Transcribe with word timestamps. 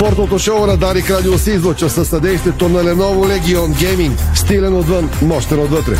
Спортното 0.00 0.38
шоу 0.38 0.66
на 0.66 0.76
Дарик 0.76 1.10
Радио 1.10 1.38
се 1.38 1.50
излъчва 1.50 1.90
със 1.90 2.08
съдействието 2.08 2.68
на 2.68 2.84
Lenovo 2.84 3.38
Legion 3.40 3.68
Gaming. 3.68 4.34
Стилен 4.34 4.76
отвън, 4.76 5.10
мощен 5.22 5.58
отвътре. 5.58 5.96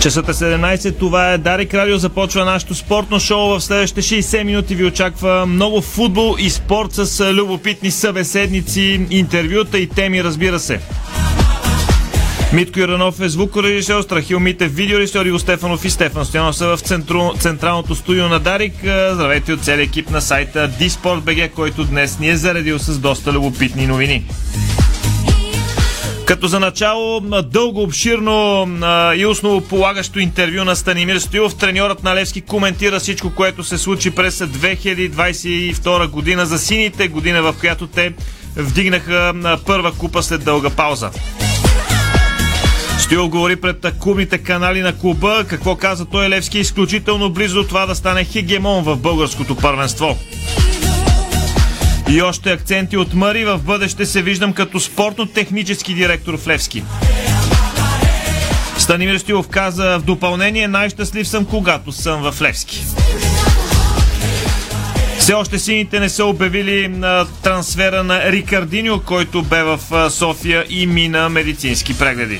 Часът 0.00 0.28
е 0.28 0.32
17, 0.32 0.98
това 0.98 1.32
е 1.32 1.38
Дарик 1.38 1.74
Радио, 1.74 1.98
започва 1.98 2.44
нашето 2.44 2.74
спортно 2.74 3.20
шоу. 3.20 3.48
В 3.48 3.60
следващите 3.60 4.02
60 4.02 4.42
минути 4.42 4.74
ви 4.74 4.84
очаква 4.84 5.46
много 5.46 5.80
футбол 5.80 6.36
и 6.38 6.50
спорт 6.50 6.92
с 6.92 7.32
любопитни 7.32 7.90
събеседници, 7.90 9.06
интервюта 9.10 9.78
и 9.78 9.86
теми, 9.86 10.24
разбира 10.24 10.58
се. 10.58 10.80
Митко 12.52 12.80
Иранов 12.80 13.20
е 13.20 13.28
звукорежисьор, 13.28 14.02
Страхил 14.02 14.40
Митев 14.40 14.74
видеорежисьор, 14.74 15.26
Иго 15.26 15.38
Стефанов 15.38 15.84
и 15.84 15.90
Стефан 15.90 16.24
Стоянов 16.24 16.56
са 16.56 16.66
в 16.66 16.80
центру, 16.80 17.30
централното 17.38 17.94
студио 17.94 18.28
на 18.28 18.40
Дарик. 18.40 18.74
Здравейте 19.12 19.52
от 19.52 19.60
целия 19.60 19.84
екип 19.84 20.10
на 20.10 20.20
сайта 20.20 20.70
DSport.bg, 20.80 21.50
който 21.50 21.84
днес 21.84 22.18
ни 22.18 22.28
е 22.28 22.36
заредил 22.36 22.78
с 22.78 22.98
доста 22.98 23.32
любопитни 23.32 23.86
новини. 23.86 24.24
Като 26.26 26.46
за 26.46 26.60
начало 26.60 27.20
дълго, 27.44 27.82
обширно 27.82 28.68
и 29.16 29.26
основополагащо 29.26 30.20
интервю 30.20 30.64
на 30.64 30.76
Станимир 30.76 31.18
Стоилов, 31.18 31.54
треньорът 31.54 32.02
на 32.02 32.14
Левски 32.14 32.40
коментира 32.40 33.00
всичко, 33.00 33.30
което 33.30 33.64
се 33.64 33.78
случи 33.78 34.10
през 34.10 34.38
2022 34.38 36.06
година 36.06 36.46
за 36.46 36.58
сините 36.58 37.08
година, 37.08 37.42
в 37.42 37.54
която 37.60 37.86
те 37.86 38.12
вдигнаха 38.56 39.32
първа 39.66 39.92
купа 39.92 40.22
след 40.22 40.44
дълга 40.44 40.70
пауза. 40.70 41.10
Стоил 43.12 43.28
говори 43.28 43.56
пред 43.56 43.86
клубните 43.98 44.38
канали 44.38 44.80
на 44.80 44.98
клуба. 44.98 45.44
Какво 45.48 45.76
каза 45.76 46.04
той 46.04 46.28
Левски 46.28 46.58
изключително 46.58 47.30
близо 47.30 47.62
до 47.62 47.68
това 47.68 47.86
да 47.86 47.94
стане 47.94 48.24
хегемон 48.24 48.84
в 48.84 48.96
българското 48.96 49.56
първенство. 49.56 50.18
И 52.10 52.22
още 52.22 52.52
акценти 52.52 52.96
от 52.96 53.14
Мъри. 53.14 53.44
В 53.44 53.58
бъдеще 53.58 54.06
се 54.06 54.22
виждам 54.22 54.52
като 54.52 54.80
спортно-технически 54.80 55.94
директор 55.94 56.38
в 56.38 56.48
Левски. 56.48 56.82
Станимир 58.78 59.18
Стилов 59.18 59.48
каза 59.48 59.98
в 59.98 60.02
допълнение 60.02 60.68
най-щастлив 60.68 61.28
съм, 61.28 61.44
когато 61.44 61.92
съм 61.92 62.30
в 62.30 62.42
Левски. 62.42 62.84
Все 65.18 65.32
още 65.32 65.58
сините 65.58 66.00
не 66.00 66.08
са 66.08 66.24
обявили 66.24 66.88
на 66.88 67.26
трансфера 67.42 68.04
на 68.04 68.32
Рикардиньо, 68.32 69.00
който 69.00 69.42
бе 69.42 69.62
в 69.62 70.10
София 70.10 70.64
и 70.68 70.86
мина 70.86 71.28
медицински 71.28 71.98
прегледи. 71.98 72.38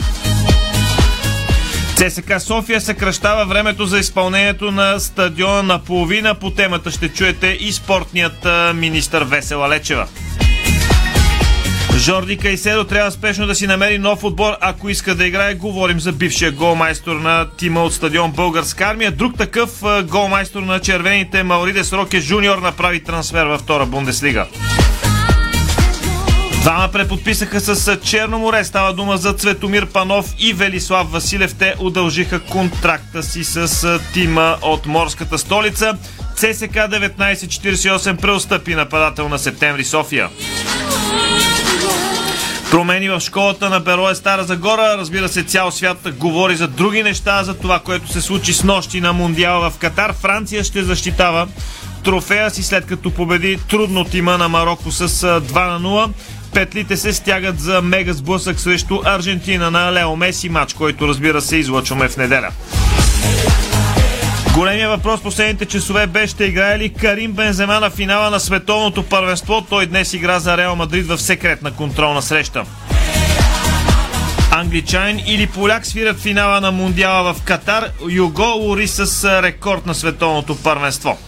ЦСК 2.10 2.40
София 2.40 2.80
съкръщава 2.80 3.44
времето 3.44 3.86
за 3.86 3.98
изпълнението 3.98 4.70
на 4.70 5.00
стадиона 5.00 5.62
на 5.62 5.78
половина. 5.78 6.34
По 6.34 6.50
темата 6.50 6.90
ще 6.90 7.08
чуете 7.08 7.46
и 7.60 7.72
спортният 7.72 8.46
министър 8.74 9.22
Весела 9.22 9.68
Лечева. 9.68 10.06
Жорди 11.96 12.36
Кайседо 12.36 12.84
трябва 12.84 13.10
спешно 13.10 13.46
да 13.46 13.54
си 13.54 13.66
намери 13.66 13.98
нов 13.98 14.24
отбор, 14.24 14.52
ако 14.60 14.88
иска 14.88 15.14
да 15.14 15.26
играе. 15.26 15.54
Говорим 15.54 16.00
за 16.00 16.12
бившия 16.12 16.52
голмайстор 16.52 17.16
на 17.16 17.46
тима 17.56 17.82
от 17.82 17.94
стадион 17.94 18.32
Българска 18.32 18.84
армия. 18.84 19.10
Друг 19.12 19.38
такъв 19.38 19.70
голмайстор 20.04 20.62
на 20.62 20.80
червените 20.80 21.42
Мауридес 21.42 21.92
Роке 21.92 22.20
Жуниор 22.20 22.58
направи 22.58 23.04
трансфер 23.04 23.46
във 23.46 23.60
втора 23.60 23.86
Бундеслига. 23.86 24.46
Двама 26.62 26.88
преподписаха 26.88 27.60
с 27.60 27.96
Черно 27.96 28.38
море. 28.38 28.64
Става 28.64 28.92
дума 28.92 29.16
за 29.16 29.32
Цветомир 29.32 29.86
Панов 29.86 30.34
и 30.38 30.52
Велислав 30.52 31.10
Василев. 31.10 31.54
Те 31.54 31.74
удължиха 31.80 32.40
контракта 32.40 33.22
си 33.22 33.44
с 33.44 34.00
тима 34.14 34.56
от 34.62 34.86
морската 34.86 35.38
столица. 35.38 35.98
ЦСК 36.36 36.74
1948 36.74 38.20
преостъпи 38.20 38.74
нападател 38.74 39.28
на 39.28 39.38
септември 39.38 39.84
София. 39.84 40.28
Промени 42.70 43.08
в 43.08 43.20
школата 43.20 43.70
на 43.70 43.80
Берое 43.80 44.14
Стара 44.14 44.44
Загора. 44.44 44.94
Разбира 44.98 45.28
се, 45.28 45.42
цял 45.42 45.70
свят 45.70 45.98
говори 46.18 46.56
за 46.56 46.68
други 46.68 47.02
неща, 47.02 47.44
за 47.44 47.54
това, 47.54 47.78
което 47.78 48.12
се 48.12 48.20
случи 48.20 48.52
с 48.52 48.64
нощи 48.64 49.00
на 49.00 49.12
Мундиала 49.12 49.70
в 49.70 49.78
Катар. 49.78 50.12
Франция 50.12 50.64
ще 50.64 50.82
защитава 50.82 51.46
трофея 52.04 52.50
си 52.50 52.62
след 52.62 52.86
като 52.86 53.10
победи 53.10 53.58
трудно 53.70 54.04
тима 54.04 54.38
на 54.38 54.48
Марокко 54.48 54.90
с 54.90 55.08
2 55.08 55.78
на 55.78 55.80
0. 55.80 56.10
Петлите 56.54 56.96
се 56.96 57.12
стягат 57.12 57.60
за 57.60 57.82
мега 57.82 58.12
сблъсък 58.12 58.60
срещу 58.60 59.00
Аржентина 59.04 59.70
на 59.70 59.92
Лео 59.92 60.16
Меси, 60.16 60.48
матч, 60.48 60.74
който 60.74 61.08
разбира 61.08 61.40
се 61.40 61.56
излъчваме 61.56 62.08
в 62.08 62.16
неделя. 62.16 62.48
Големия 64.54 64.88
въпрос 64.88 65.22
последните 65.22 65.64
часове 65.64 66.06
бе 66.06 66.26
ще 66.26 66.44
играе 66.44 66.78
ли 66.78 66.88
Карим 66.88 67.32
Бензема 67.32 67.80
на 67.80 67.90
финала 67.90 68.30
на 68.30 68.40
световното 68.40 69.02
първенство. 69.02 69.66
Той 69.70 69.86
днес 69.86 70.12
игра 70.12 70.38
за 70.38 70.56
Реал 70.56 70.76
Мадрид 70.76 71.06
в 71.06 71.18
секретна 71.18 71.70
контролна 71.70 72.22
среща. 72.22 72.64
Англичайн 74.50 75.20
или 75.26 75.46
поляк 75.46 75.86
свират 75.86 76.20
финала 76.20 76.60
на 76.60 76.70
Мундиала 76.70 77.34
в 77.34 77.42
Катар. 77.42 77.84
Юго 78.10 78.42
лори 78.42 78.88
с 78.88 79.24
рекорд 79.42 79.86
на 79.86 79.94
световното 79.94 80.56
първенство. 80.56 81.18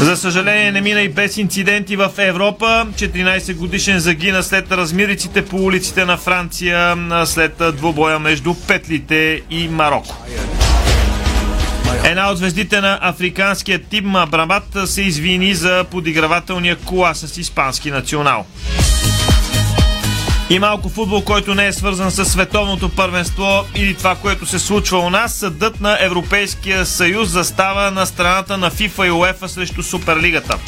За 0.00 0.16
съжаление 0.16 0.72
не 0.72 0.80
мина 0.80 1.00
и 1.00 1.08
без 1.08 1.36
инциденти 1.36 1.96
в 1.96 2.10
Европа. 2.18 2.86
14 2.94 3.54
годишен 3.54 3.98
загина 3.98 4.42
след 4.42 4.72
размириците 4.72 5.44
по 5.44 5.56
улиците 5.56 6.04
на 6.04 6.16
Франция 6.16 6.96
след 7.24 7.62
двубоя 7.76 8.18
между 8.18 8.54
Петлите 8.54 9.42
и 9.50 9.68
Марокко. 9.68 10.16
Една 12.04 12.30
от 12.30 12.38
звездите 12.38 12.80
на 12.80 12.98
африканския 13.02 13.82
тим 13.90 14.14
Брамат 14.30 14.64
се 14.86 15.02
извини 15.02 15.54
за 15.54 15.84
подигравателния 15.90 16.76
кола 16.76 17.14
с 17.14 17.36
испански 17.36 17.90
национал. 17.90 18.46
И 20.50 20.58
малко 20.58 20.88
футбол, 20.88 21.22
който 21.22 21.54
не 21.54 21.66
е 21.66 21.72
свързан 21.72 22.10
с 22.10 22.24
световното 22.24 22.88
първенство 22.88 23.64
или 23.74 23.94
това, 23.94 24.14
което 24.14 24.46
се 24.46 24.58
случва 24.58 24.98
у 24.98 25.10
нас. 25.10 25.34
Съдът 25.34 25.80
на 25.80 25.98
Европейския 26.00 26.86
съюз 26.86 27.28
застава 27.28 27.90
на 27.90 28.06
страната 28.06 28.58
на 28.58 28.70
FIFA 28.70 29.06
и 29.06 29.10
УЕФА 29.10 29.48
срещу 29.48 29.82
Суперлигата. 29.82 30.58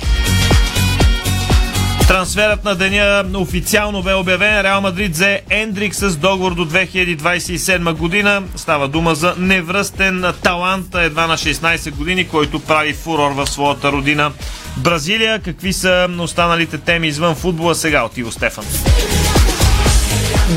Трансферът 2.08 2.64
на 2.64 2.74
деня 2.74 3.24
официално 3.34 4.02
бе 4.02 4.14
обявен. 4.14 4.60
Реал 4.60 4.80
Мадрид 4.80 5.12
взе 5.12 5.42
Ендрик 5.50 5.94
с 5.94 6.16
договор 6.16 6.54
до 6.54 6.66
2027 6.66 7.92
година. 7.92 8.42
Става 8.56 8.88
дума 8.88 9.14
за 9.14 9.34
невръстен 9.38 10.24
талант, 10.42 10.86
едва 10.94 11.26
на 11.26 11.36
16 11.36 11.90
години, 11.90 12.28
който 12.28 12.60
прави 12.60 12.92
фурор 12.92 13.30
в 13.30 13.46
своята 13.46 13.92
родина 13.92 14.32
Бразилия. 14.76 15.38
Какви 15.38 15.72
са 15.72 16.08
останалите 16.18 16.78
теми 16.78 17.06
извън 17.08 17.34
футбола 17.34 17.74
сега 17.74 18.02
от 18.02 18.18
Иво 18.18 18.32
Стефан? 18.32 18.64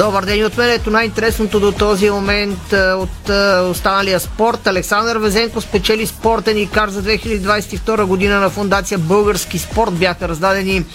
Добър 0.02 0.26
ден 0.26 0.46
от 0.46 0.58
мен. 0.58 0.70
Ето 0.70 0.90
най-интересното 0.90 1.60
до 1.60 1.72
този 1.72 2.10
момент 2.10 2.74
от 2.74 3.30
останалия 3.70 4.20
спорт. 4.20 4.68
Александър 4.68 5.18
Везенко 5.18 5.62
спечели 5.62 6.08
спортен 6.08 6.58
икар 6.58 6.90
за 6.90 7.04
2022 7.04 8.04
година 8.04 8.40
на 8.40 8.50
фундация 8.50 8.98
Български 8.98 9.60
спорт. 9.60 9.94
Бяха 9.94 10.30
раздадени 10.30 10.86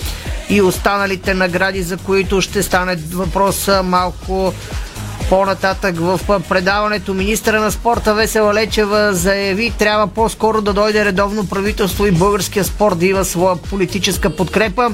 и 0.49 0.63
останалите 0.63 1.35
награди, 1.35 1.83
за 1.83 1.97
които 1.97 2.41
ще 2.41 2.63
стане 2.63 2.97
въпрос 2.97 3.71
малко 3.85 4.53
по-нататък 5.29 5.95
в 5.99 6.21
предаването 6.49 7.15
министра 7.15 7.61
на 7.61 7.71
спорта 7.71 8.15
Весела 8.15 8.55
Лечева 8.55 9.15
заяви, 9.15 9.73
трябва 9.79 10.07
по-скоро 10.07 10.61
да 10.61 10.73
дойде 10.73 11.05
редовно 11.05 11.49
правителство 11.49 12.07
и 12.07 12.11
българския 12.11 12.65
спорт 12.65 12.99
да 12.99 13.07
има 13.07 13.25
своя 13.25 13.57
политическа 13.57 14.31
подкрепа. 14.31 14.91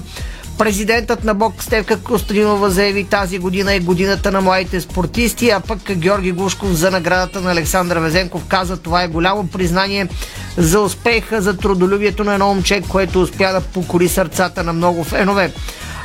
Президентът 0.63 1.25
на 1.25 1.35
БОК 1.35 1.63
Стевка 1.63 2.01
Костадинова 2.03 2.71
заяви 2.71 3.05
тази 3.05 3.39
година 3.39 3.75
е 3.75 3.81
годината 3.81 4.33
на 4.33 4.41
младите 4.41 4.81
спортисти, 4.81 5.51
а 5.51 5.61
пък 5.61 5.79
Георги 5.95 6.33
Гушков 6.33 6.71
за 6.71 6.91
наградата 6.91 7.41
на 7.41 7.53
Александър 7.53 7.99
Везенков 7.99 8.45
каза 8.49 8.77
това 8.77 9.03
е 9.03 9.09
голямо 9.09 9.47
признание 9.47 10.09
за 10.57 10.81
успеха, 10.81 11.43
за 11.43 11.57
трудолюбието 11.57 12.25
на 12.25 12.33
едно 12.33 12.55
момче, 12.55 12.83
което 12.89 13.23
успя 13.23 13.53
да 13.53 13.61
покори 13.61 14.09
сърцата 14.09 14.63
на 14.63 14.73
много 14.73 15.05
фенове. 15.05 15.53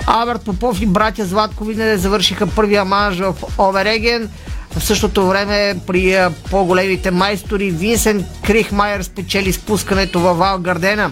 Аберт 0.07 0.41
Попов 0.41 0.81
и 0.81 0.85
братя 0.85 1.25
Златкови 1.25 1.75
не 1.75 1.97
завършиха 1.97 2.47
първия 2.47 2.85
манж 2.85 3.17
в 3.19 3.35
Овереген. 3.57 4.29
В 4.77 4.83
същото 4.83 5.27
време 5.27 5.75
при 5.87 6.17
по-големите 6.51 7.11
майстори 7.11 7.71
Винсент 7.71 8.25
Крихмайер 8.43 9.01
спечели 9.01 9.53
спускането 9.53 10.19
във 10.19 10.37
Вал 10.37 10.59
Гардена. 10.59 11.11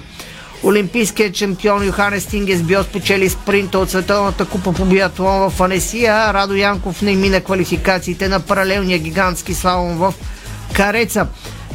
Олимпийският 0.66 1.36
чемпион 1.36 1.86
Йоханес 1.86 2.26
Тингес 2.26 2.62
бил 2.62 2.84
спечели 2.84 3.30
спринта 3.30 3.80
от 3.80 3.90
Световната 3.90 4.46
купа 4.46 4.74
по 4.74 4.86
биатлон 4.86 5.50
в 5.50 5.62
Анесия. 5.62 6.34
Радо 6.34 6.56
Янков 6.56 7.02
не 7.02 7.16
мина 7.16 7.42
квалификациите 7.42 8.28
на 8.28 8.40
паралелния 8.40 9.00
гигантски 9.00 9.54
слалом 9.54 9.98
в 9.98 10.14
Кареца. 10.74 11.28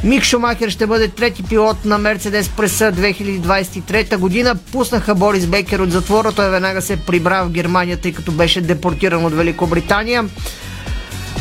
Мик 0.03 0.23
Шумахер 0.23 0.69
ще 0.69 0.87
бъде 0.87 1.07
трети 1.07 1.43
пилот 1.43 1.85
на 1.85 1.97
Мерцедес 1.97 2.49
през 2.49 2.79
2023 2.79 4.17
година. 4.17 4.55
Пуснаха 4.71 5.15
Борис 5.15 5.45
Бекер 5.45 5.79
от 5.79 5.91
затвора. 5.91 6.31
Той 6.31 6.49
веднага 6.49 6.81
се 6.81 6.97
прибра 6.97 7.43
в 7.43 7.49
Германия, 7.49 7.97
тъй 7.97 8.13
като 8.13 8.31
беше 8.31 8.61
депортиран 8.61 9.25
от 9.25 9.33
Великобритания. 9.33 10.25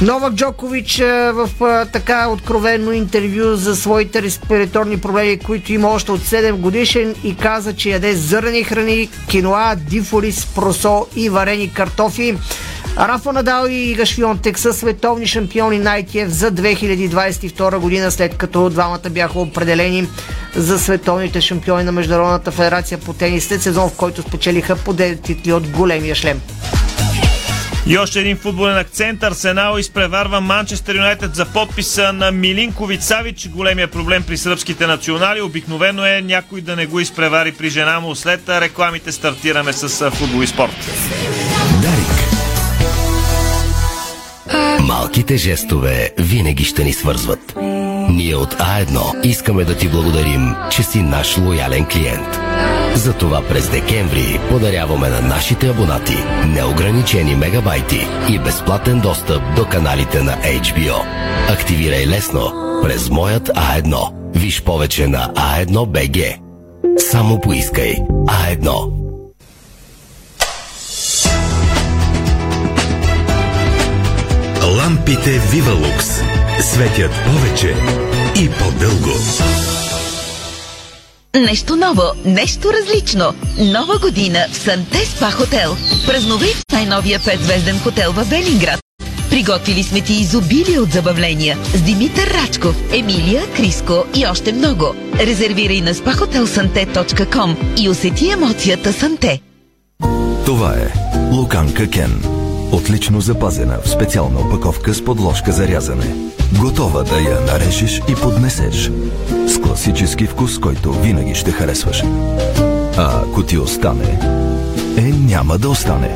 Новак 0.03 0.35
Джокович 0.35 0.99
в 1.33 1.51
така 1.93 2.29
откровенно 2.29 2.93
интервю 2.93 3.57
за 3.57 3.77
своите 3.77 4.23
респираторни 4.23 5.01
проблеми, 5.01 5.39
които 5.39 5.73
има 5.73 5.89
още 5.89 6.13
от 6.13 6.21
7 6.21 6.53
годишен 6.53 7.15
и 7.25 7.37
каза, 7.37 7.77
че 7.77 7.91
яде 7.91 8.15
зърнени 8.15 8.65
храни, 8.65 9.09
киноа, 9.29 9.77
дифорис, 9.77 10.47
просо 10.47 11.07
и 11.17 11.29
варени 11.29 11.73
картофи. 11.73 12.37
Рафа 12.99 13.33
Надал 13.33 13.67
и 13.67 13.91
Ига 13.91 14.07
Швионтек 14.07 14.59
са 14.59 14.73
световни 14.73 15.27
шампиони 15.27 15.79
на 15.79 16.03
ITF 16.03 16.27
за 16.27 16.53
2022 16.53 17.79
година, 17.79 18.11
след 18.11 18.37
като 18.37 18.71
двамата 18.71 19.11
бяха 19.11 19.39
определени 19.39 20.09
за 20.57 20.79
световните 20.79 21.41
шампиони 21.41 21.85
на 21.85 21.93
Международната 21.93 22.51
федерация 22.51 22.99
по 22.99 23.13
тенис 23.13 23.49
след 23.49 23.63
сезон, 23.63 23.91
в 23.91 23.97
който 23.97 24.23
спечелиха 24.23 24.77
по 24.77 24.95
9 24.95 25.23
титли 25.23 25.53
от 25.53 25.69
големия 25.69 26.15
шлем. 26.15 26.41
И 27.87 27.99
още 27.99 28.21
един 28.21 28.37
футболен 28.37 28.79
акцент. 28.79 29.23
Арсенал 29.23 29.79
изпреварва 29.79 30.41
Манчестър 30.41 30.95
Юнайтед 30.95 31.35
за 31.35 31.45
подписа 31.45 32.13
на 32.13 32.31
Милинкович 32.31 33.01
Савич. 33.01 33.49
Големия 33.49 33.89
проблем 33.89 34.23
при 34.23 34.37
сръбските 34.37 34.87
национали 34.87 35.41
обикновено 35.41 36.07
е 36.07 36.21
някой 36.21 36.61
да 36.61 36.77
не 36.77 36.87
го 36.87 37.01
изпревари 37.01 37.53
при 37.53 37.71
жена 37.71 38.01
му. 38.01 38.15
След 38.15 38.49
рекламите 38.49 39.13
стартираме 39.13 39.73
с 39.73 40.11
футбол 40.11 40.43
и 40.43 40.47
спорт. 40.47 40.73
Дарик. 41.83 42.21
Малките 44.81 45.37
жестове 45.37 46.11
винаги 46.19 46.65
ще 46.65 46.85
ни 46.85 46.93
свързват. 46.93 47.55
Ние 48.11 48.37
от 48.37 48.55
А1 48.55 49.27
искаме 49.27 49.65
да 49.65 49.77
ти 49.77 49.89
благодарим, 49.89 50.55
че 50.71 50.83
си 50.83 51.03
наш 51.03 51.39
лоялен 51.39 51.87
клиент. 51.87 52.39
Затова 52.95 53.43
през 53.49 53.71
декември 53.71 54.41
подаряваме 54.51 55.09
на 55.09 55.21
нашите 55.21 55.69
абонати 55.69 56.17
неограничени 56.47 57.35
мегабайти 57.35 58.07
и 58.29 58.39
безплатен 58.39 59.01
достъп 59.01 59.43
до 59.57 59.65
каналите 59.65 60.23
на 60.23 60.37
HBO. 60.37 61.05
Активирай 61.53 62.07
лесно 62.07 62.53
през 62.83 63.11
моят 63.11 63.49
А1. 63.49 64.09
Виж 64.35 64.63
повече 64.63 65.07
на 65.07 65.33
А1 65.35 65.71
BG. 65.71 66.39
Само 66.99 67.41
поискай 67.41 67.97
А1. 68.11 69.01
Лампите 74.79 75.39
Вивалукс 75.53 76.07
светят 76.61 77.11
повече 77.27 77.75
и 78.37 78.49
по-дълго. 78.49 79.11
Нещо 81.37 81.77
ново, 81.77 82.03
нещо 82.25 82.73
различно. 82.73 83.35
Нова 83.59 83.99
година 83.99 84.47
в 84.53 84.57
Санте 84.57 85.07
Спа 85.07 85.31
Хотел. 85.31 85.77
Празнувай 86.07 86.49
в 86.49 86.73
най-новия 86.73 87.21
5-звезден 87.21 87.83
хотел 87.83 88.13
в 88.13 88.29
Белинград. 88.29 88.81
Приготвили 89.31 89.83
сме 89.83 90.01
ти 90.01 90.13
изобилие 90.15 90.81
от 90.81 90.93
забавления 90.93 91.59
с 91.75 91.83
Димитър 91.83 92.35
Рачков, 92.35 92.77
Емилия, 92.93 93.43
Криско 93.57 94.05
и 94.15 94.27
още 94.27 94.53
много. 94.53 94.95
Резервирай 95.19 95.81
на 95.81 95.95
spahotelsante.com 95.95 97.57
и 97.81 97.89
усети 97.89 98.31
емоцията 98.31 98.93
Санте. 98.93 99.41
Това 100.47 100.75
е 100.75 100.93
Луканка 101.33 101.91
Кен. 101.91 102.40
Отлично 102.73 103.21
запазена 103.21 103.79
в 103.85 103.89
специална 103.89 104.41
опаковка 104.41 104.95
с 104.95 105.05
подложка 105.05 105.53
за 105.53 105.69
рязане. 105.69 106.15
Готова 106.61 107.03
да 107.03 107.21
я 107.21 107.41
нарежеш 107.41 108.03
и 108.09 108.15
поднесеш. 108.15 108.91
С 109.47 109.61
класически 109.61 110.27
вкус, 110.27 110.59
който 110.59 110.93
винаги 110.93 111.35
ще 111.35 111.51
харесваш. 111.51 112.03
А 112.97 113.23
ако 113.23 113.43
ти 113.43 113.59
остане, 113.59 114.21
е 114.97 115.03
няма 115.03 115.59
да 115.59 115.69
остане. 115.69 116.11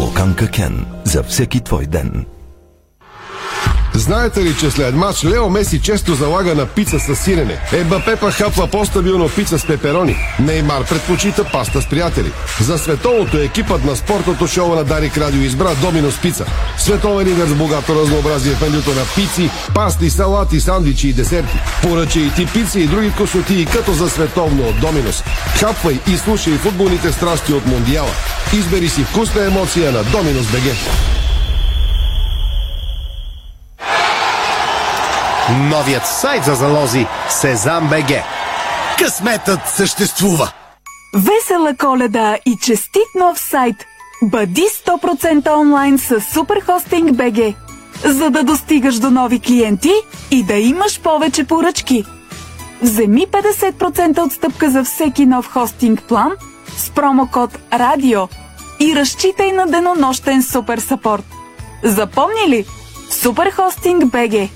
Локанка 0.00 0.48
Кен 0.48 0.86
за 1.04 1.22
всеки 1.22 1.60
твой 1.60 1.86
ден. 1.86 2.26
Знаете 3.94 4.44
ли, 4.44 4.56
че 4.60 4.70
след 4.70 4.94
матч 4.94 5.24
Лео 5.24 5.50
Меси 5.50 5.80
често 5.80 6.14
залага 6.14 6.54
на 6.54 6.66
пица 6.66 6.98
с 6.98 7.16
сирене? 7.16 7.58
Ебапе 7.72 8.16
па 8.16 8.30
хапва 8.30 8.66
по-стабилно 8.66 9.28
пица 9.28 9.58
с 9.58 9.66
пеперони. 9.66 10.16
Неймар 10.40 10.84
предпочита 10.84 11.44
паста 11.44 11.82
с 11.82 11.86
приятели. 11.86 12.32
За 12.60 12.78
световното 12.78 13.36
екипът 13.36 13.84
на 13.84 13.96
спортното 13.96 14.46
шоу 14.46 14.74
на 14.74 14.84
Дарик 14.84 15.18
Радио 15.18 15.42
избра 15.42 15.74
Доминос 15.74 16.20
Пица. 16.20 16.46
Световен 16.78 17.26
лидер 17.28 17.46
с 17.46 17.54
богато 17.54 17.94
разнообразие 17.94 18.54
в 18.54 18.60
менюто 18.60 18.90
на 18.90 19.04
пици, 19.14 19.50
пасти, 19.74 20.10
салати, 20.10 20.60
сандвичи 20.60 21.08
и 21.08 21.12
десерти. 21.12 21.58
Поръчай 21.82 22.22
и 22.22 22.30
ти 22.30 22.46
пици 22.46 22.80
и 22.80 22.86
други 22.86 23.12
косоти 23.18 23.66
като 23.72 23.92
за 23.92 24.10
световно 24.10 24.68
от 24.68 24.80
Доминос. 24.80 25.24
Хапвай 25.60 26.00
и 26.08 26.16
слушай 26.16 26.52
футболните 26.52 27.12
страсти 27.12 27.52
от 27.52 27.66
Мондиала. 27.66 28.14
Избери 28.52 28.88
си 28.88 29.04
вкусна 29.04 29.44
емоция 29.44 29.92
на 29.92 30.04
Доминос 30.04 30.46
БГ. 30.46 31.19
Новият 35.50 36.06
сайт 36.06 36.44
за 36.44 36.54
залози 36.54 37.06
Сезам 37.28 37.88
БГ. 37.88 38.22
Късметът 38.98 39.60
съществува! 39.68 40.52
Весела 41.14 41.74
коледа 41.78 42.36
и 42.46 42.56
честит 42.62 43.08
нов 43.18 43.40
сайт! 43.40 43.76
Бъди 44.22 44.64
100% 44.86 45.58
онлайн 45.58 45.98
с 45.98 46.20
Суперхостинг 46.20 47.12
БГ, 47.12 47.54
за 48.04 48.30
да 48.30 48.42
достигаш 48.42 48.98
до 48.98 49.10
нови 49.10 49.40
клиенти 49.40 49.92
и 50.30 50.42
да 50.42 50.54
имаш 50.54 51.00
повече 51.00 51.44
поръчки. 51.44 52.04
Вземи 52.82 53.26
50% 53.26 54.26
отстъпка 54.26 54.70
за 54.70 54.84
всеки 54.84 55.26
нов 55.26 55.52
хостинг 55.52 56.02
план 56.02 56.32
с 56.76 56.90
промокод 56.90 57.58
РАДИО 57.72 58.28
и 58.80 58.96
разчитай 58.96 59.52
на 59.52 59.66
денонощен 59.66 60.42
супер 60.42 60.78
сапорт. 60.78 61.24
Запомни 61.84 62.48
ли? 62.48 62.64
Суперхостинг 63.10 64.04
БГ 64.04 64.50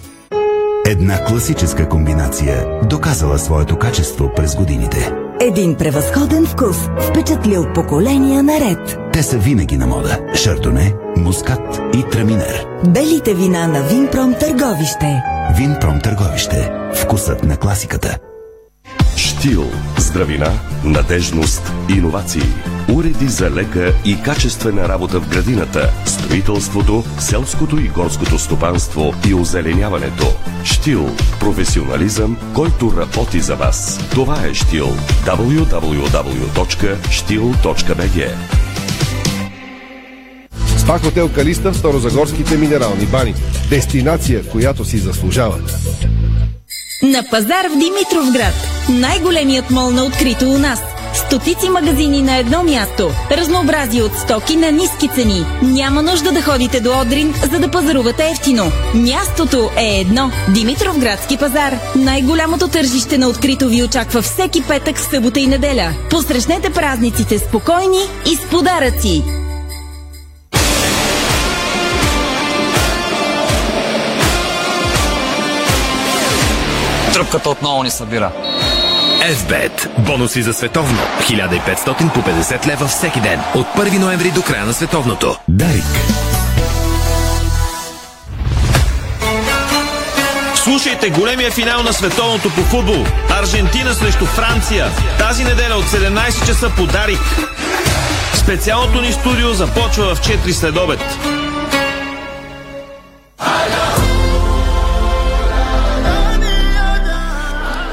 Една 0.87 1.25
класическа 1.25 1.89
комбинация, 1.89 2.67
доказала 2.83 3.39
своето 3.39 3.79
качество 3.79 4.31
през 4.37 4.57
годините. 4.57 5.13
Един 5.41 5.75
превъзходен 5.75 6.47
вкус, 6.47 6.77
впечатлил 7.01 7.67
поколения 7.75 8.43
наред. 8.43 8.99
Те 9.13 9.23
са 9.23 9.39
винаги 9.39 9.77
на 9.77 9.87
мода. 9.87 10.19
Шардоне, 10.35 10.95
мускат 11.17 11.81
и 11.95 12.05
траминер. 12.11 12.67
Белите 12.89 13.35
вина 13.35 13.67
на 13.67 13.83
Винпром 13.83 14.35
Търговище. 14.41 15.23
Винпром 15.57 16.01
Търговище. 16.01 16.73
Вкусът 16.95 17.45
на 17.45 17.57
класиката. 17.57 18.19
Штил. 19.45 19.65
Здравина, 19.99 20.53
надежност, 20.85 21.73
иновации. 21.97 22.43
Уреди 22.93 23.29
за 23.29 23.51
лека 23.51 23.95
и 24.05 24.23
качествена 24.23 24.89
работа 24.89 25.21
в 25.21 25.29
градината, 25.29 25.93
строителството, 26.07 27.05
селското 27.19 27.79
и 27.79 27.89
горското 27.89 28.39
стопанство 28.39 29.15
и 29.29 29.35
озеленяването. 29.35 30.27
Штил. 30.65 31.11
Професионализъм, 31.41 32.37
който 32.55 32.93
работи 32.97 33.41
за 33.41 33.57
вас. 33.57 34.09
Това 34.11 34.47
е 34.47 34.55
Штил. 34.55 34.89
www.stil.bg 35.27 35.91
Спа 40.77 40.99
хотел 40.99 41.29
Калиста 41.29 41.73
в 41.73 41.77
Старозагорските 41.77 42.57
минерални 42.57 43.07
бани. 43.07 43.35
Дестинация, 43.71 44.51
която 44.51 44.85
си 44.85 44.99
заслужава. 44.99 45.59
На 47.05 47.23
пазар 47.23 47.69
в 47.71 47.79
Димитровград. 47.79 48.55
Най-големият 48.89 49.71
мол 49.71 49.91
на 49.91 50.05
открито 50.05 50.51
у 50.51 50.59
нас. 50.59 50.81
Стотици 51.15 51.69
магазини 51.69 52.23
на 52.23 52.37
едно 52.37 52.63
място. 52.63 53.11
Разнообразие 53.31 54.03
от 54.03 54.19
стоки 54.19 54.57
на 54.57 54.73
ниски 54.73 55.09
цени. 55.09 55.47
Няма 55.63 56.03
нужда 56.03 56.33
да 56.33 56.43
ходите 56.43 56.81
до 56.81 57.01
Одрин, 57.01 57.35
за 57.53 57.59
да 57.59 57.71
пазарувате 57.71 58.31
ефтино. 58.31 58.73
Мястото 58.95 59.71
е 59.77 60.01
едно. 60.01 60.31
Димитровградски 60.55 61.37
пазар. 61.37 61.79
Най-голямото 61.97 62.69
тържище 62.69 63.19
на 63.19 63.29
открито 63.29 63.69
ви 63.69 63.83
очаква 63.83 64.23
всеки 64.23 64.63
петък, 64.63 64.99
събота 64.99 65.41
и 65.41 65.47
неделя. 65.47 65.95
Посрещнете 66.11 66.71
празниците 66.71 67.39
спокойни 67.39 68.03
и 68.33 68.37
с 68.37 68.51
подаръци. 68.51 69.44
Тръпката 77.15 77.51
отново 77.51 77.83
ни 77.83 77.91
събира. 77.91 78.31
FBET. 79.23 79.99
Бонуси 79.99 80.43
за 80.43 80.53
световно. 80.53 80.99
1500 81.21 82.13
по 82.13 82.21
50 82.21 82.67
лева 82.67 82.87
всеки 82.87 83.21
ден. 83.21 83.41
От 83.55 83.67
1 83.67 83.99
ноември 83.99 84.31
до 84.31 84.43
края 84.43 84.67
на 84.67 84.73
световното. 84.73 85.37
Дарик. 85.49 85.85
Слушайте 90.55 91.11
големия 91.11 91.51
финал 91.51 91.83
на 91.83 91.93
световното 91.93 92.51
по 92.51 92.61
футбол. 92.61 93.05
Аржентина 93.31 93.95
срещу 93.95 94.27
Франция. 94.27 94.87
Тази 95.19 95.45
неделя 95.45 95.75
от 95.75 95.85
17 95.85 96.47
часа 96.47 96.71
по 96.77 96.87
Дарик. 96.87 97.21
Специалното 98.35 99.01
ни 99.01 99.13
студио 99.13 99.53
започва 99.53 100.15
в 100.15 100.21
4 100.21 100.53
следобед. 100.53 101.01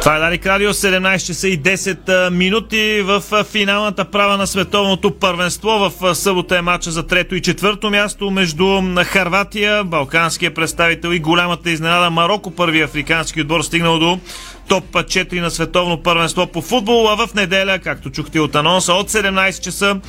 Това 0.02 0.16
е 0.16 0.20
Дарик 0.20 0.46
Радио, 0.46 0.70
17 0.70 1.26
часа 1.28 1.48
и 1.48 1.60
10 1.60 2.30
минути 2.30 3.02
в 3.02 3.24
финалната 3.52 4.06
права 4.06 4.38
на 4.38 4.48
световното 4.48 5.12
първенство. 5.12 5.70
В 5.70 6.16
събота 6.16 6.58
е 6.58 6.62
матча 6.62 6.92
за 6.92 7.08
трето 7.08 7.36
и 7.36 7.42
четвърто 7.42 7.90
място 7.90 8.32
между 8.32 8.82
Харватия, 9.06 9.84
балканския 9.84 10.54
представител 10.54 11.10
и 11.10 11.20
голямата 11.20 11.70
изненада 11.70 12.10
Марокко, 12.10 12.52
първи 12.52 12.82
африкански 12.82 13.42
отбор, 13.42 13.62
стигнал 13.62 14.00
до 14.00 14.20
топ 14.68 14.84
4 14.92 15.42
на 15.42 15.52
световно 15.52 16.04
първенство 16.04 16.48
по 16.48 16.62
футбол, 16.62 17.10
а 17.10 17.28
в 17.28 17.34
неделя, 17.34 17.80
както 17.80 18.10
чухте 18.10 18.40
от 18.40 18.56
анонса, 18.56 18.94
от 18.94 19.10
17 19.10 19.64
часа, 19.64 20.00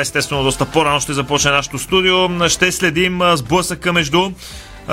естествено 0.00 0.42
доста 0.42 0.64
по-рано 0.64 1.00
ще 1.00 1.12
започне 1.12 1.50
нашото 1.50 1.78
студио, 1.78 2.48
ще 2.48 2.72
следим 2.72 3.20
сблъсъка 3.34 3.92
между 3.92 4.30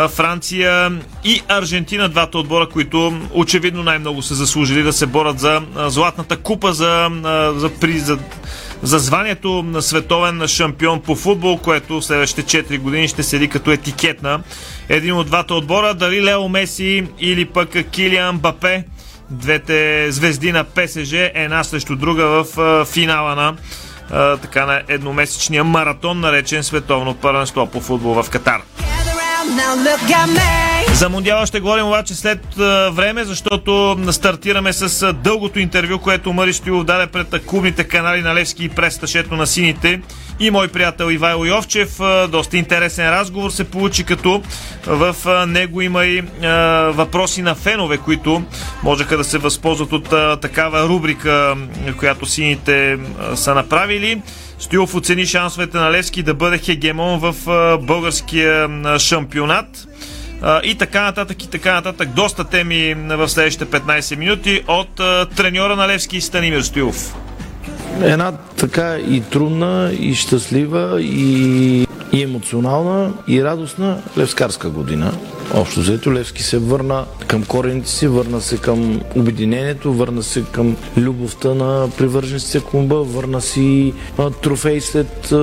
Франция 0.10 0.92
и 1.24 1.42
Аржентина, 1.48 2.10
двата 2.10 2.38
отбора, 2.38 2.70
които 2.70 3.22
очевидно 3.34 3.84
най-много 3.84 4.22
са 4.22 4.36
заслужили 4.36 4.84
да 4.84 4.94
се 4.94 5.06
борят 5.06 5.40
за 5.40 5.62
златната 5.76 6.38
купа, 6.38 6.74
за, 6.74 7.10
за, 7.56 7.70
при, 7.70 8.00
за, 8.00 8.18
за 8.84 9.00
званието 9.00 9.64
на 9.64 9.82
световен 9.82 10.48
шампион 10.48 11.02
по 11.02 11.16
футбол, 11.16 11.58
което 11.58 12.02
в 12.02 12.06
следващите 12.06 12.64
4 12.64 12.80
години 12.80 13.08
ще 13.08 13.24
седи 13.24 13.48
като 13.48 13.72
етикет 13.72 14.24
на 14.24 14.40
един 14.90 15.14
от 15.14 15.28
двата 15.28 15.54
отбора, 15.54 15.94
дали 15.94 16.24
Лео 16.24 16.50
Меси 16.50 17.08
или 17.20 17.46
пък 17.46 17.70
Килиан 17.92 18.38
Бапе, 18.38 18.84
двете 19.30 20.12
звезди 20.12 20.52
на 20.52 20.64
ПСЖ, 20.64 21.14
една 21.14 21.64
срещу 21.64 21.96
друга 21.96 22.26
в 22.26 22.86
финала 22.86 23.36
на 23.36 23.56
така 24.42 24.66
на 24.66 24.82
едномесечния 24.88 25.64
маратон, 25.64 26.20
наречен 26.20 26.64
световно 26.64 27.14
първенство 27.14 27.66
по 27.66 27.82
футбол 27.82 28.24
в 28.24 28.30
Катар. 28.30 28.62
За 30.94 31.10
Мондиала 31.10 31.46
ще 31.46 31.60
говорим 31.60 31.88
обаче 31.88 32.16
след 32.16 32.40
време, 32.92 33.24
защото 33.24 33.98
стартираме 34.12 34.74
с 34.74 35.14
дългото 35.14 35.60
интервю, 35.60 36.00
което 36.00 36.34
Мари 36.34 36.54
Стоилов 36.54 36.84
даде 36.84 37.08
пред 37.08 37.46
клубните 37.46 37.84
канали 37.84 38.22
на 38.22 38.36
Левски 38.36 38.64
и 38.64 38.70
престашето 38.70 39.36
на 39.36 39.48
сините 39.48 40.02
и 40.40 40.52
мой 40.52 40.68
приятел 40.68 41.12
Ивайло 41.12 41.46
Йовчев. 41.46 42.00
Доста 42.30 42.58
интересен 42.58 43.10
разговор 43.10 43.50
се 43.50 43.64
получи, 43.64 44.04
като 44.04 44.42
в 44.88 45.16
него 45.48 45.82
има 45.82 46.06
и 46.06 46.24
въпроси 46.94 47.42
на 47.42 47.56
фенове, 47.56 47.98
които 47.98 48.44
можеха 48.84 49.18
да 49.18 49.24
се 49.24 49.38
възползват 49.38 49.94
от 49.94 50.10
такава 50.42 50.88
рубрика, 50.88 51.56
която 51.98 52.26
сините 52.26 52.98
са 53.36 53.56
направили. 53.56 54.22
Стоилов 54.60 54.96
оцени 54.96 55.26
шансовете 55.26 55.78
на 55.78 55.92
Левски 55.92 56.24
да 56.24 56.34
бъде 56.34 56.58
хегемон 56.58 57.20
в 57.20 57.36
българския 57.82 58.70
шампионат. 59.00 59.88
И 60.64 60.76
така 60.76 61.04
нататък, 61.04 61.44
и 61.44 61.50
така 61.50 61.74
нататък. 61.74 62.10
Доста 62.10 62.44
теми 62.44 62.94
в 62.94 63.30
следващите 63.30 63.66
15 63.66 64.16
минути 64.16 64.62
от 64.68 64.96
треньора 65.36 65.76
на 65.76 65.88
Левски 65.88 66.22
Станимир 66.22 66.62
Стоилов. 66.62 67.16
Една 68.02 68.32
така 68.32 68.98
и 68.98 69.22
трудна, 69.22 69.92
и 70.00 70.16
щастлива, 70.16 71.02
и, 71.02 71.88
и 72.12 72.24
емоционална, 72.24 73.14
и 73.28 73.44
радостна 73.44 73.98
левскарска 74.18 74.70
година. 74.70 75.14
Общо 75.54 75.80
взето 75.80 76.14
Левски 76.14 76.44
се 76.44 76.58
върна 76.58 77.06
към 77.28 77.44
корените 77.44 77.90
си, 77.90 78.08
върна 78.08 78.42
се 78.42 78.58
към 78.58 79.02
обединението, 79.16 79.94
върна 79.94 80.24
се 80.24 80.44
към 80.52 80.78
любовта 80.98 81.54
на 81.54 81.90
привържениците 81.98 82.60
клуба, 82.60 82.96
върна 82.96 83.42
си 83.42 83.94
а, 84.18 84.30
трофей 84.30 84.82
след 84.82 85.34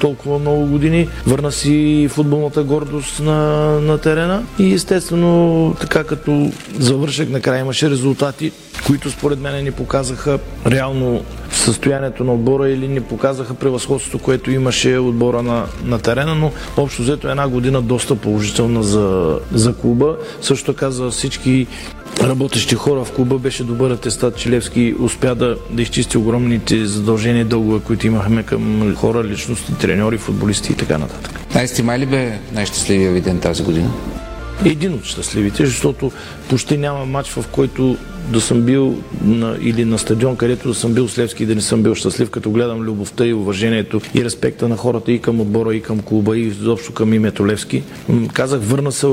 толкова 0.00 0.38
много 0.38 0.66
години, 0.66 1.08
върна 1.26 1.52
си 1.52 2.08
футболната 2.10 2.62
гордост 2.62 3.20
на, 3.20 3.36
на 3.80 3.98
терена 3.98 4.42
и 4.58 4.74
естествено 4.74 5.74
така 5.80 6.04
като 6.04 6.50
завършек 6.78 7.30
накрая 7.30 7.60
имаше 7.60 7.90
резултати, 7.90 8.52
които 8.86 9.10
според 9.10 9.38
мен 9.38 9.64
ни 9.64 9.70
показаха 9.70 10.38
реално 10.66 11.24
състоянието 11.50 12.24
на 12.24 12.32
отбора 12.34 12.68
или 12.68 12.88
ни 12.88 13.00
показаха 13.00 13.54
превъзходството, 13.54 14.18
което 14.18 14.50
имаше 14.50 14.98
отбора 14.98 15.42
на, 15.42 15.66
на 15.84 15.98
терена, 15.98 16.34
но 16.34 16.52
общо 16.76 17.02
взето 17.02 17.28
една 17.28 17.48
година 17.48 17.82
доста 17.82 18.14
положителна 18.16 18.82
за, 18.82 19.29
за 19.52 19.74
клуба. 19.74 20.16
Също 20.42 20.72
така 20.72 20.90
за 20.90 21.10
всички 21.10 21.66
работещи 22.22 22.74
хора 22.74 23.04
в 23.04 23.12
клуба 23.12 23.38
беше 23.38 23.64
добър 23.64 23.90
атестат, 23.90 24.36
че 24.36 24.50
Левски 24.50 24.94
успя 25.00 25.34
да, 25.34 25.56
да 25.70 25.82
изчисти 25.82 26.18
огромните 26.18 26.86
задължения 26.86 27.40
и 27.40 27.44
дългове, 27.44 27.80
които 27.80 28.06
имахме 28.06 28.42
към 28.42 28.94
хора, 28.96 29.24
личности, 29.24 29.74
треньори, 29.74 30.18
футболисти 30.18 30.72
и 30.72 30.76
така 30.76 30.98
нататък. 30.98 31.40
Найсти 31.54 31.82
май 31.82 31.98
ли 31.98 32.06
бе 32.06 32.38
най-щастливия 32.52 33.12
ви 33.12 33.20
ден 33.20 33.38
тази 33.38 33.62
година? 33.62 33.90
Един 34.64 34.94
от 34.94 35.04
щастливите, 35.04 35.66
защото 35.66 36.12
почти 36.48 36.76
няма 36.76 37.06
матч, 37.06 37.30
в 37.30 37.44
който 37.52 37.96
да 38.32 38.40
съм 38.40 38.62
бил 38.62 38.94
на, 39.24 39.56
или 39.62 39.84
на 39.84 39.98
стадион, 39.98 40.36
където 40.36 40.68
да 40.68 40.74
съм 40.74 40.92
бил 40.94 41.08
с 41.08 41.18
Левски 41.18 41.42
и 41.42 41.46
да 41.46 41.54
не 41.54 41.60
съм 41.60 41.82
бил 41.82 41.94
щастлив, 41.94 42.30
като 42.30 42.50
гледам 42.50 42.80
любовта 42.80 43.26
и 43.26 43.34
уважението 43.34 44.00
и 44.14 44.24
респекта 44.24 44.68
на 44.68 44.76
хората 44.76 45.12
и 45.12 45.18
към 45.18 45.40
отбора, 45.40 45.74
и 45.74 45.82
към 45.82 46.00
клуба, 46.00 46.38
и 46.38 46.40
изобщо 46.40 46.92
към 46.92 47.14
името 47.14 47.46
Левски. 47.46 47.82
Казах, 48.32 48.60
върна 48.62 48.92
се 48.92 49.06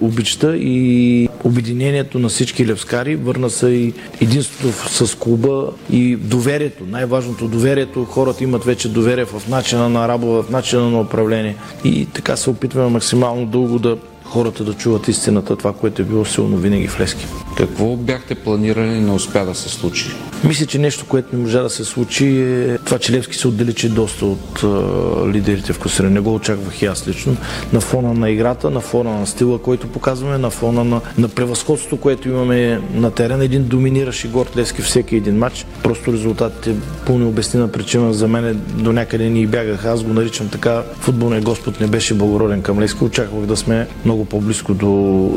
обичта 0.00 0.56
и 0.56 1.28
обединението 1.44 2.18
на 2.18 2.28
всички 2.28 2.66
левскари, 2.66 3.16
върна 3.16 3.50
се 3.50 3.68
и 3.68 3.92
единството 4.20 4.88
с 4.88 5.18
клуба 5.18 5.70
и 5.92 6.16
доверието. 6.16 6.84
Най-важното 6.86 7.48
доверието. 7.48 8.04
Хората 8.04 8.44
имат 8.44 8.64
вече 8.64 8.88
доверие 8.88 9.24
в 9.24 9.48
начина 9.48 9.88
на 9.88 10.08
работа, 10.08 10.42
в 10.42 10.50
начина 10.50 10.90
на 10.90 11.00
управление. 11.00 11.56
И 11.84 12.06
така 12.06 12.36
се 12.36 12.50
опитваме 12.50 12.90
максимално 12.90 13.46
дълго 13.46 13.78
да 13.78 13.96
хората 14.28 14.64
да 14.64 14.74
чуват 14.74 15.08
истината, 15.08 15.56
това, 15.56 15.72
което 15.72 16.02
е 16.02 16.04
било 16.04 16.24
силно 16.24 16.56
винаги 16.56 16.88
в 16.88 17.00
Лески. 17.00 17.26
Какво 17.56 17.96
бяхте 17.96 18.34
планирали 18.34 18.96
и 18.96 19.00
не 19.00 19.12
успя 19.12 19.44
да 19.44 19.54
се 19.54 19.68
случи? 19.68 20.10
Мисля, 20.44 20.66
че 20.66 20.78
нещо, 20.78 21.04
което 21.08 21.36
не 21.36 21.42
можа 21.42 21.62
да 21.62 21.70
се 21.70 21.84
случи 21.84 22.40
е 22.40 22.78
това, 22.78 22.98
че 22.98 23.12
Левски 23.12 23.36
се 23.36 23.48
отдалечи 23.48 23.88
доста 23.88 24.26
от 24.26 24.62
а, 24.62 24.68
лидерите 25.28 25.72
в 25.72 25.78
Косирен. 25.78 26.12
Не 26.12 26.20
го 26.20 26.34
очаквах 26.34 26.82
и 26.82 26.86
аз 26.86 27.08
лично. 27.08 27.36
На 27.72 27.80
фона 27.80 28.14
на 28.14 28.30
играта, 28.30 28.70
на 28.70 28.80
фона 28.80 29.10
на 29.10 29.26
стила, 29.26 29.58
който 29.58 29.88
показваме, 29.88 30.38
на 30.38 30.50
фона 30.50 30.84
на, 30.84 31.00
на 31.18 31.28
превъзходството, 31.28 31.96
което 31.96 32.28
имаме 32.28 32.80
на 32.94 33.10
терен. 33.10 33.42
Един 33.42 33.64
доминиращ 33.64 34.24
и 34.24 34.28
горд 34.28 34.56
Левски 34.56 34.82
всеки 34.82 35.16
един 35.16 35.38
матч. 35.38 35.66
Просто 35.82 36.12
резултатите 36.12 36.74
по 37.06 37.18
необяснима 37.18 37.68
причина 37.68 38.14
за 38.14 38.28
мен 38.28 38.60
до 38.68 38.92
някъде 38.92 39.28
ни 39.28 39.46
бягаха. 39.46 39.90
Аз 39.90 40.02
го 40.02 40.12
наричам 40.12 40.48
така. 40.48 40.82
Футболният 41.00 41.44
Господ 41.44 41.80
не 41.80 41.86
беше 41.86 42.14
благороден 42.14 42.62
към 42.62 42.80
Левски. 42.80 43.04
Очаквах 43.04 43.46
да 43.46 43.56
сме 43.56 43.86
много 44.04 44.17
по-близко 44.24 44.74
до, 44.74 44.88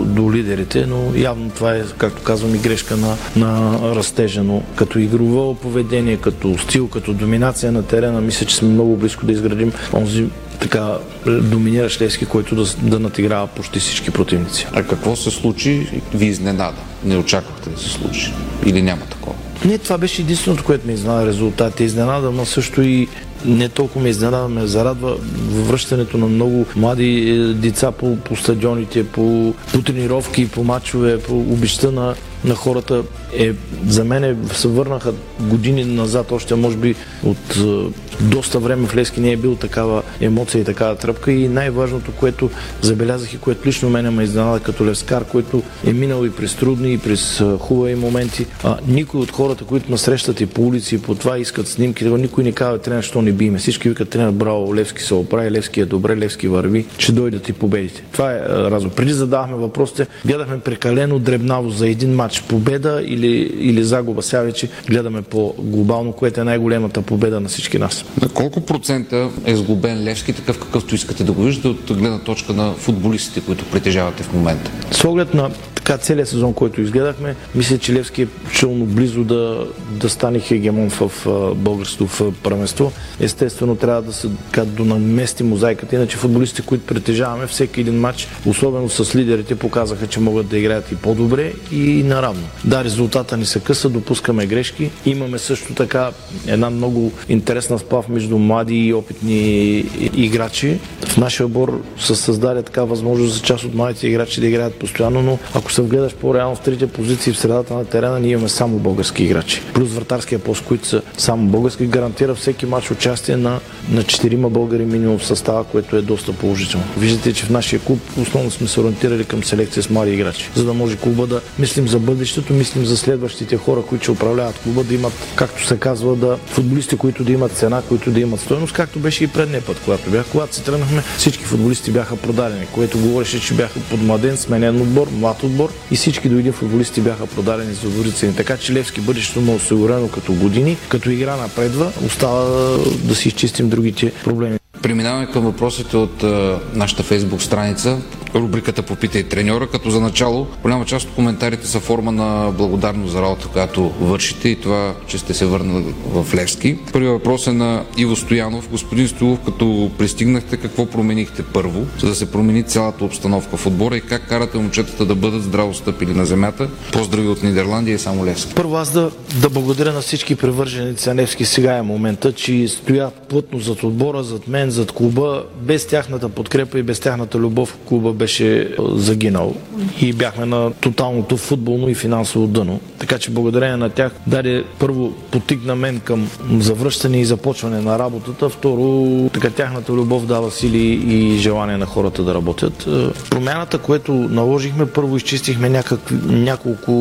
до 0.05 0.33
лидерите, 0.33 0.85
но 0.85 1.11
явно 1.15 1.49
това 1.49 1.75
е, 1.75 1.83
както 1.97 2.23
казвам, 2.23 2.55
и 2.55 2.57
грешка 2.57 2.97
на, 2.97 3.15
на 3.35 3.79
растежа. 3.95 4.43
Но 4.43 4.63
като 4.75 4.99
игрово 4.99 5.55
поведение, 5.55 6.17
като 6.17 6.57
стил, 6.57 6.87
като 6.87 7.13
доминация 7.13 7.71
на 7.71 7.83
терена, 7.83 8.21
мисля, 8.21 8.45
че 8.45 8.55
сме 8.55 8.69
много 8.69 8.97
близко 8.97 9.25
да 9.25 9.31
изградим 9.31 9.71
онзи 9.93 10.25
така 10.59 10.97
доминиращ 11.25 12.01
Левски, 12.01 12.25
който 12.25 12.55
да, 12.55 12.65
да 12.81 12.99
натиграва 12.99 13.47
почти 13.47 13.79
всички 13.79 14.11
противници. 14.11 14.67
А 14.73 14.83
какво 14.83 15.15
се 15.15 15.31
случи 15.31 16.01
ви 16.13 16.25
изненада? 16.25 16.77
Не 17.03 17.17
очаквахте 17.17 17.69
да 17.69 17.79
се 17.79 17.89
случи? 17.89 18.33
Или 18.65 18.81
няма 18.81 19.01
такова? 19.01 19.35
Не, 19.65 19.77
това 19.77 19.97
беше 19.97 20.21
единственото, 20.21 20.63
което 20.63 20.87
ме 20.87 20.93
изненада 20.93 21.25
резултати. 21.25 21.83
Изненада, 21.83 22.31
но 22.31 22.45
също 22.45 22.81
и 22.81 23.07
не 23.45 23.69
толкова 23.69 24.01
ме 24.01 24.09
изненада, 24.09 24.47
ме 24.47 24.67
зарадва 24.67 25.17
връщането 25.49 26.17
на 26.17 26.27
много 26.27 26.65
млади 26.75 27.29
е, 27.29 27.37
деца 27.53 27.91
по, 27.91 28.15
по 28.15 28.35
стадионите, 28.35 29.07
по, 29.07 29.53
по 29.73 29.81
тренировки, 29.81 30.49
по 30.49 30.63
матчове, 30.63 31.19
по 31.19 31.39
обичта 31.39 31.91
на, 31.91 32.15
на 32.45 32.55
хората 32.55 33.03
е, 33.37 33.53
за 33.87 34.03
мен 34.03 34.49
се 34.53 34.67
върнаха 34.67 35.13
години 35.39 35.85
назад, 35.85 36.31
още 36.31 36.55
може 36.55 36.77
би 36.77 36.95
от 37.23 37.55
е, 37.55 38.10
доста 38.21 38.59
време 38.59 38.87
в 38.87 38.95
Лески 38.95 39.19
не 39.19 39.31
е 39.31 39.37
бил 39.37 39.55
такава 39.55 40.03
емоция 40.21 40.61
и 40.61 40.65
такава 40.65 40.95
тръпка 40.95 41.31
и 41.31 41.47
най-важното, 41.47 42.11
което 42.11 42.49
забелязах 42.81 43.33
и 43.33 43.37
което 43.37 43.67
лично 43.67 43.89
мене 43.89 44.09
ме 44.09 44.23
изненада 44.23 44.59
като 44.59 44.85
левскар, 44.85 45.25
който 45.25 45.63
е 45.85 45.93
минал 45.93 46.25
и 46.25 46.31
през 46.31 46.55
трудни 46.55 46.93
и 46.93 46.97
през 46.97 47.43
хубави 47.59 47.95
моменти. 47.95 48.45
А, 48.63 48.77
никой 48.87 49.21
от 49.21 49.31
хората, 49.31 49.63
които 49.63 49.91
ме 49.91 49.97
срещат 49.97 50.41
и 50.41 50.45
по 50.45 50.61
улици 50.61 50.95
и 50.95 51.01
по 51.01 51.15
това 51.15 51.37
искат 51.37 51.67
снимки, 51.67 52.05
никой 52.05 52.43
не 52.43 52.51
казва 52.51 52.77
тренер, 52.77 53.03
що 53.03 53.21
не 53.21 53.31
биме. 53.31 53.57
Всички 53.57 53.89
викат 53.89 54.09
тренер, 54.09 54.31
браво, 54.31 54.75
Левски 54.75 55.01
се 55.01 55.13
оправи, 55.13 55.51
Левски 55.51 55.79
е 55.79 55.85
добре, 55.85 56.17
Левски 56.17 56.47
върви, 56.47 56.85
ще 56.97 57.11
дойдат 57.11 57.49
и 57.49 57.53
победите. 57.53 58.03
Това 58.11 58.33
е 58.33 58.39
разум. 58.49 58.91
Преди 58.95 59.13
задавахме 59.13 59.55
въпросите, 59.55 60.07
гледахме 60.25 60.59
прекалено 60.59 61.19
дребнаво 61.19 61.69
за 61.69 61.87
един 61.87 62.15
матч 62.15 62.41
победа 62.41 63.01
или, 63.05 63.27
или 63.59 63.83
загуба. 63.83 64.21
Сега 64.21 64.41
вече 64.41 64.69
гледаме 64.87 65.21
по-глобално, 65.21 66.13
което 66.13 66.41
е 66.41 66.43
най-големата 66.43 67.01
победа 67.01 67.39
на 67.39 67.49
всички 67.49 67.79
нас. 67.79 68.00
На 68.21 68.29
колко 68.29 68.61
процента 68.61 69.29
е 69.45 69.55
сглобен 69.55 70.03
Левски, 70.03 70.33
такъв 70.33 70.59
какъвто 70.59 70.95
искате 70.95 71.23
да 71.23 71.31
го 71.31 71.43
виждате 71.43 71.67
от 71.67 71.99
гледна 71.99 72.19
точка 72.19 72.53
на 72.53 72.73
футболистите, 72.73 73.41
които 73.41 73.65
притежавате 73.65 74.23
в 74.23 74.33
момента? 74.33 74.71
С 74.91 75.05
оглед 75.05 75.33
на 75.33 75.51
така 75.75 75.97
целият 75.97 76.29
сезон, 76.29 76.53
който 76.53 76.81
изгледахме, 76.81 77.35
мисля, 77.55 77.77
че 77.77 77.93
Левски 77.93 78.21
е 78.21 78.27
челно 78.53 78.85
близо 78.85 79.23
да, 79.23 79.67
да 79.91 80.09
стане 80.09 80.39
хегемон 80.39 80.89
в, 80.89 81.11
българското 81.55 82.07
в 82.07 82.33
първенство. 82.43 82.91
Естествено, 83.19 83.75
трябва 83.75 84.01
да 84.01 84.13
се 84.13 84.27
така, 84.45 84.65
да 84.65 84.85
намести 84.85 85.43
мозайката, 85.43 85.95
иначе 85.95 86.17
футболистите, 86.17 86.61
които 86.61 86.85
притежаваме, 86.85 87.47
всеки 87.47 87.81
един 87.81 87.99
матч, 87.99 88.27
особено 88.45 88.89
с 88.89 89.15
лидерите, 89.15 89.55
показаха, 89.55 90.07
че 90.07 90.19
могат 90.19 90.47
да 90.47 90.57
играят 90.57 90.91
и 90.91 90.95
по-добре 90.95 91.53
и 91.71 92.03
наравно. 92.03 92.47
Да, 92.65 92.83
резултата 92.83 93.37
ни 93.37 93.45
се 93.45 93.59
къса, 93.59 93.89
допускаме 93.89 94.45
грешки. 94.45 94.91
Имаме 95.05 95.39
също 95.39 95.73
така 95.73 96.11
една 96.47 96.69
много 96.69 97.11
интересна 97.29 97.77
сплав 97.91 98.09
между 98.09 98.37
млади 98.37 98.75
и 98.75 98.93
опитни 98.93 99.77
играчи. 100.15 100.79
В 101.07 101.17
нашия 101.17 101.45
отбор 101.45 101.81
се 101.99 102.15
създаде 102.15 102.63
така 102.63 102.83
възможност 102.83 103.33
за 103.33 103.41
част 103.41 103.63
от 103.63 103.75
младите 103.75 104.07
играчи 104.07 104.41
да 104.41 104.47
играят 104.47 104.75
постоянно, 104.75 105.21
но 105.21 105.37
ако 105.53 105.71
се 105.71 105.81
вгледаш 105.81 106.15
по-реално 106.15 106.55
в 106.55 106.59
трите 106.59 106.87
позиции 106.87 107.33
в 107.33 107.37
средата 107.37 107.73
на 107.73 107.85
терена, 107.85 108.19
ние 108.19 108.31
имаме 108.31 108.49
само 108.49 108.77
български 108.77 109.23
играчи. 109.23 109.61
Плюс 109.73 109.89
вратарския 109.89 110.39
пост, 110.39 110.63
които 110.65 110.87
са 110.87 111.01
само 111.17 111.47
български, 111.47 111.85
гарантира 111.85 112.35
всеки 112.35 112.65
матч 112.65 112.91
участие 112.91 113.37
на, 113.37 113.59
на 113.89 114.03
4 114.03 114.49
българи 114.49 114.85
минимум 114.85 115.19
в 115.19 115.25
състава, 115.25 115.63
което 115.63 115.95
е 115.95 116.01
доста 116.01 116.33
положително. 116.33 116.85
Виждате, 116.97 117.33
че 117.33 117.45
в 117.45 117.49
нашия 117.49 117.79
клуб 117.79 117.99
основно 118.21 118.51
сме 118.51 118.67
се 118.67 118.79
ориентирали 118.79 119.23
към 119.25 119.43
селекция 119.43 119.83
с 119.83 119.89
млади 119.89 120.11
играчи, 120.11 120.49
за 120.55 120.65
да 120.65 120.73
може 120.73 120.97
клуба 120.97 121.27
да 121.27 121.41
мислим 121.59 121.87
за 121.87 121.99
бъдещето, 121.99 122.53
мислим 122.53 122.85
за 122.85 122.97
следващите 122.97 123.57
хора, 123.57 123.81
които 123.81 124.03
ще 124.03 124.11
управляват 124.11 124.59
клуба, 124.63 124.83
да 124.83 124.93
имат, 124.93 125.13
както 125.35 125.67
се 125.67 125.77
казва, 125.77 126.15
да 126.15 126.37
футболисти, 126.45 126.97
които 126.97 127.23
да 127.23 127.31
имат 127.31 127.51
цена, 127.51 127.80
които 127.81 128.11
да 128.11 128.19
имат 128.19 128.39
стоеност, 128.39 128.73
както 128.73 128.99
беше 128.99 129.23
и 129.23 129.27
предния 129.27 129.61
път, 129.61 129.81
когато 129.85 130.09
бях. 130.09 130.25
Когато 130.31 130.55
се 130.55 130.63
тръгнахме, 130.63 131.03
всички 131.17 131.43
футболисти 131.43 131.91
бяха 131.91 132.15
продадени, 132.15 132.65
което 132.71 132.99
говореше, 132.99 133.41
че 133.41 133.53
бяха 133.53 133.79
под 133.89 134.01
младен, 134.01 134.37
сменен 134.37 134.81
отбор, 134.81 135.07
млад 135.11 135.43
отбор 135.43 135.73
и 135.91 135.95
всички 135.95 136.29
до 136.29 136.37
един 136.37 136.53
футболисти 136.53 137.01
бяха 137.01 137.27
продадени 137.27 137.73
за 137.73 137.89
добри 137.89 138.11
Така 138.37 138.57
че 138.57 138.73
Левски 138.73 139.01
бъдещето 139.01 139.41
му 139.41 139.51
е 139.51 139.55
осигурено 139.55 140.07
като 140.07 140.33
години, 140.33 140.77
като 140.89 141.09
игра 141.09 141.35
напредва, 141.35 141.91
остава 142.05 142.77
да 143.03 143.15
си 143.15 143.27
изчистим 143.27 143.69
другите 143.69 144.11
проблеми. 144.23 144.57
Преминаваме 144.81 145.25
към 145.25 145.43
въпросите 145.43 145.97
от 145.97 146.23
а, 146.23 146.59
нашата 146.73 147.03
фейсбук 147.03 147.41
страница 147.41 147.97
рубриката 148.35 148.81
Попитай 148.81 149.23
треньора, 149.23 149.67
като 149.67 149.89
за 149.89 149.99
начало 149.99 150.47
голяма 150.61 150.85
част 150.85 151.07
от 151.07 151.15
коментарите 151.15 151.67
са 151.67 151.79
форма 151.79 152.11
на 152.11 152.51
благодарност 152.51 153.11
за 153.11 153.21
работа, 153.21 153.47
която 153.47 153.89
вършите 153.89 154.49
и 154.49 154.55
това, 154.55 154.93
че 155.07 155.17
сте 155.17 155.33
се 155.33 155.45
върнали 155.45 155.93
в 156.05 156.35
Левски. 156.35 156.77
Първият 156.93 157.13
въпрос 157.13 157.47
е 157.47 157.51
на 157.51 157.83
Иво 157.97 158.15
Стоянов. 158.15 158.69
Господин 158.69 159.07
Стоилов, 159.07 159.39
като 159.45 159.91
пристигнахте, 159.97 160.57
какво 160.57 160.85
променихте 160.85 161.43
първо, 161.43 161.85
за 161.99 162.07
да 162.07 162.15
се 162.15 162.31
промени 162.31 162.63
цялата 162.63 163.05
обстановка 163.05 163.57
в 163.57 163.67
отбора 163.67 163.97
и 163.97 164.01
как 164.01 164.29
карате 164.29 164.57
момчетата 164.57 165.05
да 165.05 165.15
бъдат 165.15 165.43
здраво 165.43 165.73
стъпили 165.73 166.13
на 166.13 166.25
земята? 166.25 166.69
Поздрави 166.91 167.27
от 167.27 167.43
Нидерландия 167.43 167.95
и 167.95 167.99
само 167.99 168.25
Левски. 168.25 168.53
Първо 168.55 168.75
аз 168.75 168.91
да, 168.91 169.11
да 169.41 169.49
благодаря 169.49 169.93
на 169.93 170.01
всички 170.01 170.35
привърженици 170.35 171.09
на 171.09 171.15
Левски. 171.15 171.45
Сега 171.45 171.77
е 171.77 171.81
момента, 171.81 172.33
че 172.33 172.67
стоят 172.67 173.13
плътно 173.29 173.59
зад 173.59 173.83
отбора, 173.83 174.23
зад 174.23 174.47
мен, 174.47 174.69
зад 174.69 174.91
клуба. 174.91 175.43
Без 175.61 175.87
тяхната 175.87 176.29
подкрепа 176.29 176.79
и 176.79 176.83
без 176.83 176.99
тяхната 176.99 177.37
любов 177.37 177.77
клуба 177.85 178.13
беше 178.21 178.75
загинал 178.95 179.55
и 180.01 180.13
бяхме 180.13 180.45
на 180.45 180.71
тоталното 180.71 181.37
футболно 181.37 181.89
и 181.89 181.95
финансово 181.95 182.47
дъно. 182.47 182.79
Така 182.99 183.17
че 183.17 183.31
благодарение 183.31 183.77
на 183.77 183.89
тях 183.89 184.11
даде 184.27 184.63
първо 184.79 185.11
потигна 185.31 185.75
мен 185.75 185.99
към 185.99 186.29
завръщане 186.59 187.21
и 187.21 187.25
започване 187.25 187.81
на 187.81 187.99
работата, 187.99 188.49
второ 188.49 189.29
така 189.33 189.49
тяхната 189.49 189.93
любов 189.93 190.25
дава 190.25 190.51
сили 190.51 190.83
и 191.15 191.37
желание 191.37 191.77
на 191.77 191.85
хората 191.85 192.23
да 192.23 192.33
работят. 192.33 192.87
Промяната, 193.29 193.77
което 193.77 194.13
наложихме, 194.13 194.85
първо 194.85 195.17
изчистихме 195.17 195.69
някак, 195.69 195.99
няколко 196.27 196.93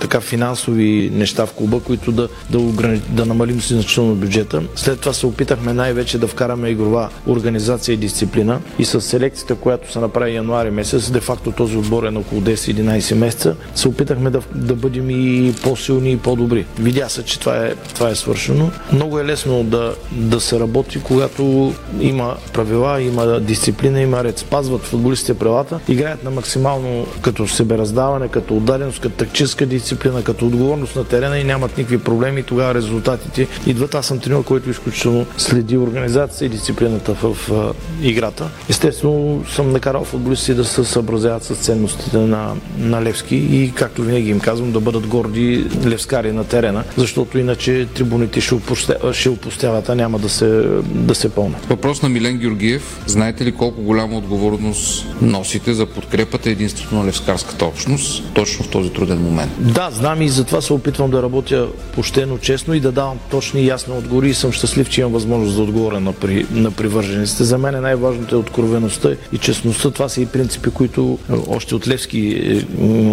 така 0.00 0.20
финансови 0.20 1.10
неща 1.14 1.46
в 1.46 1.52
клуба, 1.52 1.80
които 1.80 2.12
да, 2.12 2.28
да, 2.50 2.58
ограни, 2.58 3.00
да 3.08 3.26
намалим 3.26 3.60
си 3.60 3.74
значително 3.74 4.14
бюджета. 4.14 4.62
След 4.76 5.00
това 5.00 5.12
се 5.12 5.26
опитахме 5.26 5.72
най-вече 5.72 6.18
да 6.18 6.26
вкараме 6.26 6.68
игрова 6.68 7.08
организация 7.26 7.92
и 7.92 7.96
дисциплина 7.96 8.60
и 8.78 8.84
с 8.84 9.00
селекцията, 9.00 9.54
която 9.54 9.92
се 9.92 9.98
направи 9.98 10.34
януари 10.34 10.61
януари 10.62 10.74
месец, 10.74 11.10
де-факто 11.10 11.52
този 11.52 11.76
отбор 11.76 12.04
е 12.04 12.10
на 12.10 12.20
около 12.20 12.40
10-11 12.40 13.14
месеца, 13.14 13.56
се 13.74 13.88
опитахме 13.88 14.30
да, 14.30 14.40
да 14.54 14.74
бъдем 14.74 15.10
и 15.10 15.54
по-силни 15.62 16.12
и 16.12 16.16
по-добри. 16.16 16.66
Видя 16.78 17.08
се, 17.08 17.24
че 17.24 17.40
това 17.40 17.56
е, 17.56 17.74
това 17.94 18.08
е 18.08 18.14
свършено. 18.14 18.70
Много 18.92 19.18
е 19.18 19.24
лесно 19.24 19.64
да, 19.64 19.94
да 20.12 20.40
се 20.40 20.60
работи, 20.60 21.02
когато 21.02 21.74
има 22.00 22.36
правила, 22.52 23.02
има 23.02 23.40
дисциплина, 23.40 24.00
има 24.00 24.24
ред. 24.24 24.38
Спазват 24.38 24.82
футболистите 24.82 25.34
правилата, 25.34 25.80
играят 25.88 26.24
на 26.24 26.30
максимално 26.30 27.06
като 27.22 27.48
себераздаване, 27.48 28.28
като 28.28 28.56
отдаденост, 28.56 29.00
като 29.00 29.16
тактическа 29.16 29.66
дисциплина, 29.66 30.24
като 30.24 30.46
отговорност 30.46 30.96
на 30.96 31.04
терена 31.04 31.38
и 31.38 31.44
нямат 31.44 31.78
никакви 31.78 31.98
проблеми. 31.98 32.42
Тогава 32.42 32.74
резултатите 32.74 33.48
идват. 33.66 33.94
Аз 33.94 34.06
съм 34.06 34.18
тренер, 34.18 34.42
който 34.42 34.70
изключително 34.70 35.26
следи 35.36 35.76
организацията 35.76 36.44
и 36.44 36.48
дисциплината 36.48 37.14
в, 37.14 37.34
в 37.48 37.74
играта. 38.02 38.50
Естествено 38.68 39.44
съм 39.54 39.72
накарал 39.72 40.04
футболисти 40.04 40.51
си 40.52 40.56
да 40.56 40.64
се 40.64 40.84
съобразяват 40.84 41.44
с 41.44 41.54
ценностите 41.54 42.18
на, 42.18 42.54
на 42.78 43.02
Левски 43.02 43.36
и, 43.36 43.72
както 43.74 44.02
винаги 44.02 44.30
им 44.30 44.40
казвам, 44.40 44.72
да 44.72 44.80
бъдат 44.80 45.06
горди 45.06 45.64
левскари 45.86 46.32
на 46.32 46.44
терена, 46.44 46.84
защото 46.96 47.38
иначе 47.38 47.86
трибуните 47.94 48.40
ще, 48.40 48.54
опустяват, 48.54 49.14
ще 49.14 49.28
опустяват, 49.28 49.88
а 49.88 49.94
няма 49.94 50.18
да 50.18 50.28
се, 50.28 50.46
да 50.84 51.14
се 51.14 51.28
пълнят. 51.28 51.66
Въпрос 51.66 52.02
на 52.02 52.08
Милен 52.08 52.38
Георгиев. 52.38 53.00
Знаете 53.06 53.44
ли 53.44 53.52
колко 53.52 53.82
голяма 53.82 54.16
отговорност 54.16 55.06
носите 55.22 55.74
за 55.74 55.86
подкрепата 55.86 56.50
единството 56.50 56.94
на 56.94 57.06
левскарската 57.06 57.64
общност 57.64 58.24
точно 58.34 58.64
в 58.64 58.68
този 58.68 58.90
труден 58.90 59.18
момент? 59.18 59.52
Да, 59.58 59.90
знам 59.90 60.22
и 60.22 60.28
затова 60.28 60.60
се 60.60 60.72
опитвам 60.72 61.10
да 61.10 61.22
работя 61.22 61.68
почтено, 61.94 62.38
честно 62.38 62.74
и 62.74 62.80
да 62.80 62.92
давам 62.92 63.18
точни 63.30 63.60
и 63.60 63.66
ясни 63.66 63.94
отговори 63.94 64.30
и 64.30 64.34
съм 64.34 64.52
щастлив, 64.52 64.90
че 64.90 65.00
имам 65.00 65.12
възможност 65.12 65.56
да 65.56 65.62
отговоря 65.62 66.00
на, 66.00 66.12
при, 66.12 66.46
на 66.52 66.70
привържениците. 66.70 67.44
За 67.44 67.58
мен 67.58 67.82
най-важното 67.82 68.34
е 68.34 68.38
откровеността 68.38 69.10
и 69.32 69.38
честността. 69.38 69.90
Това 69.90 70.08
са 70.08 70.20
и 70.20 70.26
принципи, 70.42 70.70
които 70.70 71.18
е, 71.30 71.34
още 71.48 71.74
от 71.74 71.88
Левски, 71.88 72.18
е, 72.18 72.64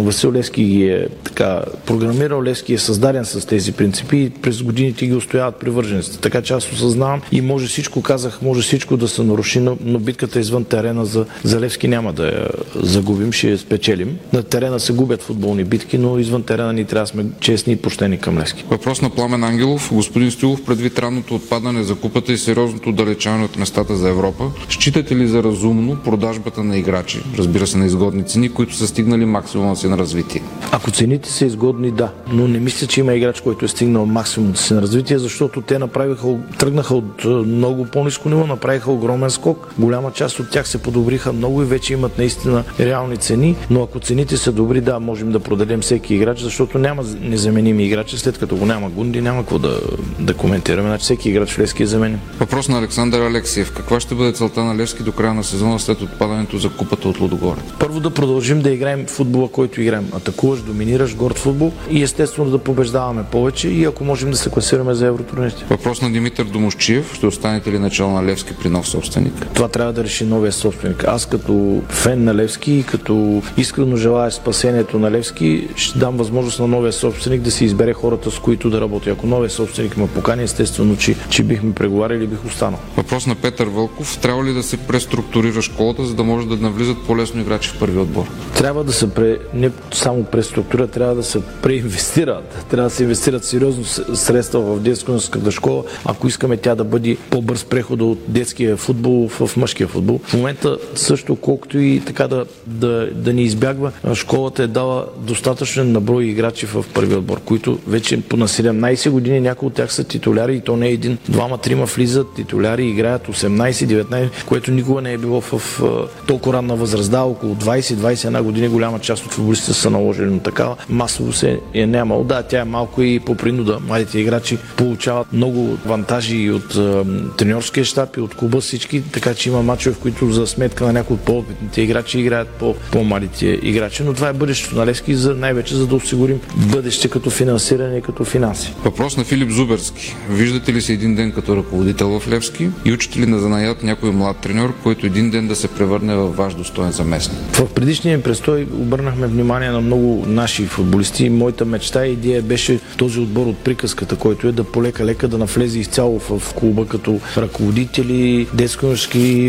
Васил 0.02 0.32
Левски 0.32 0.64
ги 0.64 0.84
е 0.84 1.06
така 1.24 1.62
програмирал, 1.86 2.42
Левски 2.42 2.74
е 2.74 2.78
създаден 2.78 3.24
с 3.24 3.46
тези 3.46 3.72
принципи 3.72 4.16
и 4.16 4.30
през 4.30 4.62
годините 4.62 5.06
ги 5.06 5.14
устояват 5.14 5.56
привържениците. 5.56 6.18
Така 6.18 6.42
че 6.42 6.52
аз 6.52 6.72
осъзнавам 6.72 7.22
и 7.32 7.40
може 7.40 7.66
всичко, 7.66 8.02
казах, 8.02 8.42
може 8.42 8.62
всичко 8.62 8.96
да 8.96 9.08
се 9.08 9.22
наруши, 9.22 9.60
но, 9.60 9.76
но 9.84 9.98
битката 9.98 10.40
извън 10.40 10.64
терена 10.64 11.04
за, 11.04 11.26
за 11.44 11.60
Левски 11.60 11.88
няма 11.88 12.12
да 12.12 12.26
я 12.26 12.48
загубим, 12.74 13.32
ще 13.32 13.50
я 13.50 13.58
спечелим. 13.58 14.18
На 14.32 14.42
терена 14.42 14.80
се 14.80 14.92
губят 14.92 15.22
футболни 15.22 15.64
битки, 15.64 15.98
но 15.98 16.18
извън 16.18 16.42
терена 16.42 16.72
ни 16.72 16.84
трябва 16.84 17.04
да 17.04 17.06
сме 17.06 17.24
честни 17.40 17.72
и 17.72 17.76
почтени 17.76 18.18
към 18.18 18.38
Левски. 18.38 18.64
Въпрос 18.70 19.02
на 19.02 19.10
Пламен 19.10 19.44
Ангелов. 19.44 19.90
Господин 19.92 20.30
Стилов, 20.30 20.64
предвид 20.64 20.98
ранното 20.98 21.34
отпадане 21.34 21.82
за 21.82 21.94
купата 21.94 22.32
и 22.32 22.38
сериозното 22.38 22.88
отдалечаване 22.88 23.44
от 23.44 23.56
местата 23.56 23.96
за 23.96 24.08
Европа, 24.08 24.44
считате 24.68 25.16
ли 25.16 25.26
за 25.26 25.42
разумно 25.42 25.96
продажбата 26.04 26.64
на 26.64 26.76
играчи 26.76 27.19
разбира 27.38 27.66
се, 27.66 27.78
на 27.78 27.86
изгодни 27.86 28.26
цени, 28.26 28.48
които 28.48 28.74
са 28.74 28.86
стигнали 28.86 29.24
максимума 29.24 29.76
си 29.76 29.88
на 29.88 29.98
развитие. 29.98 30.42
Ако 30.72 30.90
цените 30.90 31.30
са 31.30 31.46
изгодни, 31.46 31.90
да. 31.90 32.12
Но 32.32 32.48
не 32.48 32.58
мисля, 32.58 32.86
че 32.86 33.00
има 33.00 33.14
играч, 33.14 33.40
който 33.40 33.64
е 33.64 33.68
стигнал 33.68 34.06
максимум 34.06 34.56
си 34.56 34.74
на 34.74 34.82
развитие, 34.82 35.18
защото 35.18 35.60
те 35.60 35.78
направиха, 35.78 36.26
тръгнаха 36.58 36.94
от 36.94 37.24
много 37.46 37.84
по-низко 37.84 38.28
ниво, 38.28 38.46
направиха 38.46 38.92
огромен 38.92 39.30
скок. 39.30 39.74
Голяма 39.78 40.12
част 40.12 40.40
от 40.40 40.50
тях 40.50 40.68
се 40.68 40.78
подобриха 40.78 41.32
много 41.32 41.62
и 41.62 41.64
вече 41.64 41.92
имат 41.92 42.18
наистина 42.18 42.64
реални 42.80 43.16
цени. 43.16 43.56
Но 43.70 43.82
ако 43.82 44.00
цените 44.00 44.36
са 44.36 44.52
добри, 44.52 44.80
да, 44.80 45.00
можем 45.00 45.32
да 45.32 45.40
продадем 45.40 45.80
всеки 45.80 46.14
играч, 46.14 46.40
защото 46.40 46.78
няма 46.78 47.02
незаменими 47.20 47.84
играчи. 47.84 48.18
След 48.18 48.38
като 48.38 48.56
го 48.56 48.66
няма 48.66 48.90
Гунди, 48.90 49.20
няма 49.20 49.40
какво 49.40 49.58
да, 49.58 49.80
да 50.20 50.34
коментираме. 50.34 50.88
Значи 50.88 51.02
всеки 51.04 51.28
играч 51.28 51.52
в 51.52 51.58
Левски 51.58 51.82
е 51.82 51.86
заменен. 51.86 52.20
Въпрос 52.40 52.68
на 52.68 52.78
Александър 52.78 53.20
Алексиев. 53.20 53.72
Каква 53.76 54.00
ще 54.00 54.14
бъде 54.14 54.32
целта 54.32 54.64
на 54.64 54.76
Левски 54.76 55.02
до 55.02 55.12
края 55.12 55.34
на 55.34 55.44
сезона 55.44 55.78
след 55.78 56.02
отпадането 56.02 56.58
за 56.58 56.70
купата 56.70 57.08
от 57.10 57.20
Лудогорец? 57.20 57.64
Първо 57.78 58.00
да 58.00 58.10
продължим 58.10 58.62
да 58.62 58.70
играем 58.70 59.06
футбола, 59.06 59.48
който 59.48 59.80
играем. 59.80 60.08
Атакуваш, 60.16 60.60
доминираш, 60.60 61.16
горд 61.16 61.38
футбол 61.38 61.72
и 61.90 62.02
естествено 62.02 62.50
да 62.50 62.58
побеждаваме 62.58 63.22
повече 63.32 63.68
и 63.68 63.84
ако 63.84 64.04
можем 64.04 64.30
да 64.30 64.36
се 64.36 64.50
класираме 64.50 64.94
за 64.94 65.06
евротурнирите. 65.06 65.64
Въпрос 65.70 66.02
на 66.02 66.12
Димитър 66.12 66.44
Домощиев. 66.44 67.14
Ще 67.14 67.26
останете 67.26 67.72
ли 67.72 67.78
начало 67.78 68.12
на 68.12 68.24
Левски 68.24 68.54
при 68.62 68.68
нов 68.68 68.88
собственик? 68.88 69.46
Това 69.54 69.68
трябва 69.68 69.92
да 69.92 70.04
реши 70.04 70.24
новия 70.24 70.52
собственик. 70.52 71.04
Аз 71.04 71.26
като 71.26 71.82
фен 71.88 72.24
на 72.24 72.34
Левски 72.34 72.72
и 72.72 72.82
като 72.82 73.42
искрено 73.56 73.96
желая 73.96 74.30
спасението 74.30 74.98
на 74.98 75.10
Левски, 75.10 75.68
ще 75.76 75.98
дам 75.98 76.16
възможност 76.16 76.60
на 76.60 76.66
новия 76.66 76.92
собственик 76.92 77.40
да 77.40 77.50
си 77.50 77.64
избере 77.64 77.92
хората, 77.92 78.30
с 78.30 78.38
които 78.38 78.70
да 78.70 78.80
работи. 78.80 79.10
Ако 79.10 79.26
новия 79.26 79.50
собственик 79.50 79.96
ме 79.96 80.08
покани, 80.08 80.42
естествено, 80.42 80.96
че, 80.96 81.14
че 81.30 81.42
бихме 81.42 81.74
преговаряли 81.74 82.26
бих 82.26 82.44
останал. 82.46 82.78
Въпрос 82.96 83.26
на 83.26 83.34
Петър 83.34 83.66
Вълков. 83.66 84.18
Трябва 84.18 84.44
ли 84.44 84.52
да 84.52 84.62
се 84.62 84.76
преструктурира 84.76 85.62
школата, 85.62 86.04
за 86.04 86.14
да 86.14 86.24
може 86.24 86.46
да 86.46 86.56
навлиза 86.56 86.89
влизат 86.90 87.06
по-лесно 87.06 87.40
играчи 87.40 87.70
в 87.70 87.78
първи 87.78 87.98
отбор? 87.98 88.24
Трябва 88.56 88.84
да 88.84 88.92
се 88.92 89.14
пре, 89.14 89.38
не 89.54 89.70
само 89.92 90.24
преструктура, 90.24 90.86
трябва 90.86 91.14
да 91.14 91.22
се 91.22 91.40
преинвестират. 91.62 92.66
Трябва 92.70 92.88
да 92.88 92.94
се 92.94 93.02
инвестират 93.02 93.44
сериозно 93.44 93.84
средства 94.14 94.60
в 94.60 94.80
детската 94.80 95.50
школа, 95.50 95.84
ако 96.04 96.28
искаме 96.28 96.56
тя 96.56 96.74
да 96.74 96.84
бъде 96.84 97.16
по-бърз 97.30 97.64
преход 97.64 98.02
от 98.02 98.18
детския 98.28 98.76
футбол 98.76 99.28
в 99.28 99.56
мъжкия 99.56 99.88
футбол. 99.88 100.20
В 100.24 100.34
момента 100.34 100.76
също, 100.94 101.36
колкото 101.36 101.78
и 101.78 102.02
така 102.06 102.28
да, 102.28 102.44
да, 102.66 103.10
да 103.14 103.32
ни 103.32 103.42
избягва, 103.42 103.92
школата 104.14 104.62
е 104.62 104.66
дала 104.66 105.06
достатъчен 105.18 105.92
наброй 105.92 106.24
играчи 106.24 106.66
в 106.66 106.84
първи 106.94 107.14
отбор, 107.14 107.40
които 107.44 107.78
вече 107.86 108.20
по 108.20 108.36
на 108.36 108.48
17 108.48 109.10
години 109.10 109.40
някои 109.40 109.66
от 109.66 109.74
тях 109.74 109.92
са 109.92 110.04
титуляри 110.04 110.56
и 110.56 110.60
то 110.60 110.76
не 110.76 110.88
е 110.88 110.92
един, 110.92 111.18
двама, 111.28 111.58
трима 111.58 111.84
влизат, 111.84 112.26
титуляри 112.36 112.86
играят 112.86 113.26
18-19, 113.26 114.28
което 114.48 114.70
никога 114.70 115.00
не 115.00 115.12
е 115.12 115.18
било 115.18 115.40
в 115.40 115.82
толкова 116.26 116.54
ранна 116.54 116.76
възраст. 116.80 117.10
Да, 117.10 117.20
около 117.20 117.54
20-21 117.54 118.42
години 118.42 118.68
голяма 118.68 118.98
част 118.98 119.26
от 119.26 119.32
футболистите 119.32 119.72
са 119.72 119.90
наложили, 119.90 120.26
но 120.26 120.38
такава 120.38 120.76
масово 120.88 121.32
се 121.32 121.60
е 121.74 121.86
нямало. 121.86 122.24
Да, 122.24 122.42
тя 122.42 122.60
е 122.60 122.64
малко 122.64 123.02
и 123.02 123.20
по 123.20 123.34
принуда. 123.34 123.78
Младите 123.86 124.18
играчи 124.18 124.58
получават 124.76 125.32
много 125.32 125.78
вантажи 125.86 126.36
и 126.36 126.50
от 126.50 126.74
е, 126.74 127.02
тренерския 127.36 127.84
щаб 127.84 128.16
и 128.16 128.20
от 128.20 128.34
клуба 128.34 128.60
всички, 128.60 129.02
така 129.12 129.34
че 129.34 129.48
има 129.48 129.62
мачове, 129.62 129.94
в 129.94 129.98
които 129.98 130.30
за 130.30 130.46
сметка 130.46 130.84
на 130.84 130.92
някои 130.92 131.14
от 131.14 131.20
по-опитните 131.20 131.82
играчи 131.82 132.18
играят 132.18 132.48
по- 132.48 132.74
по-малите 132.92 133.46
играчи. 133.62 134.02
Но 134.02 134.14
това 134.14 134.28
е 134.28 134.32
бъдещето 134.32 134.76
на 134.76 134.86
Левски, 134.86 135.14
за, 135.14 135.34
най-вече 135.34 135.76
за 135.76 135.86
да 135.86 135.94
осигурим 135.94 136.40
бъдеще 136.56 137.08
като 137.08 137.30
финансиране 137.30 137.96
и 137.98 138.02
като 138.02 138.24
финанси. 138.24 138.74
Въпрос 138.84 139.16
на 139.16 139.24
Филип 139.24 139.50
Зуберски. 139.50 140.16
Виждате 140.30 140.72
ли 140.72 140.82
се 140.82 140.92
един 140.92 141.14
ден 141.14 141.32
като 141.32 141.56
ръководител 141.56 142.20
в 142.20 142.28
Левски 142.28 142.68
и 142.84 142.92
учите 142.92 143.18
ли 143.18 143.26
на 143.26 143.38
занаят 143.38 143.82
някой 143.82 144.10
млад 144.10 144.36
треньор, 144.36 144.74
който 144.82 145.06
един 145.06 145.30
ден 145.30 145.48
да 145.48 145.56
се 145.56 145.68
превърне 145.68 146.16
в 146.16 146.28
ваш 146.36 146.54
достоен 146.70 146.92
заместник? 146.92 147.38
В 147.52 147.74
предишния 147.74 148.22
престой 148.22 148.62
обърнахме 148.62 149.26
внимание 149.26 149.70
на 149.70 149.80
много 149.80 150.24
наши 150.26 150.66
футболисти. 150.66 151.30
Моята 151.30 151.64
мечта 151.64 152.06
и 152.06 152.12
идея 152.12 152.42
беше 152.42 152.80
този 152.96 153.20
отбор 153.20 153.46
от 153.46 153.58
приказката, 153.58 154.16
който 154.16 154.48
е 154.48 154.52
да 154.52 154.64
полека-лека 154.64 155.28
да 155.28 155.38
навлезе 155.38 155.78
изцяло 155.78 156.18
в 156.18 156.54
клуба 156.54 156.86
като 156.86 157.20
ръководители, 157.36 158.48
детско 158.54 158.86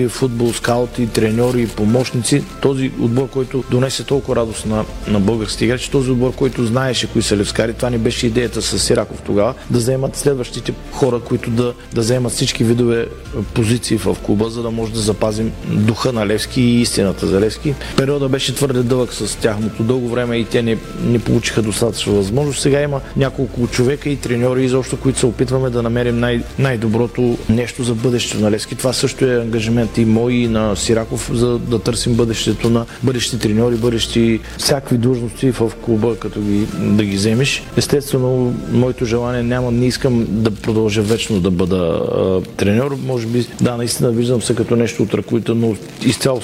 футбол, 0.10 0.54
скаути, 0.54 1.08
треньори, 1.08 1.68
помощници. 1.68 2.44
Този 2.62 2.92
отбор, 3.00 3.30
който 3.30 3.64
донесе 3.72 4.04
толкова 4.04 4.36
радост 4.36 4.66
на, 4.66 4.86
на 5.08 5.20
българските 5.20 5.66
играчи, 5.66 5.92
този 5.92 6.12
отбор, 6.12 6.36
който 6.36 6.66
знаеше 6.66 7.08
кои 7.08 7.22
са 7.22 7.38
левскари. 7.38 7.74
Това 7.74 7.90
ни 7.90 7.98
беше 7.98 8.28
идеята 8.28 8.62
с 8.62 8.80
Сираков 8.80 9.22
тогава, 9.22 9.54
да 9.70 9.78
вземат 9.78 10.16
следващите 10.16 10.74
хора, 10.92 11.20
които 11.20 11.50
да, 11.50 11.74
да 11.94 12.02
вземат 12.02 12.32
всички 12.32 12.64
видове 12.64 13.08
позиции 13.54 13.98
в 13.98 14.18
клуба, 14.24 14.50
за 14.50 14.62
да 14.62 14.72
може 14.72 14.94
да 14.94 15.00
запазим 15.00 15.52
духа 15.68 16.14
на 16.14 16.28
Левски 16.28 16.62
и 16.62 16.82
истината 16.82 17.11
за 17.20 17.40
Левски. 17.40 17.74
Периода 17.98 18.30
беше 18.30 18.56
твърде 18.56 18.84
дълъг 18.84 19.14
с 19.14 19.38
тяхното 19.38 19.84
дълго 19.84 20.10
време 20.10 20.38
и 20.38 20.46
те 20.46 20.62
не, 20.62 20.78
не 21.04 21.20
получиха 21.20 21.62
достатъчно 21.62 22.16
възможност. 22.16 22.62
Сега 22.62 22.82
има 22.82 23.02
няколко 23.18 23.68
човека 23.68 24.10
и 24.10 24.16
треньори, 24.16 24.66
изобщо, 24.66 24.98
които 24.98 25.20
се 25.20 25.26
опитваме 25.26 25.70
да 25.70 25.84
намерим 25.84 26.20
най- 26.20 26.44
най-доброто 26.60 27.38
нещо 27.50 27.84
за 27.84 27.96
бъдещето 27.96 28.44
на 28.44 28.52
Левски. 28.52 28.76
Това 28.76 28.94
също 28.94 29.26
е 29.26 29.42
ангажимент 29.42 29.98
и 29.98 30.06
мой 30.06 30.34
и 30.34 30.48
на 30.48 30.76
Сираков, 30.76 31.30
за 31.34 31.58
да 31.58 31.80
търсим 31.80 32.14
бъдещето 32.14 32.70
на 32.70 32.86
бъдещи 33.04 33.40
треньори, 33.40 33.76
бъдещи 33.76 34.40
всякакви 34.58 34.98
длъжности 34.98 35.52
в 35.52 35.72
клуба, 35.86 36.16
като 36.20 36.42
ги, 36.42 36.68
да 36.80 37.04
ги 37.04 37.16
вземеш. 37.16 37.64
Естествено, 37.78 38.54
моето 38.72 39.06
желание 39.06 39.44
няма, 39.44 39.72
не 39.72 39.86
искам 39.88 40.26
да 40.30 40.52
продължа 40.52 41.02
вечно 41.02 41.40
да 41.40 41.52
бъда 41.52 41.78
а, 41.78 42.42
треньор. 42.58 42.98
Може 43.06 43.28
би, 43.28 43.46
да, 43.62 43.78
наистина 43.78 44.12
виждам 44.12 44.42
се 44.42 44.56
като 44.56 44.76
нещо 44.76 45.04
от 45.04 45.14
ръководител, 45.14 45.56
но 45.56 45.76
изцяло 46.06 46.40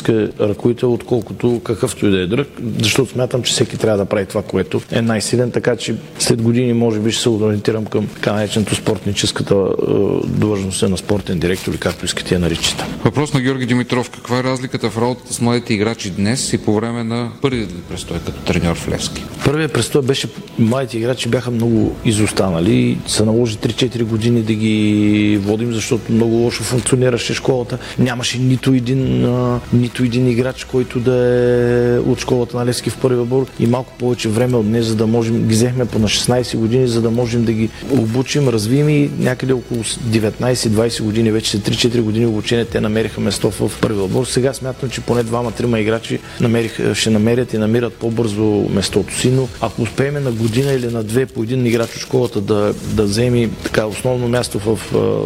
спортническа 0.00 0.44
ръководител, 0.48 0.92
отколкото 0.92 1.60
какъвто 1.64 2.06
и 2.06 2.10
да 2.10 2.20
е 2.20 2.26
друг, 2.26 2.46
защото 2.82 3.10
смятам, 3.10 3.42
че 3.42 3.52
всеки 3.52 3.76
трябва 3.76 3.98
да 3.98 4.04
прави 4.04 4.26
това, 4.26 4.42
което 4.42 4.80
е 4.92 5.02
най-силен, 5.02 5.50
така 5.50 5.76
че 5.76 5.94
след 6.18 6.42
години 6.42 6.72
може 6.72 7.00
би 7.00 7.12
ще 7.12 7.22
се 7.22 7.28
ориентирам 7.28 7.84
към 7.84 8.06
така 8.06 8.32
нареченото 8.32 8.74
спортническата 8.74 9.54
е, 9.54 9.92
длъжност 10.26 10.82
на 10.82 10.96
спортен 10.96 11.38
директор 11.38 11.70
или 11.70 11.78
както 11.78 12.04
искате 12.04 12.34
я 12.34 12.40
наричате. 12.40 12.84
Въпрос 13.04 13.34
на 13.34 13.40
Георги 13.40 13.66
Димитров. 13.66 14.10
Каква 14.10 14.38
е 14.38 14.42
разликата 14.42 14.90
в 14.90 14.98
работата 14.98 15.34
с 15.34 15.40
младите 15.40 15.74
играчи 15.74 16.10
днес 16.10 16.52
и 16.52 16.58
по 16.58 16.74
време 16.74 17.04
на 17.04 17.30
първият 17.42 17.72
ви 17.72 17.80
престой 17.88 18.18
като 18.26 18.40
треньор 18.40 18.76
в 18.76 18.88
Левски? 18.88 19.24
Първият 19.44 19.72
престой 19.72 20.02
беше, 20.02 20.28
младите 20.58 20.98
играчи 20.98 21.28
бяха 21.28 21.50
много 21.50 21.96
изостанали 22.04 22.74
и 22.74 22.98
се 23.06 23.24
наложи 23.24 23.56
3-4 23.56 24.04
години 24.04 24.42
да 24.42 24.54
ги 24.54 25.38
водим, 25.42 25.72
защото 25.72 26.12
много 26.12 26.34
лошо 26.34 26.62
функционираше 26.62 27.34
школата. 27.34 27.78
Нямаше 27.98 28.38
нито 28.38 28.72
един, 28.72 29.24
а, 29.24 29.60
нито 29.72 29.89
един 29.98 30.28
играч, 30.28 30.64
който 30.64 31.00
да 31.00 31.16
е 31.16 31.98
от 31.98 32.20
школата 32.20 32.56
на 32.56 32.66
Левски 32.66 32.90
в 32.90 32.96
първи 32.96 33.20
отбор 33.20 33.46
и 33.60 33.66
малко 33.66 33.92
повече 33.98 34.28
време 34.28 34.56
от 34.56 34.66
днес, 34.66 34.86
за 34.86 34.96
да 34.96 35.06
можем, 35.06 35.46
ги 35.48 35.54
взехме 35.54 35.84
по 35.84 35.98
на 35.98 36.08
16 36.08 36.56
години, 36.56 36.88
за 36.88 37.02
да 37.02 37.10
можем 37.10 37.44
да 37.44 37.52
ги 37.52 37.70
обучим, 37.90 38.48
развием 38.48 38.88
и 38.88 39.10
някъде 39.18 39.52
около 39.52 39.82
19-20 39.82 41.02
години, 41.02 41.30
вече 41.30 41.58
3-4 41.58 42.00
години 42.00 42.26
обучение, 42.26 42.64
те 42.64 42.80
намериха 42.80 43.20
место 43.20 43.50
в 43.50 43.70
първи 43.80 44.00
отбор. 44.00 44.24
Сега 44.24 44.52
смятам, 44.52 44.90
че 44.90 45.00
поне 45.00 45.22
двама-трима 45.22 45.80
играчи 45.80 46.18
намерих, 46.40 46.94
ще 46.94 47.10
намерят 47.10 47.52
и 47.52 47.58
намират 47.58 47.94
по-бързо 47.94 48.44
местото 48.70 49.14
си, 49.18 49.30
но 49.30 49.48
ако 49.60 49.82
успеем 49.82 50.24
на 50.24 50.32
година 50.32 50.72
или 50.72 50.86
на 50.86 51.02
две 51.02 51.26
по 51.26 51.42
един 51.42 51.66
играч 51.66 51.96
от 51.96 52.00
школата 52.00 52.40
да, 52.40 52.74
да 52.92 53.02
вземе 53.02 53.50
така 53.64 53.86
основно 53.86 54.28
място 54.28 54.58
в 54.58 54.78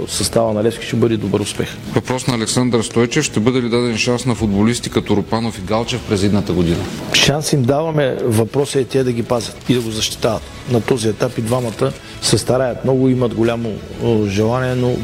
състава 0.09 0.53
на 0.53 0.65
Левски, 0.65 0.87
ще 0.87 0.97
бъде 0.97 1.17
добър 1.17 1.41
успех. 1.41 1.69
Въпрос 1.95 2.27
на 2.27 2.35
Александър 2.35 2.83
Стойчев. 2.83 3.25
Ще 3.25 3.41
бъде 3.41 3.63
ли 3.63 3.69
даден 3.69 3.99
шанс 3.99 4.27
на 4.27 4.35
футболисти 4.55 4.91
като 4.91 5.17
Рупанов 5.17 5.59
и 5.59 5.63
Галчев 5.63 6.01
през 6.09 6.23
едната 6.23 6.53
година? 6.53 6.85
Шанс 7.15 7.53
им 7.53 7.63
даваме. 7.63 8.17
Въпросът 8.23 8.77
е 8.77 8.85
те 8.85 9.05
да 9.05 9.13
ги 9.13 9.23
пазят 9.23 9.57
и 9.69 9.75
да 9.75 9.81
го 9.81 9.91
защитават. 9.91 10.43
На 10.71 10.81
този 10.81 11.09
етап 11.09 11.39
и 11.39 11.43
двамата 11.43 11.93
се 12.25 12.39
стараят 12.39 12.85
много, 12.85 13.09
имат 13.09 13.35
голямо 13.35 13.73
желание, 14.27 14.75
но 14.75 14.97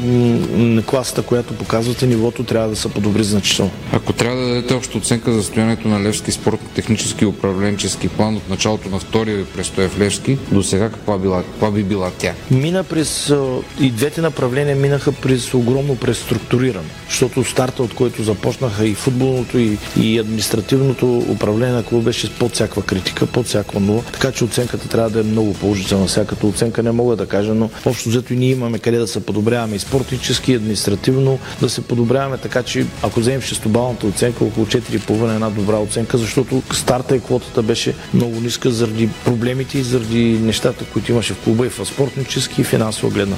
на 0.57 0.83
класата, 0.83 1.21
която 1.21 1.53
показвате, 1.53 2.07
нивото 2.07 2.43
трябва 2.43 2.69
да 2.69 2.75
се 2.75 2.89
подобри 2.89 3.23
значително. 3.23 3.71
Ако 3.93 4.13
трябва 4.13 4.41
да 4.41 4.47
дадете 4.47 4.73
обща 4.73 4.97
оценка 4.97 5.33
за 5.33 5.43
състоянието 5.43 5.87
на 5.87 6.03
Левски 6.03 6.31
спорт, 6.31 6.59
технически 6.75 7.23
и 7.23 7.27
управленчески 7.27 8.07
план 8.07 8.35
от 8.35 8.49
началото 8.49 8.89
на 8.89 8.99
втория 8.99 9.37
ви 9.37 9.45
престой 9.45 9.87
в 9.87 9.99
Левски, 9.99 10.37
до 10.51 10.63
сега 10.63 10.89
каква, 10.89 11.17
била, 11.17 11.43
каква 11.43 11.71
би 11.71 11.83
била 11.83 12.11
тя? 12.17 12.33
Мина 12.51 12.83
през 12.83 13.33
и 13.79 13.91
двете 13.91 14.21
направления 14.21 14.75
минаха 14.75 15.11
през 15.11 15.53
огромно 15.53 15.95
преструктуриране, 15.95 16.87
защото 17.09 17.43
старта, 17.43 17.83
от 17.83 17.93
който 17.93 18.23
започнаха 18.23 18.87
и 18.87 18.93
футболното, 18.93 19.57
и, 19.57 19.77
и 20.01 20.19
административното 20.19 21.17
управление 21.17 21.75
на 21.75 21.83
клуба 21.83 22.03
беше 22.03 22.35
под 22.35 22.53
всякаква 22.53 22.81
критика, 22.81 23.25
под 23.25 23.45
всякаква 23.45 23.79
нула. 23.79 24.03
Така 24.13 24.31
че 24.31 24.43
оценката 24.43 24.87
трябва 24.89 25.09
да 25.09 25.19
е 25.19 25.23
много 25.23 25.53
положителна. 25.53 26.07
Всяката 26.07 26.47
оценка 26.47 26.83
не 26.83 26.91
мога 26.91 27.10
да 27.15 27.25
кажа, 27.25 27.53
но 27.53 27.69
общо 27.85 28.09
взето 28.09 28.33
и 28.33 28.37
ние 28.37 28.49
имаме 28.49 28.79
къде 28.79 28.97
да 28.97 29.07
се 29.07 29.25
подобряваме 29.25 29.75
и 29.75 29.79
спортически, 29.79 30.51
и 30.51 30.55
административно 30.55 31.39
да 31.61 31.69
се 31.69 31.81
подобряваме, 31.81 32.37
така 32.37 32.63
че 32.63 32.85
ако 33.03 33.19
вземем 33.19 33.41
шестобалната 33.41 34.07
оценка, 34.07 34.43
около 34.43 34.65
4,5 34.65 35.31
е 35.31 35.33
една 35.33 35.49
добра 35.49 35.77
оценка, 35.77 36.17
защото 36.17 36.61
старта 36.73 37.15
и 37.15 37.19
квотата 37.19 37.63
беше 37.63 37.95
много 38.13 38.41
ниска 38.41 38.71
заради 38.71 39.09
проблемите 39.25 39.77
и 39.77 39.83
заради 39.83 40.39
нещата, 40.41 40.85
които 40.85 41.11
имаше 41.11 41.33
в 41.33 41.39
клуба 41.43 41.65
и 41.65 41.69
в 41.69 41.85
спортнически 41.85 42.61
и 42.61 42.63
финансово 42.63 43.09
гледна. 43.13 43.35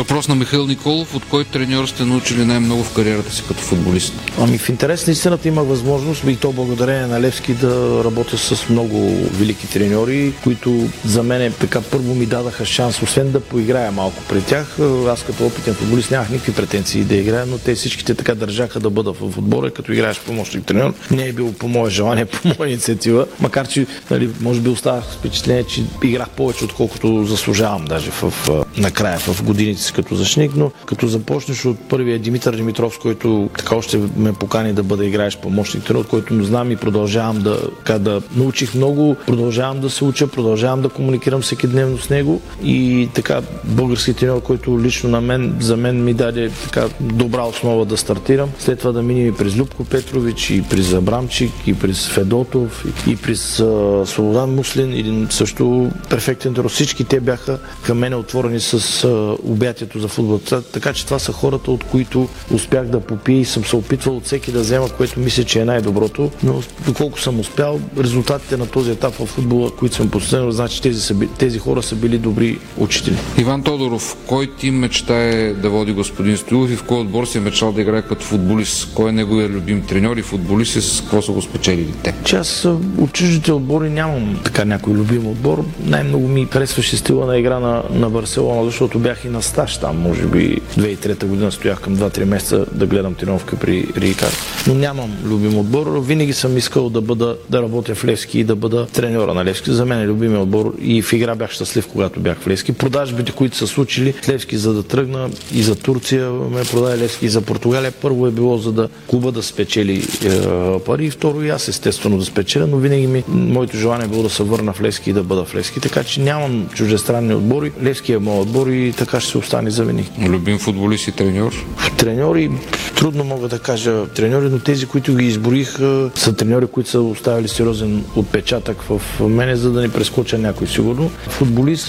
Въпрос 0.00 0.28
на 0.28 0.34
Михаил 0.34 0.66
Николов. 0.66 1.14
От 1.14 1.24
кой 1.24 1.44
треньор 1.44 1.86
сте 1.86 2.04
научили 2.04 2.44
най-много 2.44 2.84
в 2.84 2.94
кариерата 2.94 3.32
си 3.32 3.42
като 3.48 3.60
футболист? 3.60 4.14
Ами 4.38 4.58
в 4.58 4.68
интерес 4.68 5.06
на 5.06 5.12
истината 5.12 5.48
имах 5.48 5.66
възможност 5.66 6.24
и 6.24 6.36
то 6.36 6.52
благодарение 6.52 7.06
на 7.06 7.20
Левски 7.20 7.54
да 7.54 8.04
работя 8.04 8.38
с 8.38 8.68
много 8.68 9.28
велики 9.30 9.66
треньори, 9.66 10.32
които 10.44 10.88
за 11.04 11.22
мен 11.22 11.52
така 11.52 11.80
първо 11.80 12.14
ми 12.14 12.26
дадаха 12.26 12.64
шанс, 12.64 13.02
освен 13.02 13.30
да 13.30 13.40
поиграя 13.40 13.92
малко 13.92 14.22
при 14.28 14.42
тях. 14.42 14.78
Аз 15.08 15.22
като 15.22 15.46
опитен 15.46 15.74
футболист 15.74 16.10
нямах 16.10 16.30
никакви 16.30 16.52
претенции 16.52 17.04
да 17.04 17.16
играя, 17.16 17.46
но 17.46 17.58
те 17.58 17.74
всичките 17.74 18.14
така 18.14 18.34
държаха 18.34 18.80
да 18.80 18.90
бъда 18.90 19.12
в 19.12 19.22
отбора, 19.22 19.70
като 19.70 19.92
играеш 19.92 20.20
помощник 20.20 20.66
треньор. 20.66 20.94
Не 21.10 21.26
е 21.26 21.32
било 21.32 21.52
по 21.52 21.68
мое 21.68 21.90
желание, 21.90 22.24
по 22.42 22.48
моя 22.58 22.70
инициатива, 22.70 23.26
макар 23.40 23.68
че 23.68 23.86
нали, 24.10 24.30
може 24.40 24.60
би 24.60 24.68
оставах 24.68 25.04
впечатление, 25.04 25.64
че 25.64 25.84
играх 26.04 26.28
повече, 26.28 26.64
отколкото 26.64 27.24
заслужавам 27.24 27.84
даже 27.84 28.10
в, 28.10 28.32
накрая, 28.76 29.18
в 29.18 29.42
годините 29.42 29.89
си 29.90 29.94
като 29.96 30.14
защитник, 30.14 30.52
но 30.56 30.70
като 30.86 31.06
започнеш 31.06 31.64
от 31.64 31.78
първия 31.88 32.18
Димитър 32.18 32.56
Димитров, 32.56 32.98
който 33.02 33.50
така 33.56 33.74
още 33.74 34.00
ме 34.16 34.32
покани 34.32 34.72
да 34.72 34.82
бъда 34.82 35.06
играеш 35.06 35.38
помощник 35.38 35.84
тренер, 35.84 36.00
от 36.00 36.08
който 36.08 36.44
знам 36.44 36.70
и 36.70 36.76
продължавам 36.76 37.38
да, 37.38 37.70
така, 37.70 37.98
да 37.98 38.22
научих 38.36 38.74
много, 38.74 39.16
продължавам 39.26 39.80
да 39.80 39.90
се 39.90 40.04
уча, 40.04 40.26
продължавам 40.26 40.82
да 40.82 40.88
комуникирам 40.88 41.40
всеки 41.40 41.66
дневно 41.66 41.98
с 41.98 42.10
него 42.10 42.40
и 42.64 43.08
така 43.14 43.40
български 43.64 44.14
тренер, 44.14 44.40
който 44.40 44.80
лично 44.80 45.10
на 45.10 45.20
мен, 45.20 45.56
за 45.60 45.76
мен 45.76 46.04
ми 46.04 46.14
даде 46.14 46.50
така 46.64 46.88
добра 47.00 47.42
основа 47.42 47.84
да 47.84 47.96
стартирам. 47.96 48.50
След 48.58 48.78
това 48.78 48.92
да 48.92 49.02
минем 49.02 49.26
и 49.26 49.32
през 49.32 49.56
Любко 49.56 49.84
Петрович, 49.84 50.50
и 50.50 50.62
през 50.70 50.92
Абрамчик, 50.92 51.52
и 51.66 51.74
през 51.74 52.08
Федотов, 52.08 52.84
и 53.06 53.16
през 53.16 53.60
а, 53.60 54.02
Слободан 54.06 54.54
Муслин, 54.54 54.92
един 54.92 55.26
също 55.30 55.90
перфектен 56.10 56.54
тренер. 56.54 56.70
Всички 56.70 57.04
те 57.04 57.20
бяха 57.20 57.58
към 57.82 57.98
мен 57.98 58.14
отворени 58.14 58.60
с 58.60 59.04
а, 59.04 59.36
обяти 59.44 59.79
възприятието 59.80 59.98
за 59.98 60.08
футбол. 60.08 60.40
Така 60.72 60.92
че 60.92 61.04
това 61.04 61.18
са 61.18 61.32
хората, 61.32 61.70
от 61.70 61.84
които 61.84 62.28
успях 62.54 62.86
да 62.86 63.00
попия 63.00 63.40
и 63.40 63.44
съм 63.44 63.64
се 63.64 63.76
опитвал 63.76 64.16
от 64.16 64.24
всеки 64.24 64.52
да 64.52 64.60
взема, 64.60 64.88
което 64.88 65.20
мисля, 65.20 65.44
че 65.44 65.60
е 65.60 65.64
най-доброто. 65.64 66.30
Но 66.42 66.62
доколко 66.86 67.20
съм 67.20 67.40
успял, 67.40 67.80
резултатите 67.98 68.56
на 68.56 68.66
този 68.66 68.90
етап 68.90 69.14
в 69.14 69.26
футбола, 69.26 69.70
които 69.70 69.94
съм 69.96 70.10
постигнал, 70.10 70.50
значи 70.50 70.82
тези, 70.82 71.00
са, 71.00 71.14
тези 71.38 71.58
хора 71.58 71.82
са 71.82 71.94
били 71.94 72.18
добри 72.18 72.58
учители. 72.76 73.16
Иван 73.38 73.62
Тодоров, 73.62 74.16
кой 74.26 74.50
тим 74.58 74.78
мечтае 74.78 75.52
да 75.52 75.70
води 75.70 75.92
господин 75.92 76.36
Стоилов 76.36 76.70
и 76.70 76.76
в 76.76 76.82
кой 76.82 77.00
отбор 77.00 77.24
си 77.26 77.38
е 77.38 77.40
мечтал 77.40 77.72
да 77.72 77.80
играе 77.80 78.02
като 78.02 78.24
футболист? 78.24 78.94
Кой 78.94 79.08
е 79.08 79.12
неговия 79.12 79.48
любим 79.48 79.82
треньор 79.82 80.16
и 80.16 80.22
футболист 80.22 80.76
и 80.76 80.80
с 80.80 81.00
какво 81.00 81.22
са 81.22 81.32
го 81.32 81.42
спечелили 81.42 81.94
те? 82.02 82.14
Че 82.24 82.36
аз 82.36 82.64
от 82.98 83.12
чуждите 83.12 83.52
отбори 83.52 83.90
нямам 83.90 84.40
така 84.44 84.64
някой 84.64 84.94
любим 84.94 85.26
отбор. 85.26 85.64
Най-много 85.84 86.28
ми 86.28 86.48
харесваше 86.52 86.96
стила 86.96 87.26
на 87.26 87.38
игра 87.38 87.58
на, 87.58 87.82
на 87.90 88.10
Барселона, 88.10 88.64
защото 88.64 88.98
бях 88.98 89.24
и 89.24 89.28
на 89.28 89.42
стаж 89.60 89.76
там. 89.76 89.98
Може 89.98 90.26
би 90.26 90.60
2003 90.78 91.26
година 91.26 91.52
стоях 91.52 91.80
към 91.80 91.96
2-3 91.96 92.24
месеца 92.24 92.66
да 92.72 92.86
гледам 92.86 93.14
тренировка 93.14 93.56
при 93.56 93.86
Рикар. 93.96 94.32
Но 94.66 94.74
нямам 94.74 95.16
любим 95.24 95.58
отбор. 95.58 96.02
Винаги 96.06 96.32
съм 96.32 96.56
искал 96.56 96.90
да 96.90 97.00
бъда, 97.00 97.36
да 97.50 97.62
работя 97.62 97.94
в 97.94 98.04
Левски 98.04 98.40
и 98.40 98.44
да 98.44 98.56
бъда 98.56 98.86
треньора 98.86 99.34
на 99.34 99.44
Левски. 99.44 99.72
За 99.72 99.86
мен 99.86 100.00
е 100.00 100.06
любимия 100.06 100.40
отбор 100.40 100.74
и 100.80 101.02
в 101.02 101.12
игра 101.12 101.34
бях 101.34 101.50
щастлив, 101.50 101.88
когато 101.92 102.20
бях 102.20 102.38
в 102.38 102.46
Левски. 102.46 102.72
Продажбите, 102.72 103.32
които 103.32 103.56
са 103.56 103.66
случили 103.66 104.14
Левски 104.28 104.56
за 104.56 104.72
да 104.72 104.82
тръгна 104.82 105.30
и 105.54 105.62
за 105.62 105.76
Турция, 105.76 106.30
ме 106.30 106.62
продаде 106.64 106.98
Левски 106.98 107.26
и 107.26 107.28
за 107.28 107.40
Португалия. 107.40 107.92
Първо 107.92 108.26
е 108.26 108.30
било 108.30 108.58
за 108.58 108.72
да 108.72 108.88
клуба 109.06 109.32
да 109.32 109.42
спечели 109.42 110.06
е, 110.24 110.78
пари 110.78 111.04
и 111.04 111.10
второ 111.10 111.42
и 111.42 111.48
аз 111.48 111.68
естествено 111.68 112.18
да 112.18 112.24
спечеля, 112.24 112.66
но 112.66 112.76
винаги 112.76 113.06
ми, 113.06 113.24
моето 113.28 113.76
желание 113.76 114.06
е 114.06 114.08
било 114.08 114.22
да 114.22 114.30
се 114.30 114.42
върна 114.42 114.72
в 114.72 114.80
Левски 114.80 115.10
и 115.10 115.12
да 115.12 115.22
бъда 115.22 115.44
в 115.44 115.54
Левски. 115.54 115.80
Така 115.80 116.04
че 116.04 116.20
нямам 116.20 116.68
чуждестранни 116.74 117.34
отбори. 117.34 117.72
Левски 117.82 118.12
е 118.12 118.18
моят 118.18 118.46
отбор 118.46 118.66
и 118.66 118.92
така 118.96 119.20
ще 119.20 119.30
се 119.30 119.38
остане 119.50 119.70
за 119.70 119.84
винаги. 119.84 120.10
Любим 120.28 120.58
футболист 120.58 121.08
и 121.08 121.12
треньор? 121.12 121.52
Треньори, 121.96 122.50
трудно 122.96 123.24
мога 123.24 123.48
да 123.48 123.58
кажа 123.58 124.06
треньори, 124.06 124.48
но 124.48 124.58
тези, 124.58 124.86
които 124.86 125.16
ги 125.16 125.26
изборих, 125.26 125.76
са 126.14 126.36
треньори, 126.36 126.66
които 126.66 126.90
са 126.90 127.00
оставили 127.00 127.48
сериозен 127.48 128.04
отпечатък 128.16 128.82
в 128.82 129.00
мене, 129.20 129.56
за 129.56 129.72
да 129.72 129.80
не 129.80 129.88
прескоча 129.88 130.38
някой 130.38 130.66
сигурно. 130.66 131.10
Футболист, 131.28 131.88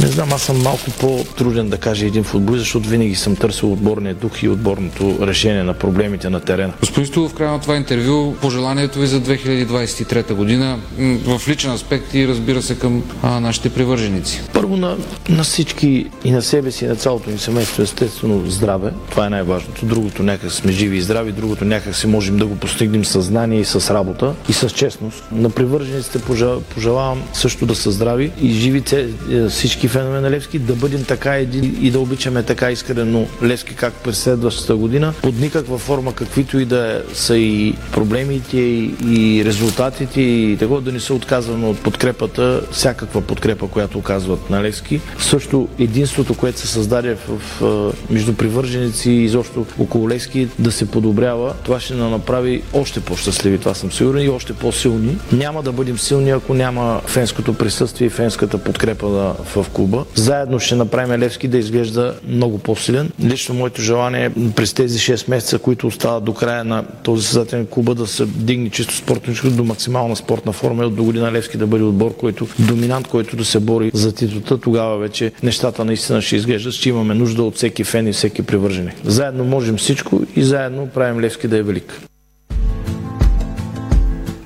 не 0.00 0.06
знам, 0.06 0.32
аз 0.32 0.42
съм 0.42 0.62
малко 0.62 0.90
по-труден 1.00 1.68
да 1.68 1.78
кажа 1.78 2.06
един 2.06 2.24
футболист, 2.24 2.60
защото 2.60 2.88
винаги 2.88 3.14
съм 3.14 3.36
търсил 3.36 3.72
отборния 3.72 4.14
дух 4.14 4.42
и 4.42 4.48
отборното 4.48 5.18
решение 5.20 5.62
на 5.62 5.74
проблемите 5.74 6.30
на 6.30 6.40
терена. 6.40 6.72
Господин 6.80 7.06
Стулов, 7.06 7.30
в 7.30 7.34
края 7.34 7.50
на 7.50 7.60
това 7.60 7.76
интервю, 7.76 8.34
пожеланието 8.40 8.98
ви 8.98 9.06
за 9.06 9.20
2023 9.20 10.34
година 10.34 10.78
в 11.26 11.48
личен 11.48 11.70
аспект 11.70 12.14
и 12.14 12.28
разбира 12.28 12.62
се 12.62 12.78
към 12.78 13.02
а, 13.22 13.40
нашите 13.40 13.68
привърженици. 13.68 14.42
Първо 14.52 14.76
на, 14.76 14.96
на 15.28 15.44
всички 15.44 16.06
и 16.24 16.30
на 16.30 16.42
себе 16.54 16.70
си, 16.70 16.84
и 16.84 16.88
на 16.88 16.96
цялото 16.96 17.30
ни 17.30 17.38
семейство, 17.38 17.82
естествено 17.82 18.50
здраве. 18.50 18.92
Това 19.10 19.26
е 19.26 19.30
най-важното. 19.30 19.86
Другото 19.86 20.22
някак 20.22 20.52
сме 20.52 20.72
живи 20.72 20.96
и 20.96 21.00
здрави, 21.00 21.32
другото 21.32 21.64
някак 21.64 21.96
си 21.96 22.06
можем 22.06 22.36
да 22.36 22.46
го 22.46 22.56
постигнем 22.56 23.04
с 23.04 23.22
знание 23.22 23.60
и 23.60 23.64
с 23.64 23.94
работа 23.94 24.34
и 24.48 24.52
с 24.52 24.70
честност. 24.70 25.24
На 25.32 25.50
привържениците 25.50 26.18
пожелавам 26.74 27.22
също 27.32 27.66
да 27.66 27.74
са 27.74 27.90
здрави 27.90 28.32
и 28.40 28.50
живи 28.50 28.82
е, 28.92 29.48
всички 29.48 29.88
фенове 29.88 30.20
на 30.20 30.30
Левски, 30.30 30.58
да 30.58 30.74
бъдем 30.74 31.04
така 31.04 31.36
един 31.36 31.78
и 31.80 31.90
да 31.90 32.00
обичаме 32.00 32.42
така 32.42 32.70
искрено 32.70 33.26
Левски, 33.42 33.74
как 33.74 33.92
през 33.94 34.18
следващата 34.18 34.76
година, 34.76 35.14
под 35.22 35.40
никаква 35.40 35.78
форма, 35.78 36.12
каквито 36.12 36.58
и 36.58 36.64
да 36.64 37.02
са 37.14 37.36
и 37.36 37.74
проблемите 37.92 38.58
и 38.58 39.42
резултатите 39.44 40.20
и 40.20 40.56
такова 40.58 40.80
да 40.80 40.92
не 40.92 41.00
се 41.00 41.12
отказваме 41.12 41.66
от 41.66 41.82
подкрепата, 41.82 42.60
всякаква 42.70 43.20
подкрепа, 43.20 43.68
която 43.68 43.98
оказват 43.98 44.50
на 44.50 44.62
Левски. 44.62 45.00
Също 45.18 45.68
единството, 45.78 46.34
което 46.44 46.60
се 46.60 46.66
създаде 46.66 47.16
в, 47.28 47.40
между 48.10 48.32
привърженици 48.32 49.10
и 49.10 49.24
изобщо 49.24 49.66
около 49.78 50.08
Левски 50.08 50.48
да 50.58 50.72
се 50.72 50.90
подобрява, 50.90 51.54
това 51.64 51.80
ще 51.80 51.94
на 51.94 52.10
направи 52.10 52.62
още 52.72 53.00
по-щастливи, 53.00 53.58
това 53.58 53.74
съм 53.74 53.92
сигурен, 53.92 54.24
и 54.24 54.28
още 54.28 54.52
по-силни. 54.52 55.16
Няма 55.32 55.62
да 55.62 55.72
бъдем 55.72 55.98
силни, 55.98 56.30
ако 56.30 56.54
няма 56.54 57.00
фенското 57.06 57.54
присъствие 57.54 58.06
и 58.06 58.10
фенската 58.10 58.58
подкрепа 58.58 59.08
на, 59.08 59.34
в 59.44 59.66
клуба. 59.72 60.04
Заедно 60.14 60.60
ще 60.60 60.74
направим 60.74 61.20
Левски 61.20 61.48
да 61.48 61.58
изглежда 61.58 62.14
много 62.28 62.58
по-силен. 62.58 63.10
Лично 63.24 63.54
моето 63.54 63.82
желание 63.82 64.24
е 64.24 64.30
през 64.56 64.72
тези 64.72 64.98
6 64.98 65.30
месеца, 65.30 65.58
които 65.58 65.86
остават 65.86 66.24
до 66.24 66.34
края 66.34 66.64
на 66.64 66.84
този 67.02 67.26
създателен 67.26 67.66
клуба 67.66 67.94
да 67.94 68.06
се 68.06 68.26
дигне 68.26 68.70
чисто 68.70 68.96
спортно 68.96 69.50
до 69.50 69.64
максимална 69.64 70.16
спортна 70.16 70.52
форма 70.52 70.82
и 70.82 70.86
от 70.86 70.94
до 70.94 71.04
година 71.04 71.32
Левски 71.32 71.56
да 71.56 71.66
бъде 71.66 71.84
отбор, 71.84 72.16
който 72.16 72.46
доминант, 72.58 73.08
който 73.08 73.36
да 73.36 73.44
се 73.44 73.60
бори 73.60 73.90
за 73.94 74.12
титлата, 74.14 74.58
тогава 74.58 74.98
вече 74.98 75.32
нещата 75.42 75.84
наистина 75.84 76.22
ще 76.22 76.33
ще 76.70 76.88
имаме 76.88 77.14
нужда 77.14 77.42
от 77.42 77.56
всеки 77.56 77.84
фен 77.84 78.08
и 78.08 78.12
всеки 78.12 78.42
привърженик. 78.42 78.94
Заедно 79.04 79.44
можем 79.44 79.76
всичко 79.76 80.22
и 80.36 80.42
заедно 80.42 80.88
правим 80.88 81.20
Левски 81.20 81.48
да 81.48 81.58
е 81.58 81.62
велик. 81.62 82.00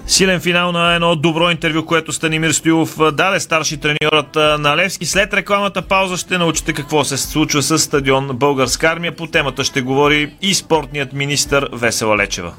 Силен 0.07 0.41
финал 0.41 0.73
на 0.73 0.95
едно 0.95 1.17
добро 1.17 1.51
интервю, 1.51 1.85
което 1.85 2.13
Станимир 2.13 2.51
Стоилов 2.51 2.99
даде 3.13 3.41
старши 3.41 3.77
треньорът 3.77 4.35
на 4.35 4.77
Левски. 4.77 5.07
След 5.07 5.35
рекламата 5.35 5.83
пауза 5.83 6.17
ще 6.17 6.39
научите 6.39 6.73
какво 6.73 7.05
се 7.05 7.17
случва 7.17 7.63
с 7.63 7.79
стадион 7.79 8.31
Българска 8.35 8.87
армия. 8.87 9.17
По 9.17 9.27
темата 9.27 9.65
ще 9.65 9.83
говори 9.83 10.33
и 10.43 10.55
спортният 10.55 11.13
министр 11.13 11.69
Весела 11.73 12.17
Лечева. 12.17 12.53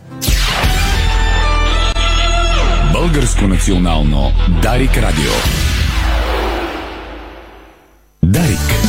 Българско 2.94 3.48
национално 3.48 4.32
Дарик 4.62 4.98
Радио. 4.98 5.32
Дарик. 8.24 8.89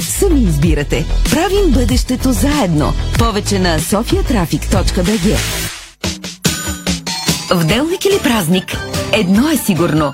Сами 0.01 0.41
избирате. 0.41 1.05
Правим 1.31 1.71
бъдещето 1.71 2.31
заедно. 2.31 2.93
Повече 3.19 3.59
на 3.59 3.79
sofiatraffic.bg 3.79 5.37
В 7.51 7.65
делник 7.65 8.05
или 8.05 8.19
празник, 8.23 8.77
едно 9.13 9.49
е 9.49 9.57
сигурно. 9.57 10.13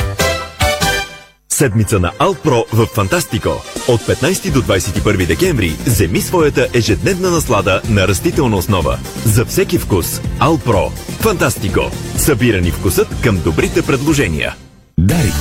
Седмица 1.61 1.99
на 1.99 2.11
Алтпро 2.19 2.65
в 2.73 2.85
Фантастико. 2.85 3.49
От 3.87 4.01
15 4.01 4.51
до 4.51 4.61
21 4.61 5.27
декември 5.27 5.75
вземи 5.85 6.21
своята 6.21 6.67
ежедневна 6.73 7.29
наслада 7.29 7.81
на 7.89 8.07
растителна 8.07 8.57
основа. 8.57 8.99
За 9.25 9.45
всеки 9.45 9.77
вкус. 9.77 10.21
Алтпро. 10.39 10.91
Фантастико. 11.19 11.91
Събирани 12.17 12.71
вкусът 12.71 13.07
към 13.23 13.41
добрите 13.41 13.81
предложения. 13.81 14.55
Дарик. 14.97 15.33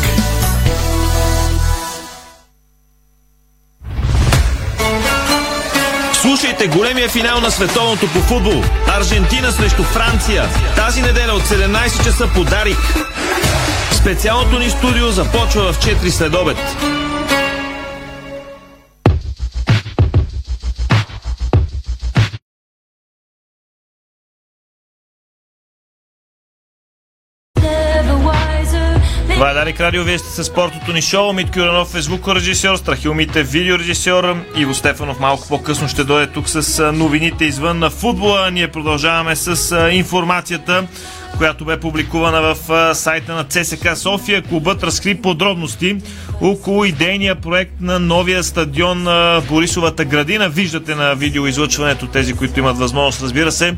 Слушайте 6.13 6.67
големия 6.67 7.09
финал 7.09 7.41
на 7.41 7.51
световното 7.51 8.07
по 8.07 8.19
футбол. 8.19 8.63
Аржентина 8.89 9.53
срещу 9.53 9.83
Франция. 9.83 10.45
Тази 10.77 11.03
неделя 11.03 11.33
от 11.33 11.43
17 11.43 12.05
часа 12.05 12.29
по 12.35 12.45
Дарик. 12.45 12.79
Специалното 14.01 14.59
ни 14.59 14.71
студио 14.71 15.11
започва 15.11 15.73
в 15.73 15.79
4 15.79 16.09
след 16.09 16.35
обед. 16.35 16.57
Това 29.51 29.61
е 29.61 29.65
Дарик 29.65 29.81
Радио, 29.81 30.05
вие 30.05 30.19
сте 30.19 30.31
с 30.31 30.45
спортното 30.45 30.93
ни 30.93 31.03
шоу. 31.03 31.33
Мит 31.33 31.51
Кюранов 31.51 31.95
е 31.95 32.01
звукорежисьор, 32.01 32.77
Страхил 32.77 33.15
Мите 33.15 33.43
видеорежисьор. 33.43 34.37
Иво 34.57 34.75
Стефанов 34.75 35.21
малко 35.21 35.49
по-късно 35.49 35.89
ще 35.89 36.05
дойде 36.05 36.33
тук 36.33 36.49
с 36.49 36.93
новините 36.93 37.45
извън 37.45 37.79
на 37.79 37.91
футбола. 37.91 38.51
Ние 38.51 38.69
продължаваме 38.69 39.37
с 39.37 39.77
информацията, 39.93 40.87
която 41.37 41.65
бе 41.65 41.81
публикувана 41.81 42.41
в 42.41 42.95
сайта 42.95 43.35
на 43.35 43.45
ЦСК 43.45 43.97
София. 43.97 44.43
Клубът 44.43 44.83
разкри 44.83 45.15
подробности 45.15 45.97
около 46.41 46.85
идейния 46.85 47.35
проект 47.35 47.73
на 47.81 47.99
новия 47.99 48.45
стадион 48.45 49.07
Борисовата 49.49 50.05
градина. 50.05 50.49
Виждате 50.49 50.95
на 50.95 51.15
видеоизлъчването 51.15 52.07
тези, 52.07 52.33
които 52.33 52.59
имат 52.59 52.79
възможност, 52.79 53.23
разбира 53.23 53.53
се. 53.53 53.75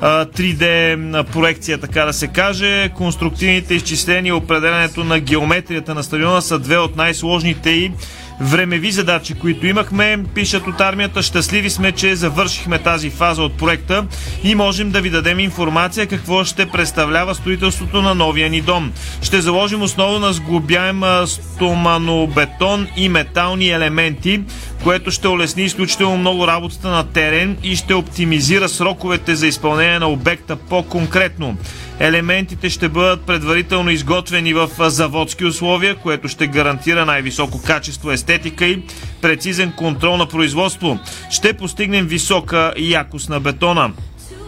3D 0.00 1.32
проекция, 1.32 1.78
така 1.78 2.04
да 2.04 2.12
се 2.12 2.28
каже. 2.28 2.88
Конструктивните 2.88 3.74
изчисления 3.74 4.30
и 4.30 4.32
определенето 4.32 5.04
на 5.04 5.20
геометрията 5.20 5.94
на 5.94 6.02
стадиона 6.02 6.42
са 6.42 6.58
две 6.58 6.78
от 6.78 6.96
най-сложните 6.96 7.70
и 7.70 7.92
времеви 8.40 8.90
задачи, 8.90 9.34
които 9.34 9.66
имахме. 9.66 10.24
Пишат 10.34 10.66
от 10.66 10.80
армията, 10.80 11.22
щастливи 11.22 11.70
сме, 11.70 11.92
че 11.92 12.16
завършихме 12.16 12.78
тази 12.78 13.10
фаза 13.10 13.42
от 13.42 13.58
проекта 13.58 14.06
и 14.44 14.54
можем 14.54 14.90
да 14.90 15.00
ви 15.00 15.10
дадем 15.10 15.40
информация 15.40 16.06
какво 16.06 16.44
ще 16.44 16.66
представлява 16.66 17.34
строителството 17.34 18.02
на 18.02 18.14
новия 18.14 18.50
ни 18.50 18.60
дом. 18.60 18.92
Ще 19.22 19.40
заложим 19.40 19.82
основа 19.82 20.18
на 20.18 20.32
сглобяем 20.32 21.02
стоманобетон 21.26 22.86
и 22.96 23.08
метални 23.08 23.70
елементи, 23.70 24.40
което 24.84 25.10
ще 25.10 25.28
улесни 25.28 25.62
изключително 25.62 26.16
много 26.16 26.46
работата 26.46 26.88
на 26.88 27.04
терен 27.04 27.56
и 27.62 27.76
ще 27.76 27.94
оптимизира 27.94 28.68
сроковете 28.68 29.36
за 29.36 29.46
изпълнение 29.46 29.98
на 29.98 30.08
обекта 30.08 30.56
по-конкретно. 30.56 31.56
Елементите 32.00 32.70
ще 32.70 32.88
бъдат 32.88 33.22
предварително 33.22 33.90
изготвени 33.90 34.54
в 34.54 34.70
заводски 34.90 35.44
условия, 35.44 35.94
което 35.94 36.28
ще 36.28 36.46
гарантира 36.46 37.06
най-високо 37.06 37.62
качество, 37.62 38.10
естетика 38.10 38.66
и 38.66 38.82
прецизен 39.22 39.72
контрол 39.72 40.16
на 40.16 40.26
производство. 40.26 40.98
Ще 41.30 41.52
постигнем 41.52 42.06
висока 42.06 42.72
якост 42.78 43.28
на 43.28 43.40
бетона. 43.40 43.92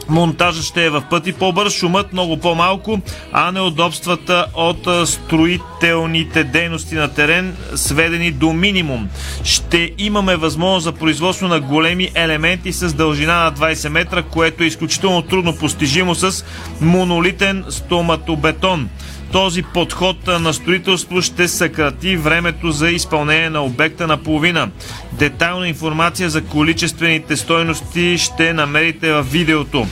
Монтажът 0.09 0.65
ще 0.65 0.85
е 0.85 0.91
в 0.91 1.03
пъти 1.11 1.33
по-бърз, 1.33 1.75
шумът 1.75 2.12
много 2.12 2.37
по-малко, 2.37 3.01
а 3.33 3.53
неудобствата 3.53 4.47
от 4.55 5.09
строителните 5.09 6.45
дейности 6.45 6.95
на 6.95 7.09
терен 7.09 7.57
сведени 7.75 8.31
до 8.31 8.53
минимум. 8.53 9.09
Ще 9.45 9.93
имаме 9.99 10.37
възможност 10.37 10.85
за 10.85 10.93
производство 10.93 11.49
на 11.49 11.61
големи 11.61 12.11
елементи 12.15 12.73
с 12.73 12.95
дължина 12.95 13.35
на 13.35 13.53
20 13.53 13.88
метра, 13.88 14.23
което 14.23 14.62
е 14.62 14.67
изключително 14.67 15.23
трудно 15.23 15.57
постижимо 15.57 16.15
с 16.15 16.45
монолитен 16.81 17.65
стоматобетон. 17.69 18.88
Този 19.33 19.62
подход 19.62 20.27
на 20.27 20.55
строителство 20.55 21.23
ще 21.23 21.49
съкрати 21.49 22.16
времето 22.16 22.71
за 22.71 22.90
изпълнение 22.90 23.51
на 23.51 23.64
обекта 23.64 24.07
на 24.07 24.16
половина. 24.16 24.71
Детайлна 25.12 25.68
информация 25.68 26.31
за 26.31 26.45
количествените 26.45 27.37
стойности 27.37 28.18
ще 28.18 28.53
намерите 28.53 29.12
в 29.12 29.23
видеото 29.23 29.87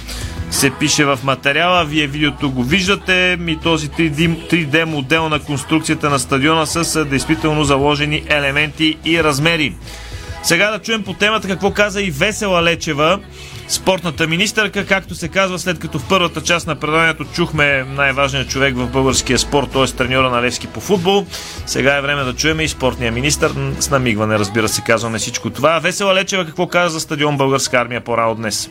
се 0.50 0.70
пише 0.70 1.04
в 1.04 1.18
материала. 1.24 1.84
Вие 1.84 2.06
видеото 2.06 2.50
го 2.50 2.62
виждате 2.62 3.38
и 3.46 3.56
този 3.56 3.88
3D, 3.88 4.50
3D 4.50 4.84
модел 4.84 5.28
на 5.28 5.40
конструкцията 5.40 6.10
на 6.10 6.18
стадиона 6.18 6.66
с 6.66 7.04
действително 7.04 7.64
заложени 7.64 8.22
елементи 8.28 8.96
и 9.04 9.24
размери. 9.24 9.74
Сега 10.42 10.70
да 10.70 10.78
чуем 10.78 11.02
по 11.02 11.12
темата 11.12 11.48
какво 11.48 11.70
каза 11.70 12.02
и 12.02 12.10
Весела 12.10 12.62
Лечева, 12.62 13.18
спортната 13.70 14.26
министърка, 14.26 14.86
както 14.86 15.14
се 15.14 15.28
казва, 15.28 15.58
след 15.58 15.78
като 15.78 15.98
в 15.98 16.08
първата 16.08 16.40
част 16.40 16.66
на 16.66 16.76
преданието 16.76 17.24
чухме 17.24 17.84
най-важният 17.84 18.48
човек 18.48 18.76
в 18.76 18.86
българския 18.86 19.38
спорт, 19.38 19.70
т.е. 19.72 19.86
треньора 19.86 20.30
на 20.30 20.42
Левски 20.42 20.66
по 20.66 20.80
футбол. 20.80 21.26
Сега 21.66 21.96
е 21.96 22.00
време 22.00 22.24
да 22.24 22.34
чуем 22.34 22.60
и 22.60 22.68
спортния 22.68 23.12
министр. 23.12 23.50
С 23.80 23.90
намигване, 23.90 24.38
разбира 24.38 24.68
се, 24.68 24.82
казваме 24.82 25.18
всичко 25.18 25.50
това. 25.50 25.78
Весела 25.78 26.14
Лечева 26.14 26.46
какво 26.46 26.66
каза 26.66 26.92
за 26.92 27.00
стадион 27.00 27.36
Българска 27.36 27.76
армия 27.76 28.00
по-рано 28.00 28.34
днес? 28.34 28.70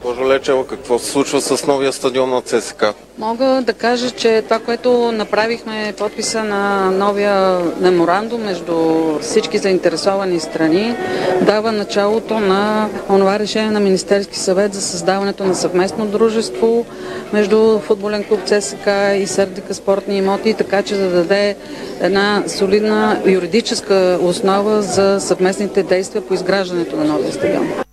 Госпожо 0.00 0.28
Лечева, 0.28 0.66
какво 0.66 0.98
се 0.98 1.10
случва 1.10 1.40
с 1.40 1.66
новия 1.66 1.92
стадион 1.92 2.30
на 2.30 2.42
ЦСК? 2.42 2.84
Мога 3.18 3.62
да 3.66 3.72
кажа, 3.72 4.10
че 4.10 4.42
това, 4.42 4.58
което 4.58 5.12
направихме, 5.12 5.94
подписа 5.98 6.44
на 6.44 6.90
новия 6.90 7.60
меморандум 7.80 8.42
между 8.42 8.74
всички 9.20 9.58
заинтересовани 9.58 10.40
страни, 10.40 10.96
дава 11.42 11.72
началото 11.72 12.40
на 12.40 12.88
онова 13.08 13.38
решение 13.38 13.70
на 13.70 13.80
Министерски 13.80 14.38
съвет 14.38 14.74
за 14.74 14.80
създаването 14.80 15.44
на 15.44 15.54
съвместно 15.54 16.06
дружество 16.06 16.86
между 17.32 17.78
футболен 17.78 18.24
клуб 18.24 18.40
ЦСК 18.46 18.88
и 19.16 19.26
Сърдика 19.26 19.74
спортни 19.74 20.18
имоти, 20.18 20.54
така 20.54 20.82
че 20.82 20.94
да 20.94 21.10
даде 21.10 21.56
една 22.00 22.44
солидна 22.46 23.22
юридическа 23.26 24.18
основа 24.22 24.82
за 24.82 25.20
съвместните 25.20 25.82
действия 25.82 26.22
по 26.22 26.34
изграждането 26.34 26.96
на 26.96 27.04
новия 27.04 27.32
стадион. 27.32 27.87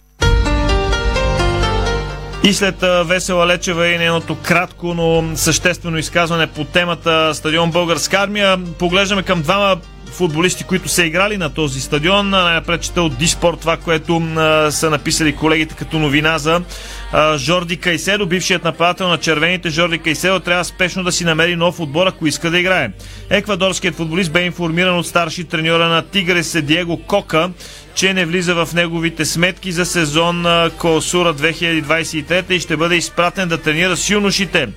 И 2.45 2.53
след 2.53 2.75
Весела 3.05 3.47
Лечева 3.47 3.87
и 3.87 3.97
нейното 3.97 4.35
кратко, 4.35 4.93
но 4.93 5.23
съществено 5.35 5.97
изказване 5.97 6.47
по 6.47 6.63
темата 6.63 7.31
стадион 7.33 7.71
Българска 7.71 8.17
армия, 8.17 8.57
поглеждаме 8.79 9.23
към 9.23 9.41
двама 9.41 9.77
футболисти, 10.05 10.63
които 10.63 10.89
са 10.89 11.05
играли 11.05 11.37
на 11.37 11.53
този 11.53 11.81
стадион. 11.81 12.29
Най-напред 12.29 12.81
чета 12.81 13.01
от 13.01 13.17
Диспорт 13.17 13.59
това, 13.59 13.77
което 13.77 14.17
а, 14.17 14.71
са 14.71 14.89
написали 14.89 15.35
колегите 15.35 15.75
като 15.75 15.99
новина 15.99 16.37
за 16.37 16.61
а, 17.11 17.37
Жорди 17.37 17.77
Кайседо, 17.77 18.25
бившият 18.25 18.63
нападател 18.63 19.07
на 19.07 19.17
червените. 19.17 19.69
Жорди 19.69 19.99
Кайседо 19.99 20.39
трябва 20.39 20.65
спешно 20.65 21.03
да 21.03 21.11
си 21.11 21.23
намери 21.23 21.55
нов 21.55 21.79
отбор, 21.79 22.07
ако 22.07 22.27
иска 22.27 22.49
да 22.49 22.59
играе. 22.59 22.91
Еквадорският 23.29 23.95
футболист 23.95 24.31
бе 24.31 24.45
информиран 24.45 24.97
от 24.97 25.07
старши 25.07 25.43
треньора 25.43 25.87
на 25.87 26.01
Тигрес 26.01 26.61
Диего 26.61 26.97
Кока, 26.97 27.49
че 27.95 28.13
не 28.13 28.25
влиза 28.25 28.55
в 28.55 28.69
неговите 28.73 29.25
сметки 29.25 29.71
за 29.71 29.85
сезон 29.85 30.45
Косура 30.77 31.33
2023 31.33 32.51
и 32.51 32.59
ще 32.59 32.77
бъде 32.77 32.95
изпратен 32.95 33.49
да 33.49 33.57
тренира 33.57 33.97
с 33.97 34.09
юношите. 34.09 34.69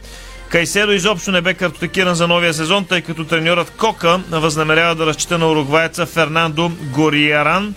Кайседо 0.48 0.92
изобщо 0.92 1.30
не 1.30 1.40
бе 1.40 1.54
картотекиран 1.54 2.14
за 2.14 2.28
новия 2.28 2.54
сезон, 2.54 2.84
тъй 2.84 3.02
като 3.02 3.24
треньорът 3.24 3.70
Кока 3.70 4.20
възнамерява 4.30 4.94
да 4.94 5.06
разчита 5.06 5.38
на 5.38 5.50
уругваеца 5.50 6.06
Фернандо 6.06 6.72
Гориаран. 6.82 7.74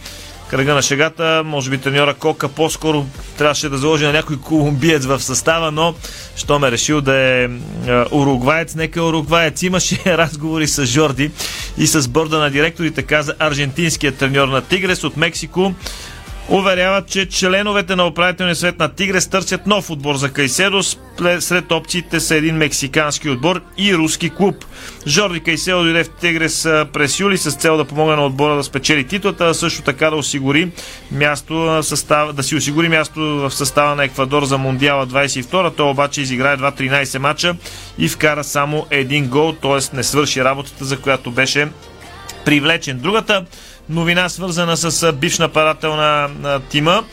Кръга 0.51 0.73
на 0.73 0.81
шегата, 0.81 1.41
може 1.45 1.69
би 1.69 1.77
треньора 1.77 2.13
Кока 2.13 2.49
по-скоро 2.49 3.05
трябваше 3.37 3.69
да 3.69 3.77
заложи 3.77 4.05
на 4.05 4.11
някой 4.11 4.37
колумбиец 4.37 5.05
в 5.05 5.19
състава, 5.19 5.71
но 5.71 5.95
що 6.35 6.59
ме 6.59 6.71
решил 6.71 7.01
да 7.01 7.15
е 7.15 7.49
уругваец, 8.11 8.75
нека 8.75 8.99
е 8.99 9.03
уругваец. 9.03 9.61
Имаше 9.61 9.99
разговори 10.05 10.67
с 10.67 10.85
Жорди 10.85 11.31
и 11.77 11.87
с 11.87 12.07
борда 12.07 12.39
на 12.39 12.49
директорите, 12.49 13.03
каза 13.03 13.35
аржентинският 13.39 14.17
треньор 14.17 14.47
на 14.47 14.61
Тигрес 14.61 15.03
от 15.03 15.17
Мексико 15.17 15.73
уверяват, 16.49 17.07
че 17.07 17.29
членовете 17.29 17.95
на 17.95 18.07
управителния 18.07 18.55
свет 18.55 18.79
на 18.79 18.89
Тигрес 18.89 19.27
търсят 19.27 19.67
нов 19.67 19.89
отбор 19.89 20.15
за 20.15 20.31
Кайседо. 20.31 20.83
Сред 21.39 21.71
опциите 21.71 22.19
са 22.19 22.35
един 22.35 22.55
мексикански 22.55 23.29
отбор 23.29 23.61
и 23.77 23.95
руски 23.95 24.29
клуб. 24.29 24.65
Жорди 25.07 25.39
Кайседо 25.39 25.83
дойде 25.83 26.03
в 26.03 26.09
Тигрес 26.09 26.63
през 26.93 27.19
юли 27.19 27.37
с 27.37 27.51
цел 27.51 27.77
да 27.77 27.85
помогне 27.85 28.15
на 28.15 28.25
отбора 28.25 28.55
да 28.55 28.63
спечели 28.63 29.07
титлата, 29.07 29.47
а 29.47 29.53
също 29.53 29.81
така 29.81 30.09
да 30.09 30.15
осигури 30.15 30.71
място 31.11 31.79
състав, 31.83 32.33
да 32.33 32.43
си 32.43 32.55
осигури 32.55 32.89
място 32.89 33.19
в 33.19 33.51
състава 33.51 33.95
на 33.95 34.03
Еквадор 34.03 34.45
за 34.45 34.57
Мундиала 34.57 35.07
22. 35.07 35.75
Той 35.75 35.89
обаче 35.89 36.21
изигра 36.21 36.51
едва 36.51 36.71
13 36.71 37.17
мача 37.17 37.55
и 37.97 38.09
вкара 38.09 38.43
само 38.43 38.85
един 38.89 39.27
гол, 39.27 39.53
т.е. 39.61 39.95
не 39.95 40.03
свърши 40.03 40.43
работата, 40.43 40.85
за 40.85 40.97
която 40.97 41.31
беше 41.31 41.67
привлечен. 42.45 42.99
Другата 42.99 43.45
новина, 43.89 44.29
свързана 44.29 44.77
с 44.77 45.13
бивш 45.13 45.39
нападател 45.39 45.95
на, 45.95 46.29
тима. 46.69 47.03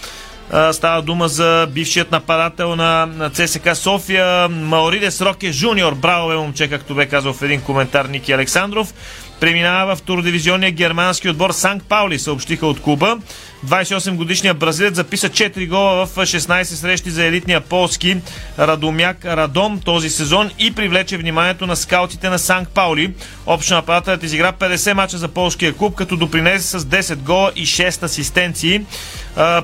Става 0.72 1.02
дума 1.02 1.28
за 1.28 1.68
бившият 1.70 2.12
нападател 2.12 2.76
на 2.76 3.30
ЦСК 3.32 3.76
София 3.76 4.48
Маоридес 4.48 5.20
Роке 5.20 5.52
Жуниор. 5.52 5.94
Браво 5.94 6.28
бе 6.28 6.36
момче, 6.36 6.68
както 6.68 6.94
бе 6.94 7.06
казал 7.06 7.32
в 7.32 7.42
един 7.42 7.60
коментар 7.60 8.04
Ники 8.04 8.32
Александров. 8.32 8.94
Преминава 9.40 9.96
в 9.96 10.02
турдивизионния 10.02 10.70
германски 10.70 11.28
отбор 11.28 11.50
Санк 11.50 11.82
Паули, 11.82 12.18
съобщиха 12.18 12.66
от 12.66 12.80
клуба. 12.80 13.18
28-годишният 13.66 14.58
бразилец 14.58 14.94
записа 14.94 15.28
4 15.28 15.68
гола 15.68 16.06
в 16.06 16.16
16 16.16 16.62
срещи 16.62 17.10
за 17.10 17.24
елитния 17.24 17.60
полски 17.60 18.16
Радомяк 18.58 19.24
Радом 19.24 19.80
този 19.80 20.10
сезон 20.10 20.50
и 20.58 20.74
привлече 20.74 21.16
вниманието 21.16 21.66
на 21.66 21.76
скаутите 21.76 22.30
на 22.30 22.38
Санк 22.38 22.68
Паули. 22.68 23.14
Общо 23.46 23.74
нападателят 23.74 24.22
изигра 24.22 24.52
50 24.52 24.92
мача 24.92 25.18
за 25.18 25.28
полския 25.28 25.72
клуб, 25.72 25.94
като 25.94 26.16
допринесе 26.16 26.78
с 26.78 26.84
10 26.84 27.16
гола 27.16 27.52
и 27.56 27.66
6 27.66 28.02
асистенции. 28.02 28.82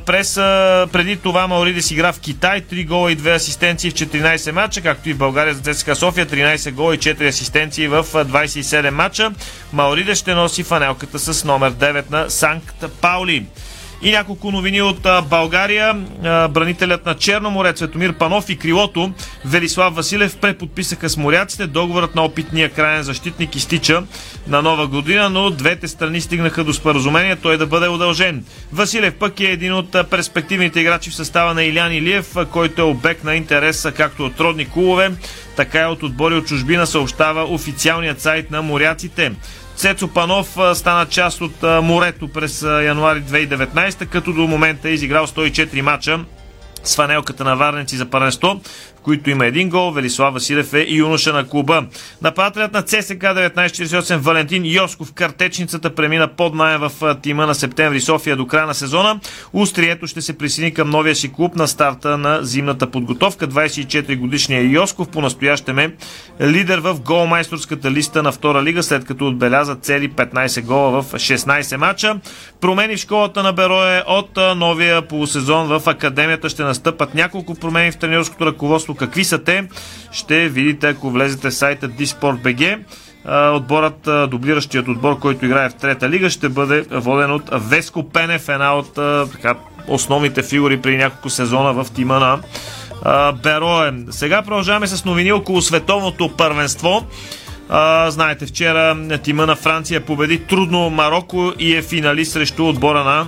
През, 0.06 0.34
преди 0.92 1.16
това 1.16 1.46
Маоридес 1.46 1.90
игра 1.90 2.12
в 2.12 2.20
Китай, 2.20 2.62
3 2.62 2.86
гола 2.86 3.12
и 3.12 3.16
2 3.16 3.34
асистенции 3.36 3.90
в 3.90 3.94
14 3.94 4.50
мача, 4.50 4.80
както 4.80 5.08
и 5.08 5.12
в 5.12 5.18
България 5.18 5.54
за 5.54 5.74
ЦСКА 5.74 5.96
София, 5.96 6.26
13 6.26 6.70
гола 6.72 6.94
и 6.94 6.98
4 6.98 7.28
асистенции 7.28 7.88
в 7.88 8.04
27 8.04 8.90
мача. 8.90 9.32
Маоридес 9.72 10.18
ще 10.18 10.34
носи 10.34 10.62
фанелката 10.62 11.18
с 11.18 11.44
номер 11.44 11.72
9 11.72 12.10
на 12.10 12.30
Санкт 12.30 12.84
Паули. 13.00 13.46
И 14.04 14.10
няколко 14.10 14.50
новини 14.50 14.82
от 14.82 15.06
България. 15.30 15.94
Бранителят 16.50 17.06
на 17.06 17.14
Черно 17.14 17.72
Цветомир 17.74 18.12
Панов 18.12 18.48
и 18.48 18.56
крилото 18.56 19.12
Велислав 19.44 19.94
Василев 19.94 20.36
преподписаха 20.36 21.08
с 21.08 21.16
моряците. 21.16 21.66
Договорът 21.66 22.14
на 22.14 22.24
опитния 22.24 22.68
крайен 22.68 23.02
защитник 23.02 23.56
изтича 23.56 24.02
на 24.46 24.62
нова 24.62 24.86
година, 24.86 25.30
но 25.30 25.50
двете 25.50 25.88
страни 25.88 26.20
стигнаха 26.20 26.64
до 26.64 26.72
споразумение 26.72 27.36
той 27.36 27.58
да 27.58 27.66
бъде 27.66 27.88
удължен. 27.88 28.44
Василев 28.72 29.14
пък 29.14 29.40
е 29.40 29.44
един 29.44 29.72
от 29.72 30.10
перспективните 30.10 30.80
играчи 30.80 31.10
в 31.10 31.14
състава 31.14 31.54
на 31.54 31.64
Илян 31.64 31.92
Илиев, 31.92 32.36
който 32.52 32.82
е 32.82 32.84
обект 32.84 33.24
на 33.24 33.34
интерес 33.34 33.86
както 33.96 34.24
от 34.24 34.40
родни 34.40 34.70
клубове, 34.70 35.10
така 35.56 35.80
и 35.80 35.84
от 35.84 36.02
отбори 36.02 36.34
от 36.34 36.46
чужбина 36.46 36.86
съобщава 36.86 37.44
официалният 37.44 38.20
сайт 38.20 38.50
на 38.50 38.62
моряците. 38.62 39.32
Цецо 39.76 40.08
Панов 40.08 40.56
стана 40.74 41.06
част 41.06 41.40
от 41.40 41.62
морето 41.62 42.28
през 42.28 42.62
януари 42.62 43.22
2019, 43.22 44.06
като 44.06 44.32
до 44.32 44.40
момента 44.40 44.88
е 44.88 44.92
изиграл 44.92 45.26
104 45.26 45.80
мача 45.80 46.20
с 46.84 46.96
фанелката 46.96 47.44
на 47.44 47.56
Варнеци 47.56 47.96
за 47.96 48.06
първенство 48.06 48.60
които 49.04 49.30
има 49.30 49.46
един 49.46 49.68
гол. 49.68 49.90
Велислав 49.92 50.34
Василев 50.34 50.74
е 50.74 50.86
юноша 50.88 51.32
на 51.32 51.48
клуба. 51.48 51.86
Нападателят 52.22 52.72
на 52.72 52.82
ЦСК 52.82 53.14
1948 53.14 54.16
Валентин 54.16 54.62
Йосков 54.66 55.12
картечницата 55.12 55.94
премина 55.94 56.28
под 56.28 56.54
найем 56.54 56.80
в 56.80 57.16
тима 57.22 57.46
на 57.46 57.54
септември 57.54 58.00
София 58.00 58.36
до 58.36 58.46
края 58.46 58.66
на 58.66 58.74
сезона. 58.74 59.20
Устрието 59.52 60.06
ще 60.06 60.22
се 60.22 60.38
присъедини 60.38 60.74
към 60.74 60.90
новия 60.90 61.14
си 61.14 61.32
клуб 61.32 61.56
на 61.56 61.68
старта 61.68 62.18
на 62.18 62.38
зимната 62.42 62.90
подготовка. 62.90 63.48
24 63.48 64.16
годишния 64.18 64.70
Йосков 64.70 65.08
по-настоящем 65.08 65.78
е 65.78 65.92
лидер 66.40 66.78
в 66.78 67.00
голмайсторската 67.00 67.90
листа 67.90 68.22
на 68.22 68.32
втора 68.32 68.62
лига, 68.62 68.82
след 68.82 69.04
като 69.04 69.26
отбеляза 69.26 69.74
цели 69.76 70.10
15 70.10 70.62
гола 70.62 71.02
в 71.02 71.12
16 71.12 71.76
мача. 71.76 72.16
Промени 72.60 72.96
в 72.96 73.00
школата 73.00 73.42
на 73.42 73.52
Берое 73.52 74.02
от 74.06 74.38
новия 74.56 75.02
полусезон 75.02 75.66
в 75.66 75.82
академията 75.86 76.48
ще 76.48 76.62
настъпат 76.62 77.14
няколко 77.14 77.54
промени 77.54 77.92
в 77.92 77.96
тренерското 77.96 78.46
ръководство 78.46 78.93
Какви 78.94 79.24
са 79.24 79.44
те? 79.44 79.64
Ще 80.12 80.48
видите, 80.48 80.88
ако 80.88 81.10
влезете 81.10 81.50
в 81.50 81.54
сайта 81.54 81.88
Disport.bg. 81.88 82.78
Отборът, 83.54 84.30
дублиращият 84.30 84.88
отбор, 84.88 85.18
който 85.18 85.44
играе 85.44 85.68
в 85.68 85.74
трета 85.74 86.08
лига, 86.08 86.30
ще 86.30 86.48
бъде 86.48 86.84
воден 86.90 87.30
от 87.30 87.50
Веско 87.52 88.08
Пенев, 88.08 88.48
една 88.48 88.74
от 88.74 88.94
така, 89.32 89.54
основните 89.88 90.42
фигури 90.42 90.80
при 90.80 90.96
няколко 90.96 91.30
сезона 91.30 91.84
в 91.84 91.92
тима 91.92 92.18
на 92.18 92.38
Бероен. 93.42 94.06
Сега 94.10 94.42
продължаваме 94.42 94.86
с 94.86 95.04
новини 95.04 95.32
около 95.32 95.62
световното 95.62 96.36
първенство. 96.36 97.06
А, 97.68 98.10
знаете, 98.10 98.46
вчера 98.46 98.96
тима 99.22 99.46
на 99.46 99.56
Франция 99.56 100.00
победи 100.04 100.38
трудно 100.38 100.90
Марокко 100.90 101.52
и 101.58 101.76
е 101.76 101.82
финалист 101.82 102.32
срещу 102.32 102.68
отбора 102.68 103.04
на 103.04 103.26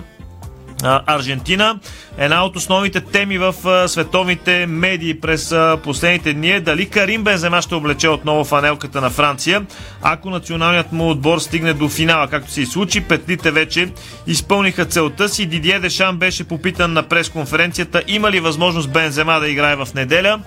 Аржентина. 0.82 1.78
Една 2.18 2.44
от 2.44 2.56
основните 2.56 3.00
теми 3.00 3.38
в 3.38 3.54
световните 3.88 4.66
медии 4.66 5.20
през 5.20 5.54
последните 5.84 6.32
дни 6.32 6.50
е 6.50 6.60
дали 6.60 6.88
Карим 6.88 7.24
Бензема 7.24 7.62
ще 7.62 7.74
облече 7.74 8.08
отново 8.08 8.44
фанелката 8.44 9.00
на 9.00 9.10
Франция. 9.10 9.66
Ако 10.02 10.30
националният 10.30 10.92
му 10.92 11.10
отбор 11.10 11.38
стигне 11.38 11.72
до 11.72 11.88
финала, 11.88 12.28
както 12.28 12.50
се 12.50 12.60
и 12.60 12.66
случи, 12.66 13.00
петлите 13.00 13.50
вече 13.50 13.88
изпълниха 14.26 14.84
целта 14.84 15.28
си. 15.28 15.46
Дидие 15.46 15.80
Дешан 15.80 16.16
беше 16.16 16.44
попитан 16.44 16.92
на 16.92 17.02
пресконференцията 17.02 18.02
има 18.08 18.30
ли 18.30 18.40
възможност 18.40 18.90
Бензема 18.90 19.40
да 19.40 19.48
играе 19.48 19.76
в 19.76 19.88
неделя. 19.94 20.40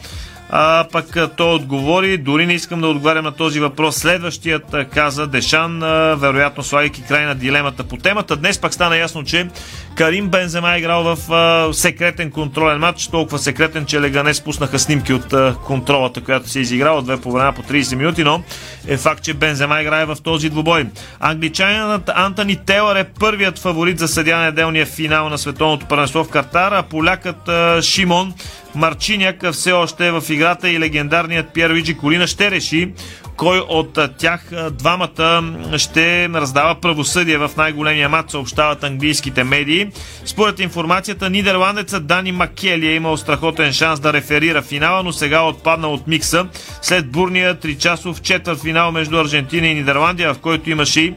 А, 0.50 0.86
пък 0.92 1.18
той 1.38 1.54
отговори, 1.56 2.18
дори 2.18 2.46
не 2.46 2.54
искам 2.54 2.82
да 2.82 2.88
отговарям 2.88 3.26
на 3.26 3.32
този 3.32 3.60
въпрос. 3.60 3.96
Следващият 3.96 4.76
каза 4.94 5.28
Дешан, 5.28 5.80
вероятно 6.20 6.64
слагайки 6.64 7.04
край 7.04 7.26
на 7.26 7.36
дилемата 7.36 7.84
по 7.84 7.98
темата. 7.98 8.36
Днес 8.36 8.60
пак 8.60 8.74
стана 8.74 8.98
ясно, 8.98 9.24
че 9.24 9.50
Карим 9.96 10.28
Бензема 10.30 10.76
е 10.76 10.80
играл 10.80 11.04
в 11.04 11.32
а, 11.32 11.74
секретен 11.74 12.32
контролен 12.32 12.80
матч, 12.80 13.08
толкова 13.08 13.40
секретен, 13.40 13.86
че 13.86 14.02
Леганес 14.02 14.38
спуснаха 14.38 14.80
снимки 14.80 15.14
от 15.14 15.34
а, 15.34 15.56
контролата, 15.66 16.22
която 16.22 16.50
се 16.50 16.60
е 16.60 16.62
изиграла 16.62 17.02
две 17.02 17.22
по 17.22 17.32
време 17.32 17.52
по 17.52 17.62
30 17.64 17.96
минути, 17.96 18.24
но 18.24 18.44
е 18.88 18.98
факт, 18.98 19.24
че 19.24 19.34
Бензема 19.34 19.82
играе 19.82 20.06
в 20.06 20.18
този 20.24 20.50
двубой. 20.50 20.86
Англичанинът 21.20 22.10
Антони 22.16 22.56
Тейлър 22.56 22.96
е 22.96 23.04
първият 23.04 23.60
фаворит 23.60 24.00
за 24.00 24.08
съдя 24.08 24.38
неделния 24.38 24.86
финал 24.86 25.30
на 25.30 25.38
световното 25.38 25.86
първенство 25.86 26.24
в 26.24 26.30
Картар, 26.30 26.72
а 26.72 26.84
полякът 26.84 27.50
а, 27.50 27.82
Шимон 27.82 28.34
Марчиняк 28.76 29.52
все 29.52 29.72
още 29.72 30.08
е 30.08 30.12
в 30.12 30.24
играта 30.30 30.70
и 30.70 30.80
легендарният 30.80 31.54
Пьер 31.54 31.72
Виджи 31.72 31.98
Колина 31.98 32.28
ще 32.28 32.52
реши 32.52 32.94
кой 33.40 33.60
от 33.60 34.00
тях 34.18 34.50
двамата 34.72 35.44
ще 35.78 36.30
раздава 36.30 36.76
правосъдие 36.76 37.38
в 37.38 37.52
най-големия 37.58 38.10
матч, 38.10 38.32
съобщават 38.32 38.84
английските 38.84 39.44
медии. 39.44 39.88
Според 40.26 40.60
информацията, 40.60 41.30
нидерландецът 41.30 42.08
Дани 42.08 42.32
Макели 42.32 42.88
е 42.88 42.96
имал 42.96 43.18
страхотен 43.18 43.74
шанс 43.74 44.00
да 44.00 44.14
реферира 44.14 44.62
финала, 44.62 45.04
но 45.04 45.12
сега 45.14 45.42
отпадна 45.42 45.88
от 45.88 46.08
микса 46.08 46.46
след 46.82 47.12
бурния 47.12 47.56
3-часов 47.56 48.22
четвърт 48.22 48.62
финал 48.62 48.92
между 48.92 49.18
Аржентина 49.18 49.68
и 49.68 49.76
Нидерландия, 49.76 50.34
в 50.34 50.40
който 50.40 50.70
имаше 50.70 51.02
и 51.02 51.14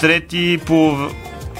трети 0.00 0.58
по 0.66 1.08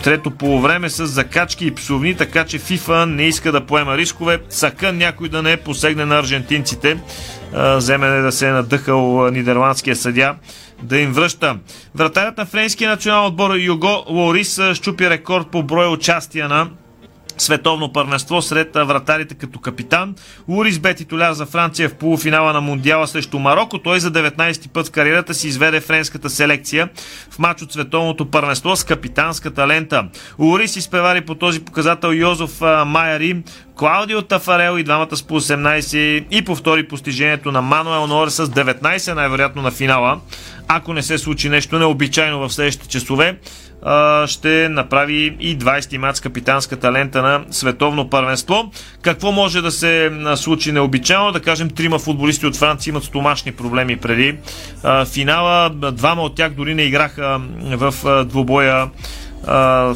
трето 0.02 0.30
полувреме 0.30 0.90
с 0.90 1.06
закачки 1.06 1.66
и 1.66 1.74
псовни, 1.74 2.14
така 2.14 2.44
че 2.44 2.58
ФИФА 2.58 3.06
не 3.06 3.22
иска 3.22 3.52
да 3.52 3.66
поема 3.66 3.96
рискове. 3.96 4.38
Сака 4.48 4.92
някой 4.92 5.28
да 5.28 5.42
не 5.42 5.56
посегне 5.56 6.04
на 6.04 6.18
аржентинците. 6.18 6.98
Вземе 7.52 8.08
да 8.08 8.32
се 8.32 8.48
е 8.48 8.52
надъхал 8.52 9.30
нидерландския 9.30 9.96
съдя 9.96 10.34
да 10.82 10.98
им 10.98 11.12
връща. 11.12 11.56
Вратарят 11.94 12.38
на 12.38 12.46
френския 12.46 12.90
национал 12.90 13.26
отбор 13.26 13.56
Юго 13.56 14.04
Лорис 14.08 14.60
щупи 14.74 15.10
рекорд 15.10 15.50
по 15.50 15.62
брой 15.62 15.88
участия 15.88 16.48
на 16.48 16.68
световно 17.38 17.92
първенство 17.92 18.42
сред 18.42 18.74
вратарите 18.74 19.34
като 19.34 19.58
капитан. 19.58 20.14
Лурис 20.48 20.78
бе 20.78 20.94
титуляр 20.94 21.32
за 21.32 21.46
Франция 21.46 21.88
в 21.88 21.94
полуфинала 21.94 22.52
на 22.52 22.60
Мундиала 22.60 23.06
срещу 23.06 23.38
Марокко. 23.38 23.78
Той 23.78 24.00
за 24.00 24.12
19 24.12 24.68
път 24.68 24.88
в 24.88 24.90
кариерата 24.90 25.34
си 25.34 25.48
изведе 25.48 25.80
френската 25.80 26.30
селекция 26.30 26.88
в 27.30 27.38
матч 27.38 27.62
от 27.62 27.72
световното 27.72 28.30
първенство 28.30 28.76
с 28.76 28.84
капитанската 28.84 29.66
лента. 29.68 30.08
Лурис 30.38 30.76
изпревари 30.76 31.20
по 31.20 31.34
този 31.34 31.60
показател 31.60 32.08
Йозеф 32.08 32.60
Майери, 32.86 33.42
Клаудио 33.76 34.22
Тафарел 34.22 34.78
и 34.78 34.82
двамата 34.82 35.16
с 35.16 35.22
по 35.22 35.40
18 35.40 36.24
и 36.30 36.44
повтори 36.44 36.88
постижението 36.88 37.52
на 37.52 37.62
Мануел 37.62 38.06
Нор 38.06 38.28
с 38.28 38.46
19 38.46 39.14
най-вероятно 39.14 39.62
на 39.62 39.70
финала. 39.70 40.20
Ако 40.68 40.92
не 40.92 41.02
се 41.02 41.18
случи 41.18 41.48
нещо 41.48 41.78
необичайно 41.78 42.38
в 42.48 42.52
следващите 42.52 42.88
часове, 42.88 43.38
ще 44.26 44.68
направи 44.68 45.36
и 45.40 45.58
20 45.58 45.96
мат 45.96 46.16
с 46.16 46.20
капитанската 46.20 46.92
лента 46.92 47.22
на 47.22 47.44
световно 47.50 48.10
първенство. 48.10 48.70
Какво 49.02 49.32
може 49.32 49.62
да 49.62 49.70
се 49.70 50.12
случи 50.36 50.72
необичайно? 50.72 51.32
Да 51.32 51.40
кажем, 51.40 51.70
трима 51.70 51.98
футболисти 51.98 52.46
от 52.46 52.56
Франция 52.56 52.90
имат 52.90 53.04
стомашни 53.04 53.52
проблеми 53.52 53.96
преди 53.96 54.36
финала. 55.12 55.70
Двама 55.92 56.22
от 56.22 56.34
тях 56.34 56.52
дори 56.52 56.74
не 56.74 56.82
играха 56.82 57.40
в 57.62 58.24
двубоя 58.24 58.90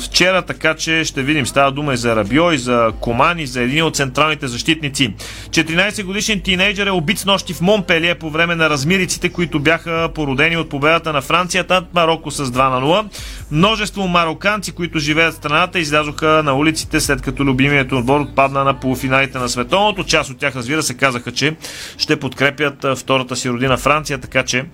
вчера, 0.01 0.43
така 0.43 0.75
че 0.75 1.05
ще 1.05 1.23
видим. 1.23 1.47
Става 1.47 1.73
дума 1.73 1.95
и 1.95 1.97
за 1.97 2.17
Рабио, 2.17 2.53
и 2.53 2.59
за 2.59 2.93
Комани, 3.01 3.47
за 3.47 3.63
един 3.63 3.85
от 3.85 3.97
централните 3.97 4.49
защитници. 4.49 5.15
14 5.51 6.05
годишен 6.05 6.41
тинейджър 6.41 6.87
е 6.87 6.91
убит 6.91 7.19
с 7.19 7.25
нощи 7.25 7.55
в 7.55 7.61
Монпелие 7.61 8.15
по 8.15 8.31
време 8.31 8.55
на 8.55 8.71
размириците, 8.71 9.29
които 9.29 9.61
бяха 9.61 10.09
породени 10.15 10.57
от 10.57 10.69
победата 10.69 11.13
на 11.13 11.21
Франция 11.21 11.65
над 11.69 11.95
Марокко 11.95 12.31
с 12.31 12.47
2 12.47 12.71
на 12.71 12.81
0. 12.81 13.05
Множество 13.51 14.09
мароканци, 14.09 14.73
които 14.73 14.99
живеят 14.99 15.35
в 15.35 15.37
страната, 15.37 15.79
излязоха 15.79 16.43
на 16.45 16.55
улиците 16.55 17.01
след 17.01 17.23
като 17.23 17.45
любимият 17.45 17.93
отбор 17.93 18.21
отпадна 18.21 18.65
на 18.65 18.81
полуфиналите 18.81 19.39
на 19.39 19.49
световното. 19.49 20.05
Част 20.05 20.31
от 20.31 20.39
тях, 20.39 20.57
разбира 20.57 20.83
се, 20.83 20.95
казаха, 20.95 21.33
че 21.33 21.57
ще 21.99 22.21
подкрепят 22.21 22.87
втората 22.99 23.37
си 23.37 23.51
родина 23.51 23.77
Франция, 23.77 24.19
така 24.19 24.43
че 24.43 24.65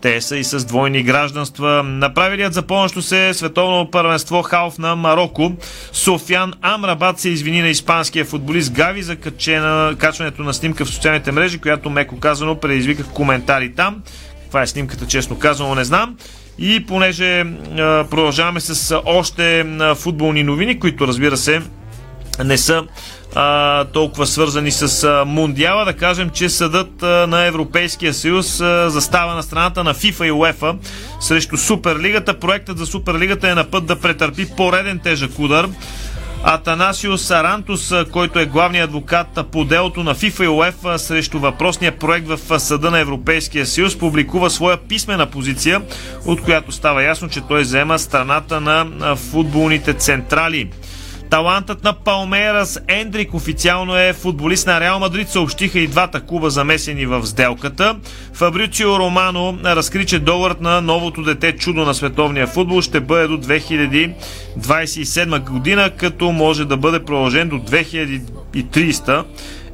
те 0.00 0.20
са 0.20 0.36
и 0.36 0.44
с 0.44 0.64
двойни 0.64 1.02
гражданства. 1.02 1.82
Направилият 1.82 2.54
за 2.54 2.62
помощ 2.62 3.02
се 3.02 3.34
световно 3.34 3.90
първенство 3.90 4.42
Халф 4.42 4.78
на 4.78 4.96
Марокко. 4.96 5.52
Софян 5.92 6.52
Амрабат 6.62 7.18
се 7.18 7.28
извини 7.28 7.62
на 7.62 7.68
испанския 7.68 8.24
футболист 8.24 8.72
Гави 8.72 9.02
за 9.02 9.16
качена, 9.16 9.96
качването 9.98 10.42
на 10.42 10.54
снимка 10.54 10.84
в 10.84 10.88
социалните 10.88 11.32
мрежи, 11.32 11.58
която 11.58 11.90
меко 11.90 12.20
казано 12.20 12.54
предизвика 12.54 13.04
коментари 13.04 13.74
там. 13.74 14.02
Каква 14.42 14.62
е 14.62 14.66
снимката, 14.66 15.06
честно 15.06 15.38
казано, 15.38 15.74
не 15.74 15.84
знам. 15.84 16.16
И 16.58 16.86
понеже 16.86 17.44
продължаваме 18.10 18.60
с 18.60 19.00
още 19.04 19.66
футболни 19.96 20.42
новини, 20.42 20.80
които 20.80 21.06
разбира 21.06 21.36
се 21.36 21.62
не 22.44 22.58
са 22.58 22.84
а, 23.34 23.84
толкова 23.84 24.26
свързани 24.26 24.70
с 24.70 25.04
а, 25.04 25.24
Мундиала. 25.24 25.84
Да 25.84 25.92
кажем, 25.92 26.30
че 26.30 26.48
съдът 26.48 27.02
а, 27.02 27.26
на 27.26 27.44
Европейския 27.44 28.14
съюз 28.14 28.60
а, 28.60 28.90
застава 28.90 29.34
на 29.34 29.42
страната 29.42 29.84
на 29.84 29.94
ФИФА 29.94 30.26
и 30.26 30.32
УЕФА 30.32 30.74
срещу 31.20 31.56
Суперлигата. 31.56 32.38
Проектът 32.38 32.78
за 32.78 32.86
Суперлигата 32.86 33.48
е 33.48 33.54
на 33.54 33.64
път 33.64 33.86
да 33.86 34.00
претърпи 34.00 34.46
пореден 34.56 34.98
тежък 34.98 35.38
удар. 35.38 35.68
Атанасио 36.42 37.18
Сарантус, 37.18 37.92
който 38.12 38.38
е 38.38 38.46
главният 38.46 38.88
адвокат 38.88 39.26
по 39.52 39.64
делото 39.64 40.02
на 40.02 40.14
ФИФА 40.14 40.44
и 40.44 40.48
УЕФА 40.48 40.98
срещу 40.98 41.38
въпросния 41.38 41.98
проект 41.98 42.28
в 42.28 42.60
Съда 42.60 42.90
на 42.90 42.98
Европейския 42.98 43.66
съюз, 43.66 43.98
публикува 43.98 44.50
своя 44.50 44.76
писмена 44.76 45.26
позиция, 45.26 45.82
от 46.26 46.42
която 46.42 46.72
става 46.72 47.02
ясно, 47.02 47.28
че 47.28 47.40
той 47.40 47.62
взема 47.62 47.98
страната 47.98 48.60
на 48.60 49.16
футболните 49.16 49.94
централи. 49.94 50.70
Талантът 51.30 51.84
на 51.84 51.92
Палмерас 51.92 52.80
Ендрик 52.88 53.34
официално 53.34 53.96
е 53.96 54.12
футболист 54.12 54.66
на 54.66 54.80
Реал 54.80 54.98
Мадрид, 54.98 55.28
съобщиха 55.28 55.78
и 55.78 55.86
двата 55.86 56.20
клуба 56.20 56.50
замесени 56.50 57.06
в 57.06 57.26
сделката. 57.26 57.96
Фабрицио 58.32 58.98
Романо 58.98 59.58
разкри, 59.64 60.06
че 60.06 60.18
доларът 60.18 60.60
на 60.60 60.80
новото 60.80 61.22
дете 61.22 61.56
чудо 61.56 61.84
на 61.84 61.94
световния 61.94 62.46
футбол 62.46 62.80
ще 62.80 63.00
бъде 63.00 63.26
до 63.26 63.38
2027 63.38 65.50
година, 65.50 65.90
като 65.96 66.32
може 66.32 66.64
да 66.64 66.76
бъде 66.76 67.04
продължен 67.04 67.48
до 67.48 67.56
2300. 67.56 69.24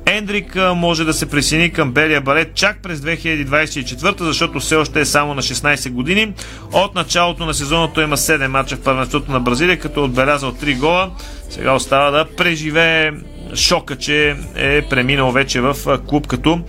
Ендрик 0.07 0.57
може 0.75 1.05
да 1.05 1.15
се 1.15 1.27
присъедини 1.27 1.73
към 1.73 1.93
белия 1.93 2.21
балет 2.21 2.55
чак 2.55 2.83
през 2.83 3.01
2024, 3.01 4.23
защото 4.23 4.61
все 4.61 4.77
още 4.77 5.01
е 5.01 5.05
само 5.05 5.35
на 5.35 5.43
16 5.43 5.91
години. 5.91 6.33
От 6.73 6.95
началото 6.95 7.47
на 7.47 7.55
сезона 7.55 7.93
той 7.93 8.05
има 8.05 8.17
7 8.17 8.47
мача 8.47 8.77
в 8.77 8.81
първенството 8.81 9.33
на 9.33 9.41
Бразилия, 9.41 9.79
като 9.79 10.01
е 10.01 10.05
отбелязал 10.05 10.53
3 10.53 10.79
гола. 10.79 11.11
Сега 11.51 11.73
остава 11.73 12.11
да 12.11 12.25
преживее 12.37 13.13
шока, 13.55 13.97
че 13.97 14.37
е 14.55 14.83
преминал 14.83 15.33
вече 15.33 15.61
в 15.61 15.77
клуб 16.07 16.27
като 16.27 16.61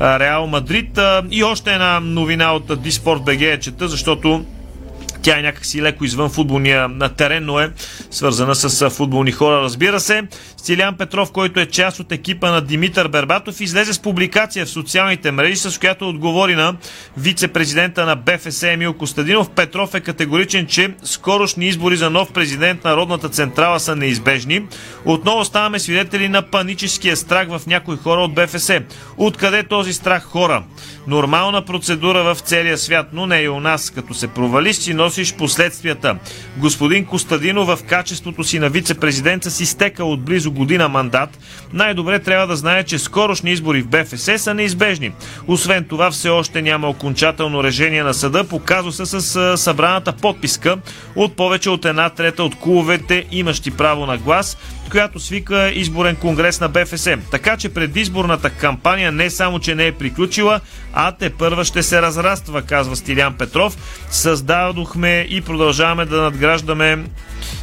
Реал 0.00 0.46
Мадрид. 0.46 0.98
И 1.30 1.44
още 1.44 1.72
една 1.72 2.00
новина 2.00 2.52
от 2.52 2.82
Диспорт 2.82 3.22
БГ 3.24 3.40
е 3.40 3.60
чета, 3.60 3.88
защото 3.88 4.44
тя 5.22 5.38
е 5.38 5.42
някакси 5.42 5.82
леко 5.82 6.04
извън 6.04 6.30
футболния 6.30 6.88
терен, 7.16 7.44
но 7.44 7.60
е 7.60 7.70
свързана 8.10 8.54
с 8.54 8.90
футболни 8.90 9.32
хора, 9.32 9.62
разбира 9.62 10.00
се. 10.00 10.22
Стилян 10.56 10.96
Петров, 10.96 11.32
който 11.32 11.60
е 11.60 11.66
част 11.66 12.00
от 12.00 12.12
екипа 12.12 12.50
на 12.50 12.60
Димитър 12.60 13.08
Бербатов, 13.08 13.60
излезе 13.60 13.92
с 13.92 13.98
публикация 13.98 14.66
в 14.66 14.70
социалните 14.70 15.30
мрежи, 15.30 15.56
с 15.56 15.78
която 15.80 16.08
отговори 16.08 16.54
на 16.54 16.76
вице-президента 17.16 18.06
на 18.06 18.16
БФС 18.16 18.62
Емил 18.62 18.94
Костадинов. 18.94 19.50
Петров 19.50 19.94
е 19.94 20.00
категоричен, 20.00 20.66
че 20.66 20.94
скорошни 21.02 21.66
избори 21.66 21.96
за 21.96 22.10
нов 22.10 22.32
президент 22.32 22.84
на 22.84 22.90
Народната 22.90 23.28
централа 23.28 23.80
са 23.80 23.96
неизбежни. 23.96 24.62
Отново 25.04 25.44
ставаме 25.44 25.78
свидетели 25.78 26.28
на 26.28 26.42
паническия 26.42 27.16
страх 27.16 27.48
в 27.48 27.62
някои 27.66 27.96
хора 27.96 28.20
от 28.20 28.34
БФС. 28.34 28.70
Откъде 29.16 29.62
този 29.62 29.92
страх 29.92 30.22
хора? 30.22 30.62
Нормална 31.10 31.62
процедура 31.62 32.34
в 32.34 32.40
целия 32.40 32.78
свят, 32.78 33.06
но 33.12 33.26
не 33.26 33.40
и 33.40 33.48
у 33.48 33.60
нас. 33.60 33.90
Като 33.90 34.14
се 34.14 34.28
провалиш, 34.28 34.76
си 34.76 34.94
носиш 34.94 35.34
последствията. 35.34 36.16
Господин 36.56 37.04
Костадинов 37.04 37.66
в 37.66 37.84
качеството 37.84 38.44
си 38.44 38.58
на 38.58 38.70
вице-президент 38.70 39.44
си 39.44 39.66
стека 39.66 40.04
от 40.04 40.20
близо 40.20 40.50
година 40.52 40.88
мандат. 40.88 41.38
Най-добре 41.72 42.18
трябва 42.18 42.46
да 42.46 42.56
знае, 42.56 42.84
че 42.84 42.98
скорошни 42.98 43.50
избори 43.50 43.82
в 43.82 43.86
БФС 43.86 44.42
са 44.42 44.54
неизбежни. 44.54 45.12
Освен 45.46 45.84
това, 45.84 46.10
все 46.10 46.28
още 46.28 46.62
няма 46.62 46.88
окончателно 46.88 47.64
решение 47.64 48.02
на 48.02 48.14
съда 48.14 48.44
по 48.44 48.58
казуса 48.58 49.06
с 49.06 49.56
събраната 49.58 50.12
подписка 50.12 50.78
от 51.16 51.36
повече 51.36 51.70
от 51.70 51.84
една 51.84 52.10
трета 52.10 52.44
от 52.44 52.54
клубовете, 52.54 53.24
имащи 53.30 53.70
право 53.70 54.06
на 54.06 54.18
глас, 54.18 54.56
която 54.90 55.20
свика 55.20 55.70
изборен 55.74 56.16
конгрес 56.16 56.60
на 56.60 56.68
БФС. 56.68 57.08
Така 57.30 57.56
че 57.56 57.74
предизборната 57.74 58.50
кампания 58.50 59.12
не 59.12 59.30
само, 59.30 59.58
че 59.58 59.74
не 59.74 59.86
е 59.86 59.92
приключила, 59.92 60.60
а 60.92 61.12
те 61.12 61.30
първа 61.30 61.64
ще 61.64 61.82
се 61.82 62.02
разраства, 62.02 62.62
казва 62.62 62.96
Стилян 62.96 63.34
Петров. 63.34 63.76
Създадохме 64.10 65.26
и 65.28 65.40
продължаваме 65.40 66.04
да 66.04 66.22
надграждаме 66.22 66.98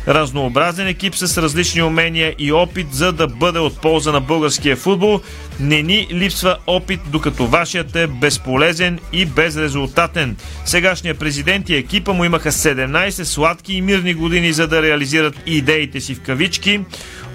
разнообразен 0.07 0.87
екип 0.87 1.15
с 1.15 1.41
различни 1.41 1.83
умения 1.83 2.35
и 2.39 2.51
опит, 2.51 2.87
за 2.91 3.11
да 3.11 3.27
бъде 3.27 3.59
от 3.59 3.81
полза 3.81 4.11
на 4.11 4.21
българския 4.21 4.75
футбол. 4.75 5.21
Не 5.59 5.81
ни 5.81 6.07
липсва 6.11 6.57
опит, 6.67 6.99
докато 7.07 7.47
вашият 7.47 7.95
е 7.95 8.07
безполезен 8.07 8.99
и 9.13 9.25
безрезултатен. 9.25 10.37
Сегашният 10.65 11.19
президент 11.19 11.69
и 11.69 11.75
екипа 11.75 12.13
му 12.13 12.23
имаха 12.25 12.51
17 12.51 13.23
сладки 13.23 13.73
и 13.73 13.81
мирни 13.81 14.13
години, 14.13 14.53
за 14.53 14.67
да 14.67 14.81
реализират 14.81 15.35
идеите 15.45 16.01
си 16.01 16.15
в 16.15 16.21
кавички. 16.21 16.79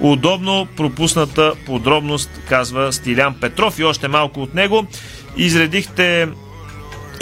Удобно 0.01 0.69
пропусната 0.77 1.53
подробност, 1.67 2.31
казва 2.49 2.93
Стилян 2.93 3.35
Петров 3.41 3.79
и 3.79 3.85
още 3.85 4.09
малко 4.09 4.43
от 4.43 4.55
него. 4.55 4.87
Изредихте 5.37 6.29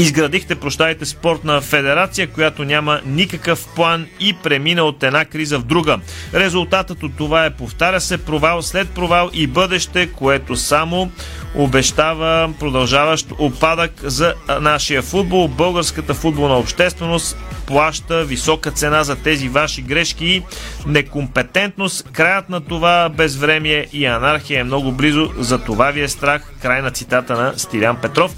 Изградихте, 0.01 0.55
прощайте, 0.55 1.05
спортна 1.07 1.61
федерация, 1.61 2.27
която 2.27 2.65
няма 2.65 3.01
никакъв 3.07 3.69
план 3.75 4.07
и 4.21 4.33
премина 4.33 4.85
от 4.85 5.03
една 5.03 5.25
криза 5.25 5.59
в 5.59 5.65
друга. 5.65 5.99
Резултатът 6.35 7.03
от 7.03 7.17
това 7.17 7.45
е, 7.45 7.51
повтаря 7.51 8.01
се, 8.01 8.19
провал 8.19 8.63
след 8.63 8.91
провал 8.91 9.31
и 9.33 9.47
бъдеще, 9.47 10.13
което 10.13 10.57
само 10.57 11.11
обещава 11.55 12.53
продължаващ 12.61 13.27
опадък 13.39 13.93
за 14.03 14.35
нашия 14.61 15.03
футбол. 15.03 15.49
Българската 15.49 16.15
футболна 16.15 16.59
общественост 16.59 17.37
плаща 17.67 18.25
висока 18.25 18.71
цена 18.71 19.05
за 19.05 19.17
тези 19.17 19.49
ваши 19.49 19.83
грешки 19.83 20.27
и 20.27 20.43
некомпетентност. 20.87 22.11
Краят 22.13 22.49
на 22.49 22.61
това 22.61 23.09
безвремие 23.09 23.87
и 23.93 24.07
анархия 24.07 24.61
е 24.61 24.65
много 24.65 24.93
близо. 24.93 25.31
За 25.39 25.59
това 25.59 25.91
ви 25.91 26.01
е 26.01 26.09
страх. 26.09 26.53
Край 26.63 26.83
на 26.83 26.91
цитата 26.91 27.35
на 27.35 27.59
Стилян 27.59 27.97
Петров. 27.97 28.35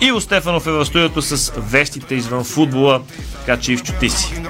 Иво 0.00 0.20
Стефанов 0.20 0.66
е 0.66 0.70
в 0.70 0.86
студиото 0.86 1.22
с 1.22 1.52
вестите 1.56 2.14
извън 2.14 2.44
футбола, 2.44 3.02
така 3.38 3.60
че 3.60 3.72
Ивчо 3.72 3.92
ти 4.00 4.10
си. 4.10 4.42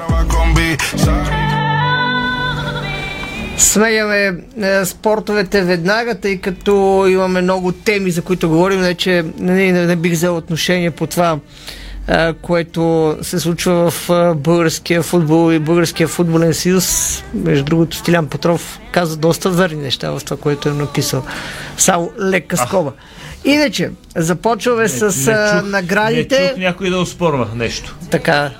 Сменяме 3.58 4.36
е, 4.62 4.84
спортовете 4.84 5.62
веднага, 5.62 6.14
тъй 6.14 6.40
като 6.40 7.04
имаме 7.08 7.42
много 7.42 7.72
теми, 7.72 8.10
за 8.10 8.22
които 8.22 8.48
говорим, 8.48 8.80
не 8.80 8.94
че 8.94 9.24
не, 9.38 9.72
не, 9.72 9.86
не 9.86 9.96
бих 9.96 10.12
взел 10.12 10.36
отношение 10.36 10.90
по 10.90 11.06
това, 11.06 11.38
е, 12.08 12.32
което 12.32 13.16
се 13.22 13.40
случва 13.40 13.90
в 13.90 14.10
е, 14.10 14.34
българския 14.34 15.02
футбол 15.02 15.52
и 15.52 15.58
българския 15.58 16.08
футболен 16.08 16.54
съюз. 16.54 17.22
Между 17.34 17.64
другото, 17.64 17.96
Стилян 17.96 18.26
Петров 18.26 18.80
каза 18.92 19.16
доста 19.16 19.50
верни 19.50 19.82
неща 19.82 20.10
в 20.10 20.24
това, 20.24 20.36
което 20.36 20.68
е 20.68 20.72
написал. 20.72 21.22
Само 21.76 22.12
лека 22.20 22.56
скоба. 22.56 22.92
Иначе, 23.44 23.90
започваме 24.16 24.88
с 24.88 25.02
не 25.02 25.60
чух, 25.60 25.70
наградите. 25.70 26.40
Не 26.40 26.48
чух 26.48 26.58
някой 26.58 26.90
да 26.90 26.98
успорва 26.98 27.48
нещо. 27.54 27.96
Така. 28.10 28.50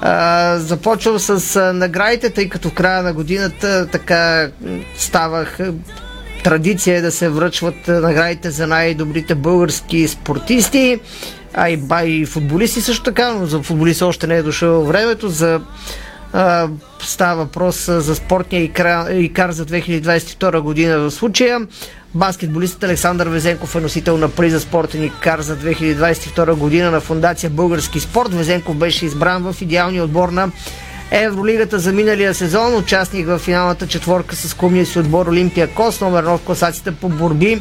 А, 0.00 0.58
започвам 0.58 1.18
с 1.18 1.56
а, 1.56 1.72
наградите, 1.72 2.30
тъй 2.30 2.48
като 2.48 2.68
в 2.68 2.74
края 2.74 3.02
на 3.02 3.12
годината 3.12 3.88
така 3.92 4.50
ставах 4.96 5.58
традиция 6.44 6.96
е 6.96 7.00
да 7.00 7.12
се 7.12 7.28
връчват 7.28 7.88
наградите 7.88 8.50
за 8.50 8.66
най-добрите 8.66 9.34
български 9.34 10.08
спортисти, 10.08 11.00
а 11.54 11.70
и, 11.70 11.76
ба, 11.76 12.02
и 12.04 12.26
футболисти 12.26 12.80
също 12.80 13.02
така, 13.02 13.32
но 13.32 13.46
за 13.46 13.62
футболисти 13.62 14.04
още 14.04 14.26
не 14.26 14.36
е 14.36 14.42
дошъл 14.42 14.84
времето. 14.84 15.28
За, 15.28 15.60
става 17.00 17.44
въпрос 17.44 17.84
за 17.86 18.14
спортния 18.14 18.62
икар, 18.62 19.10
икар 19.10 19.50
за 19.50 19.66
2022 19.66 20.60
година 20.60 20.98
в 20.98 21.10
случая. 21.10 21.60
Баскетболистът 22.14 22.84
Александър 22.84 23.28
Везенков 23.28 23.74
е 23.74 23.80
носител 23.80 24.18
на 24.18 24.28
приза 24.28 24.60
спортен 24.60 25.10
кар 25.20 25.40
за 25.40 25.56
2022 25.56 26.54
година 26.54 26.90
на 26.90 27.00
Фундация 27.00 27.50
Български 27.50 28.00
спорт. 28.00 28.34
Везенков 28.34 28.76
беше 28.76 29.06
избран 29.06 29.52
в 29.52 29.62
идеалния 29.62 30.04
отбор 30.04 30.28
на 30.28 30.50
Евролигата 31.14 31.78
за 31.78 31.92
миналия 31.92 32.34
сезон, 32.34 32.76
участник 32.76 33.26
в 33.26 33.38
финалната 33.38 33.86
четворка 33.86 34.36
с 34.36 34.54
клубния 34.54 34.86
си 34.86 34.98
отбор 34.98 35.26
Олимпия 35.26 35.68
Кос, 35.68 36.00
номер 36.00 36.24
в 36.24 36.40
класацията 36.44 36.92
по 36.92 37.08
борби 37.08 37.60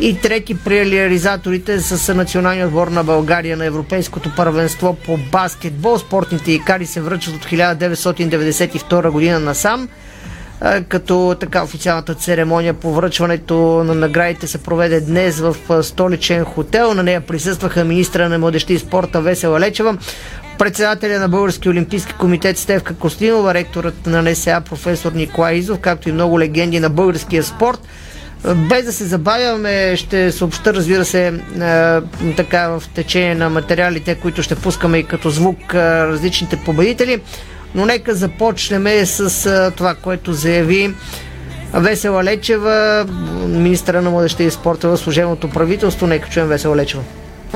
и 0.00 0.20
трети 0.20 0.54
при 0.54 0.90
реализаторите 0.90 1.80
с 1.80 2.14
националния 2.14 2.66
отбор 2.66 2.88
на 2.88 3.04
България 3.04 3.56
на 3.56 3.64
Европейското 3.64 4.30
първенство 4.36 4.96
по 5.06 5.16
баскетбол. 5.16 5.98
Спортните 5.98 6.52
икари 6.52 6.86
се 6.86 7.00
връчват 7.00 7.36
от 7.36 7.44
1992 7.44 9.10
година 9.10 9.40
насам 9.40 9.88
като 10.88 11.36
така 11.40 11.62
официалната 11.62 12.14
церемония 12.14 12.74
по 12.74 12.94
връчването 12.94 13.84
на 13.84 13.94
наградите 13.94 14.46
се 14.46 14.58
проведе 14.58 15.00
днес 15.00 15.40
в 15.40 15.82
столичен 15.82 16.44
хотел. 16.44 16.94
На 16.94 17.02
нея 17.02 17.20
присъстваха 17.20 17.84
министра 17.84 18.28
на 18.28 18.38
младеща 18.38 18.72
и 18.72 18.78
спорта 18.78 19.20
Весела 19.20 19.60
Лечева, 19.60 19.98
председателя 20.58 21.18
на 21.18 21.28
Български 21.28 21.68
олимпийски 21.68 22.12
комитет 22.12 22.58
Стевка 22.58 22.94
Костинова, 22.94 23.54
ректорът 23.54 24.06
на 24.06 24.22
НСА 24.22 24.60
професор 24.60 25.12
Николай 25.12 25.54
Изов, 25.54 25.78
както 25.78 26.08
и 26.08 26.12
много 26.12 26.40
легенди 26.40 26.80
на 26.80 26.90
българския 26.90 27.42
спорт. 27.42 27.80
Без 28.54 28.84
да 28.84 28.92
се 28.92 29.04
забавяме, 29.04 29.96
ще 29.96 30.32
съобща, 30.32 30.74
разбира 30.74 31.04
се, 31.04 31.40
така 32.36 32.68
в 32.68 32.82
течение 32.94 33.34
на 33.34 33.50
материалите, 33.50 34.14
които 34.14 34.42
ще 34.42 34.54
пускаме 34.54 34.98
и 34.98 35.04
като 35.04 35.30
звук 35.30 35.74
различните 35.74 36.56
победители. 36.56 37.20
Но 37.74 37.86
нека 37.86 38.14
започнем 38.14 39.06
с 39.06 39.72
това, 39.76 39.94
което 39.94 40.32
заяви 40.32 40.94
Весела 41.74 42.24
Лечева, 42.24 43.06
министра 43.46 44.02
на 44.02 44.10
младеща 44.10 44.42
и 44.42 44.50
спорта 44.50 44.88
в 44.88 44.96
служебното 44.96 45.50
правителство. 45.50 46.06
Нека 46.06 46.28
чуем 46.28 46.46
Весела 46.46 46.76
Лечева. 46.76 47.02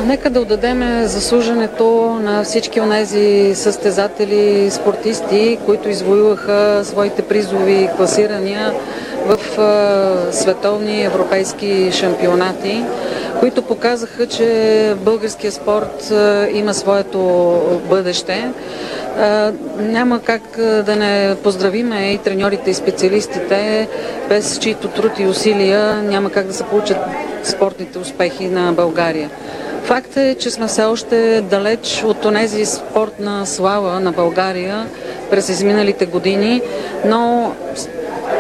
Нека 0.07 0.31
да 0.31 0.41
отдадем 0.41 1.07
заслуженето 1.07 2.19
на 2.23 2.45
всички 2.45 2.81
от 2.81 2.91
тези 2.91 3.55
състезатели, 3.55 4.71
спортисти, 4.71 5.59
които 5.67 5.89
извоюваха 5.89 6.81
своите 6.85 7.23
призови 7.23 7.89
класирания 7.97 8.73
в 9.27 9.39
световни 10.33 11.05
европейски 11.05 11.91
шампионати, 11.93 12.85
които 13.41 13.63
показаха, 13.63 14.27
че 14.27 14.95
българския 14.97 15.53
спорт 15.53 16.13
има 16.53 16.75
своето 16.75 17.21
бъдеще. 17.89 18.51
Няма 19.79 20.21
как 20.21 20.43
да 20.59 20.97
не 20.97 21.37
поздравиме 21.43 22.13
и 22.13 22.19
треньорите 22.19 22.71
и 22.71 22.75
специалистите, 22.75 23.89
без 24.29 24.59
чието 24.59 24.89
труд 24.89 25.13
и 25.19 25.27
усилия 25.27 26.03
няма 26.03 26.31
как 26.31 26.47
да 26.47 26.53
се 26.55 26.65
получат 26.65 26.99
спортните 27.45 27.99
успехи 27.99 28.49
на 28.49 28.73
България. 28.73 29.31
Факт 29.89 30.17
е, 30.17 30.35
че 30.35 30.51
сме 30.51 30.67
все 30.67 30.85
още 30.85 31.41
далеч 31.41 32.03
от 32.05 32.25
онези 32.25 32.67
спортна 32.67 33.47
слава 33.47 34.01
на 34.01 34.13
България 34.13 34.87
през 35.31 35.49
изминалите 35.49 36.07
години, 36.07 36.63
но 37.05 37.53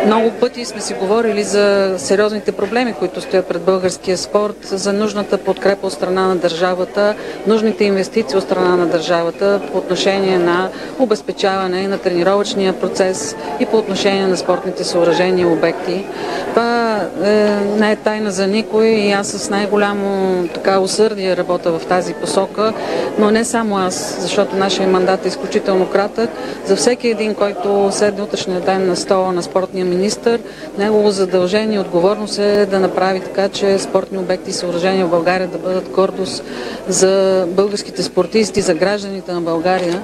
много 0.06 0.30
пъти 0.30 0.64
сме 0.64 0.80
си 0.80 0.94
говорили 0.94 1.42
за 1.42 1.94
сериозните 1.98 2.52
проблеми, 2.52 2.92
които 2.92 3.20
стоят 3.20 3.46
пред 3.46 3.62
българския 3.62 4.18
спорт, 4.18 4.56
за 4.62 4.92
нужната 4.92 5.38
подкрепа 5.38 5.86
от 5.86 5.92
страна 5.92 6.28
на 6.28 6.36
държавата, 6.36 7.14
нужните 7.46 7.84
инвестиции 7.84 8.38
от 8.38 8.44
страна 8.44 8.76
на 8.76 8.86
държавата 8.86 9.60
по 9.72 9.78
отношение 9.78 10.38
на 10.38 10.68
обезпечаване 10.98 11.88
на 11.88 11.98
тренировъчния 11.98 12.72
процес 12.72 13.36
и 13.60 13.66
по 13.66 13.76
отношение 13.76 14.26
на 14.26 14.36
спортните 14.36 14.84
съоръжения 14.84 15.42
и 15.42 15.52
обекти. 15.52 16.06
Това 16.50 17.00
е, 17.24 17.30
не 17.78 17.92
е 17.92 17.96
тайна 17.96 18.30
за 18.30 18.46
никой 18.46 18.86
и 18.86 19.12
аз 19.12 19.28
с 19.28 19.50
най-голямо 19.50 20.44
така 20.54 20.80
усърдие 20.80 21.36
работя 21.36 21.78
в 21.78 21.86
тази 21.86 22.14
посока, 22.14 22.72
но 23.18 23.30
не 23.30 23.44
само 23.44 23.78
аз, 23.78 24.18
защото 24.20 24.56
нашия 24.56 24.88
мандат 24.88 25.24
е 25.24 25.28
изключително 25.28 25.86
кратък. 25.86 26.30
За 26.66 26.76
всеки 26.76 27.08
един, 27.08 27.34
който 27.34 27.88
седне 27.92 28.22
утрешния 28.22 28.60
ден 28.60 28.86
на 28.86 28.96
стола 28.96 29.32
на 29.32 29.42
спортния 29.42 29.87
министр, 29.88 30.38
негово 30.78 31.10
задължение 31.10 31.76
и 31.76 31.80
отговорност 31.80 32.38
е 32.38 32.66
да 32.66 32.80
направи 32.80 33.20
така, 33.20 33.48
че 33.48 33.78
спортни 33.78 34.18
обекти 34.18 34.50
и 34.50 34.52
съоръжения 34.52 35.06
в 35.06 35.10
България 35.10 35.48
да 35.48 35.58
бъдат 35.58 35.88
гордост 35.88 36.44
за 36.88 37.44
българските 37.48 38.02
спортисти, 38.02 38.60
за 38.60 38.74
гражданите 38.74 39.32
на 39.32 39.40
България, 39.40 40.02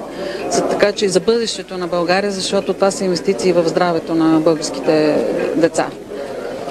за, 0.49 0.61
така 0.67 0.91
че 0.91 1.05
и 1.05 1.09
за 1.09 1.19
бъдещето 1.19 1.77
на 1.77 1.87
България, 1.87 2.31
защото 2.31 2.73
това 2.73 2.91
са 2.91 3.05
инвестиции 3.05 3.53
в 3.53 3.67
здравето 3.67 4.15
на 4.15 4.39
българските 4.39 5.25
деца. 5.55 5.87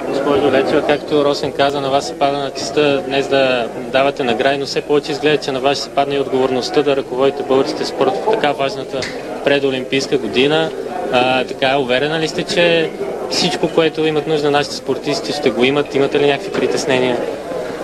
Госпожо 0.08 0.52
Лечева, 0.52 0.86
както 0.86 1.24
Росен 1.24 1.52
каза, 1.52 1.80
на 1.80 1.90
вас 1.90 2.06
се 2.06 2.18
пада 2.18 2.38
на 2.38 2.50
честа 2.50 3.02
днес 3.06 3.28
да 3.28 3.68
давате 3.92 4.24
награди, 4.24 4.58
но 4.58 4.66
все 4.66 4.80
повече 4.80 5.12
изгледа, 5.12 5.36
че 5.36 5.52
на 5.52 5.60
вас 5.60 5.78
се 5.78 5.88
падне 5.88 6.14
и 6.14 6.20
отговорността 6.20 6.82
да 6.82 6.96
ръководите 6.96 7.42
българските 7.42 7.84
спорт 7.84 8.10
в 8.10 8.30
така 8.30 8.52
важната 8.52 9.00
предолимпийска 9.44 10.18
година. 10.18 10.70
А, 11.12 11.44
така, 11.44 11.78
уверена 11.78 12.20
ли 12.20 12.28
сте, 12.28 12.42
че 12.42 12.90
всичко, 13.30 13.68
което 13.74 14.06
имат 14.06 14.26
нужда 14.26 14.50
нашите 14.50 14.76
спортисти, 14.76 15.32
ще 15.32 15.50
го 15.50 15.64
имат? 15.64 15.94
Имате 15.94 16.20
ли 16.20 16.26
някакви 16.26 16.52
притеснения? 16.52 17.16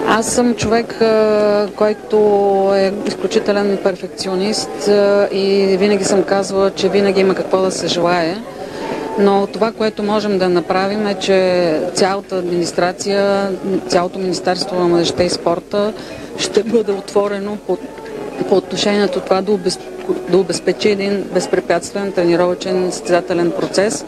Аз 0.07 0.27
съм 0.27 0.55
човек, 0.55 0.95
който 1.77 2.17
е 2.75 2.93
изключителен 3.07 3.79
перфекционист 3.83 4.91
и 5.33 5.77
винаги 5.79 6.05
съм 6.05 6.23
казвала, 6.23 6.71
че 6.71 6.89
винаги 6.89 7.21
има 7.21 7.35
какво 7.35 7.63
да 7.63 7.71
се 7.71 7.87
желае. 7.87 8.37
Но 9.19 9.47
това, 9.47 9.73
което 9.73 10.03
можем 10.03 10.39
да 10.39 10.49
направим 10.49 11.07
е, 11.07 11.15
че 11.15 11.81
цялата 11.95 12.37
администрация, 12.37 13.51
цялото 13.89 14.19
Министерство 14.19 14.77
на 14.81 14.89
младеща 14.89 15.25
и 15.25 15.31
спорта 15.31 15.93
ще 16.39 16.63
бъде 16.63 16.93
отворено 16.93 17.57
по, 17.67 17.79
по 18.49 18.57
отношението 18.57 19.21
това 19.21 19.43
да, 19.43 19.53
обез, 19.53 19.79
да 20.29 20.39
обезпечи 20.39 20.89
един 20.89 21.25
безпрепятствен 21.35 22.13
тренировачен 22.13 22.93
състезателен 22.93 23.51
процес. 23.51 24.05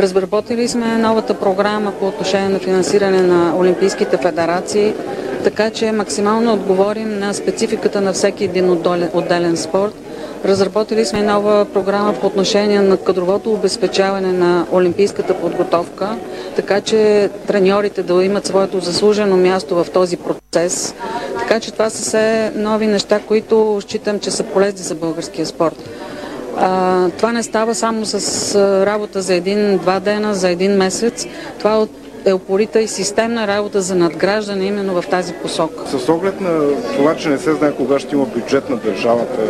Разработили 0.00 0.68
сме 0.68 0.98
новата 0.98 1.34
програма 1.34 1.92
по 1.92 2.08
отношение 2.08 2.48
на 2.48 2.58
финансиране 2.58 3.22
на 3.22 3.56
Олимпийските 3.58 4.16
федерации, 4.16 4.94
така 5.44 5.70
че 5.70 5.92
максимално 5.92 6.52
отговорим 6.52 7.18
на 7.18 7.34
спецификата 7.34 8.00
на 8.00 8.12
всеки 8.12 8.44
един 8.44 8.70
отделен 9.14 9.56
спорт 9.56 9.94
Разработили 10.44 11.04
сме 11.04 11.22
нова 11.22 11.66
програма 11.74 12.14
по 12.20 12.26
отношение 12.26 12.80
на 12.80 12.96
кадровото 12.96 13.52
обезпечаване 13.52 14.32
на 14.32 14.66
олимпийската 14.72 15.34
подготовка, 15.34 16.16
така 16.56 16.80
че 16.80 17.30
треньорите 17.46 18.02
да 18.02 18.24
имат 18.24 18.46
своето 18.46 18.80
заслужено 18.80 19.36
място 19.36 19.74
в 19.74 19.86
този 19.92 20.16
процес. 20.16 20.94
Така 21.38 21.60
че 21.60 21.72
това 21.72 21.90
са 21.90 22.02
все 22.02 22.52
нови 22.54 22.86
неща, 22.86 23.20
които 23.20 23.80
считам, 23.80 24.20
че 24.20 24.30
са 24.30 24.42
полезни 24.42 24.78
за 24.78 24.94
българския 24.94 25.46
спорт. 25.46 25.90
А, 26.56 27.08
това 27.10 27.32
не 27.32 27.42
става 27.42 27.74
само 27.74 28.06
с 28.06 28.54
работа 28.86 29.22
за 29.22 29.34
един-два 29.34 30.00
дена, 30.00 30.34
за 30.34 30.48
един 30.50 30.72
месец. 30.76 31.26
Това 31.58 31.78
от 31.78 31.90
е 32.24 32.32
упорита 32.32 32.80
и 32.80 32.88
системна 32.88 33.46
работа 33.46 33.80
за 33.80 33.94
надграждане 33.94 34.64
именно 34.64 35.02
в 35.02 35.08
тази 35.08 35.32
посока. 35.32 35.98
С 35.98 36.08
оглед 36.08 36.40
на 36.40 36.60
това, 36.96 37.16
че 37.16 37.28
не 37.28 37.38
се 37.38 37.52
знае 37.52 37.72
кога 37.72 37.98
ще 37.98 38.14
има 38.14 38.26
бюджет 38.26 38.70
на 38.70 38.76
държавата, 38.76 39.42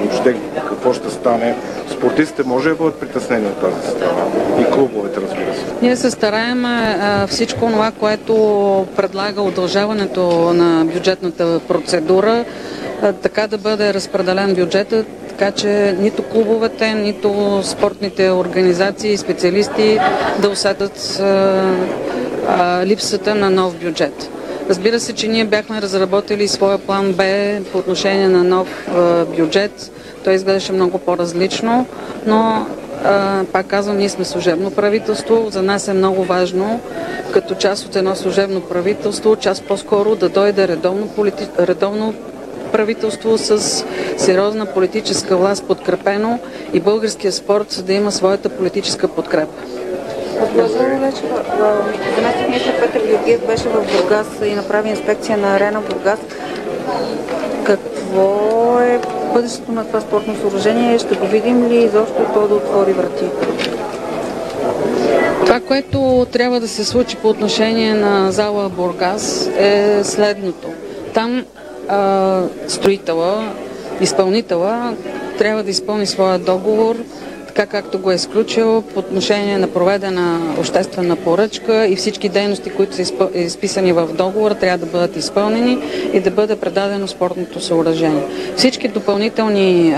въобще 0.00 0.36
какво 0.68 0.92
ще 0.92 1.10
стане, 1.10 1.56
спортистите 1.90 2.42
може 2.42 2.68
да 2.68 2.74
бъдат 2.74 3.00
притеснени 3.00 3.46
от 3.46 3.60
тази 3.60 3.90
страна 3.90 4.24
и 4.60 4.64
клубовете, 4.72 5.20
разбира 5.20 5.54
се. 5.54 5.60
Ние 5.82 5.96
се 5.96 6.10
стараем 6.10 6.64
всичко 7.26 7.66
това, 7.66 7.90
което 7.90 8.34
предлага 8.96 9.42
удължаването 9.42 10.52
на 10.52 10.84
бюджетната 10.84 11.60
процедура, 11.68 12.44
така 13.22 13.46
да 13.46 13.58
бъде 13.58 13.94
разпределен 13.94 14.54
бюджетът, 14.54 15.06
така 15.28 15.50
че 15.52 15.96
нито 16.00 16.22
клубовете, 16.22 16.94
нито 16.94 17.60
спортните 17.62 18.30
организации 18.30 19.12
и 19.12 19.16
специалисти 19.16 19.98
да 20.38 20.48
усетят 20.48 21.20
а, 21.20 21.74
липсата 22.84 23.34
на 23.34 23.50
нов 23.50 23.74
бюджет. 23.74 24.30
Разбира 24.70 25.00
се, 25.00 25.12
че 25.12 25.28
ние 25.28 25.44
бяхме 25.44 25.82
разработили 25.82 26.48
своя 26.48 26.78
план 26.78 27.12
Б 27.12 27.24
по 27.72 27.78
отношение 27.78 28.28
на 28.28 28.44
нов 28.44 28.88
а, 28.88 29.24
бюджет. 29.24 29.92
Той 30.24 30.34
изглеждаше 30.34 30.72
много 30.72 30.98
по-различно, 30.98 31.86
но 32.26 32.66
а, 33.04 33.44
пак 33.52 33.66
казвам, 33.66 33.96
ние 33.96 34.08
сме 34.08 34.24
служебно 34.24 34.70
правителство. 34.70 35.46
За 35.50 35.62
нас 35.62 35.88
е 35.88 35.92
много 35.92 36.24
важно, 36.24 36.80
като 37.32 37.54
част 37.54 37.86
от 37.86 37.96
едно 37.96 38.14
служебно 38.14 38.60
правителство, 38.60 39.36
част 39.36 39.64
по-скоро 39.64 40.16
да 40.16 40.28
дойде 40.28 40.68
редовно, 40.68 41.08
полити... 41.08 41.46
редовно 41.58 42.14
правителство 42.72 43.38
с 43.38 43.84
сериозна 44.18 44.66
политическа 44.66 45.36
власт 45.36 45.64
подкрепено 45.64 46.38
и 46.72 46.80
българския 46.80 47.32
спорт 47.32 47.82
да 47.86 47.92
има 47.92 48.12
своята 48.12 48.48
политическа 48.48 49.08
подкрепа. 49.08 49.52
Заместник 52.16 52.48
министър 52.48 52.80
Петър 52.80 53.06
Георгиев 53.06 53.46
беше 53.46 53.68
в 53.68 53.86
Бургас 53.92 54.26
и 54.44 54.54
направи 54.54 54.88
инспекция 54.88 55.38
на 55.38 55.56
арена 55.56 55.80
Бургас. 55.80 56.20
Какво 57.64 58.78
е 58.80 59.00
бъдещето 59.34 59.72
на 59.72 59.86
това 59.86 60.00
спортно 60.00 60.36
съоръжение? 60.36 60.98
Ще 60.98 61.14
го 61.14 61.26
видим 61.26 61.68
ли 61.68 61.76
изобщо 61.76 62.26
то 62.34 62.48
да 62.48 62.54
отвори 62.54 62.92
врати? 62.92 63.24
Това, 65.46 65.60
което 65.60 66.26
трябва 66.32 66.60
да 66.60 66.68
се 66.68 66.84
случи 66.84 67.16
по 67.16 67.28
отношение 67.28 67.94
на 67.94 68.32
зала 68.32 68.68
Бургас 68.68 69.46
е 69.46 70.00
следното. 70.04 70.68
Там 71.14 71.44
а, 71.88 72.42
строителя, 72.68 73.52
изпълнителя 74.00 74.94
трябва 75.38 75.62
да 75.62 75.70
изпълни 75.70 76.06
своя 76.06 76.38
договор, 76.38 76.96
така 77.54 77.66
както 77.66 77.98
го 77.98 78.10
е 78.10 78.14
изключил 78.14 78.82
по 78.82 78.98
отношение 78.98 79.58
на 79.58 79.68
проведена 79.68 80.54
обществена 80.58 81.16
поръчка 81.16 81.86
и 81.86 81.96
всички 81.96 82.28
дейности, 82.28 82.70
които 82.70 82.94
са 82.94 83.12
изписани 83.34 83.92
в 83.92 84.08
договора, 84.14 84.54
трябва 84.54 84.78
да 84.78 84.92
бъдат 84.92 85.16
изпълнени 85.16 85.78
и 86.12 86.20
да 86.20 86.30
бъде 86.30 86.56
предадено 86.56 87.08
спортното 87.08 87.60
съоръжение. 87.60 88.22
Всички 88.56 88.88
допълнителни 88.88 89.94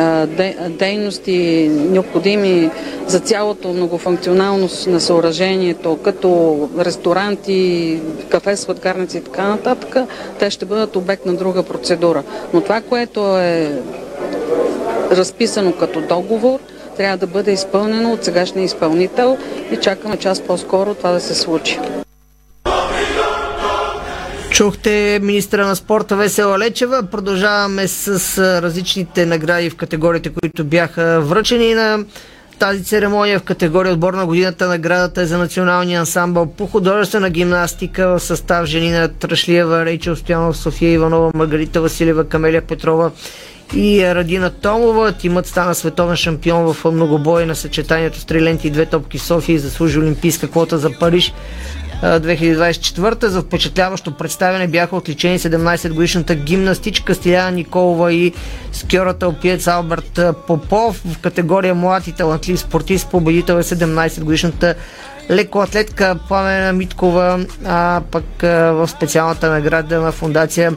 дейности, 0.69 1.69
необходими 1.73 2.71
за 3.07 3.21
цялото 3.21 3.69
многофункционалност 3.69 4.87
на 4.87 5.01
съоръжението, 5.01 5.99
като 6.05 6.59
ресторанти, 6.79 8.01
кафе, 8.29 8.57
сладкарници 8.57 9.19
и 9.19 9.25
така 9.25 9.49
нататък, 9.49 9.97
те 10.39 10.51
ще 10.51 10.65
бъдат 10.65 10.97
обект 10.97 11.27
на 11.27 11.35
друга 11.35 11.63
процедура. 11.63 12.23
Но 12.55 12.61
това, 12.61 12.81
което 12.81 13.39
е 13.39 13.81
разписано 15.11 15.73
като 15.73 16.01
договор, 16.01 16.59
трябва 16.97 17.16
да 17.16 17.26
бъде 17.26 17.53
изпълнено 17.53 18.12
от 18.12 18.24
сегашния 18.24 18.64
изпълнител 18.64 19.38
и 19.72 19.76
чакаме 19.76 20.16
час 20.16 20.40
по-скоро 20.40 20.95
това 20.95 21.11
да 21.12 21.20
се 21.20 21.34
случи. 21.34 21.78
Чухте 24.51 25.18
министра 25.22 25.66
на 25.66 25.76
спорта 25.76 26.16
Весела 26.16 26.59
Лечева. 26.59 27.03
Продължаваме 27.03 27.88
с 27.88 28.38
различните 28.62 29.26
награди 29.26 29.70
в 29.70 29.76
категориите, 29.76 30.30
които 30.30 30.64
бяха 30.64 31.20
връчени 31.20 31.74
на 31.74 32.05
тази 32.59 32.84
церемония 32.84 33.38
в 33.38 33.43
категория 33.43 33.93
отбор 33.93 34.14
на 34.14 34.26
годината. 34.26 34.68
Наградата 34.68 35.22
е 35.22 35.26
за 35.26 35.38
националния 35.38 36.01
ансамбъл 36.01 36.47
по 36.47 36.66
художествена 36.66 37.30
гимнастика 37.30 38.09
в 38.09 38.20
състав 38.20 38.66
Женина 38.66 39.09
Трашлиева, 39.09 39.84
Рейчел 39.84 40.16
Стоянов, 40.16 40.57
София 40.57 40.93
Иванова, 40.93 41.30
Маргарита 41.34 41.80
Василева, 41.80 42.24
Камелия 42.24 42.62
Петрова 42.62 43.11
и 43.75 44.15
Радина 44.15 44.51
Томова. 44.51 45.13
Тимът 45.13 45.47
стана 45.47 45.75
световен 45.75 46.17
шампион 46.17 46.75
в 46.75 46.93
многобой 46.93 47.47
на 47.47 47.57
съчетанието 47.57 48.21
с 48.21 48.25
три 48.25 48.43
ленти 48.43 48.67
и 48.67 48.71
две 48.71 48.87
топки 48.87 49.19
София 49.19 49.55
и 49.55 49.59
заслужи 49.59 49.99
олимпийска 49.99 50.49
квота 50.49 50.79
за 50.79 50.91
Париж. 50.99 51.33
2024 52.03 53.27
за 53.27 53.43
впечатляващо 53.43 54.11
представяне 54.11 54.69
бяха 54.69 54.97
отличени 54.97 55.39
17 55.39 55.93
годишната 55.93 56.35
гимнастичка 56.35 57.15
Стиляна 57.15 57.51
Николова 57.51 58.13
и 58.13 58.33
скьората 58.73 59.29
опиец 59.29 59.67
Алберт 59.67 60.21
Попов 60.47 61.03
в 61.05 61.19
категория 61.19 61.75
млад 61.75 62.07
и 62.07 62.13
талантлив 62.13 62.61
спортист 62.61 63.11
победител 63.11 63.55
е 63.55 63.63
17 63.63 64.21
годишната 64.21 64.75
лекоатлетка 65.31 66.18
Пламена 66.29 66.73
Миткова, 66.73 67.47
а 67.64 68.01
пък 68.11 68.25
в 68.43 68.89
специалната 68.89 69.51
награда 69.51 70.01
на 70.01 70.12
фундация 70.12 70.73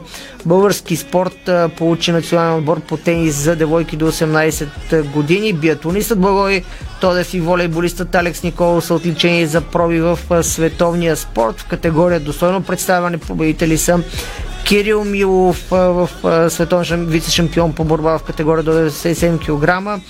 Български 0.46 0.96
спорт 0.96 1.50
получи 1.76 2.12
национален 2.12 2.58
отбор 2.58 2.80
по 2.80 2.96
тенис 2.96 3.34
за 3.34 3.56
девойки 3.56 3.96
до 3.96 4.12
18 4.12 5.02
години. 5.02 5.52
Биатлонистът 5.52 6.18
Благой 6.18 6.62
Тодев 7.00 7.34
и 7.34 7.40
волейболистът 7.40 8.14
Алекс 8.14 8.42
Николов 8.42 8.84
са 8.84 8.94
отличени 8.94 9.46
за 9.46 9.60
проби 9.60 10.00
в 10.00 10.18
световния 10.42 11.16
спорт. 11.16 11.60
В 11.60 11.66
категория 11.66 12.20
достойно 12.20 12.62
представяне 12.62 13.18
победители 13.18 13.78
са 13.78 14.00
Кирил 14.64 15.04
Милов 15.04 15.66
в 15.70 16.08
световен 16.50 17.06
вице-шампион 17.06 17.74
по 17.74 17.84
борба 17.84 18.18
в 18.18 18.22
категория 18.22 18.64
до 18.64 18.72
97 18.72 19.38
кг 19.38 20.00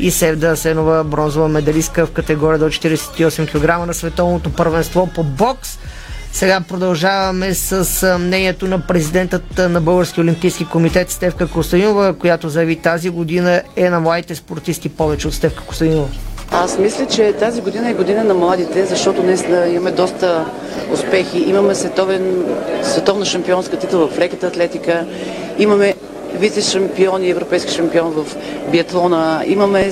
и 0.00 0.10
Севда 0.10 0.48
Асенова 0.48 1.04
бронзова 1.04 1.48
медалистка 1.48 2.06
в 2.06 2.10
категория 2.10 2.58
до 2.58 2.64
48 2.64 3.52
кг 3.52 3.86
на 3.86 3.94
световното 3.94 4.50
първенство 4.52 5.08
по 5.14 5.22
бокс. 5.22 5.78
Сега 6.32 6.60
продължаваме 6.68 7.54
с 7.54 8.18
мнението 8.18 8.66
на 8.66 8.80
президентът 8.80 9.58
на 9.58 9.80
Български 9.80 10.20
олимпийски 10.20 10.64
комитет 10.64 11.10
Стевка 11.10 11.46
Костадинова, 11.46 12.12
която 12.12 12.48
заяви 12.48 12.76
тази 12.76 13.10
година 13.10 13.62
е 13.76 13.90
на 13.90 14.00
младите 14.00 14.34
спортисти 14.34 14.88
повече 14.88 15.28
от 15.28 15.34
Стевка 15.34 15.64
Костадинова. 15.64 16.08
Аз 16.52 16.78
мисля, 16.78 17.06
че 17.06 17.32
тази 17.32 17.60
година 17.60 17.90
е 17.90 17.94
година 17.94 18.24
на 18.24 18.34
младите, 18.34 18.86
защото 18.86 19.22
днес 19.22 19.44
имаме 19.68 19.90
доста 19.90 20.44
успехи. 20.92 21.38
Имаме 21.38 21.74
световен, 21.74 22.44
световна 22.82 23.24
шампионска 23.24 23.78
титла 23.78 24.08
в 24.08 24.18
леката 24.18 24.46
атлетика, 24.46 25.06
имаме 25.58 25.94
вице-шампион 26.34 27.22
и 27.22 27.30
европейски 27.30 27.72
шампион 27.72 28.10
в 28.10 28.36
биатлона. 28.70 29.44
Имаме 29.46 29.90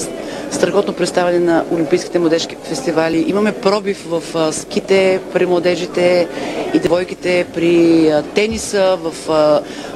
страхотно 0.50 0.92
представяне 0.92 1.38
на 1.38 1.64
Олимпийските 1.72 2.18
младежки 2.18 2.56
фестивали. 2.64 3.24
Имаме 3.28 3.52
пробив 3.52 4.06
в 4.08 4.52
ските 4.52 5.20
при 5.32 5.46
младежите 5.46 6.28
и 6.74 6.78
девойките, 6.78 7.46
при 7.54 8.12
тениса, 8.34 8.98
в 9.02 9.12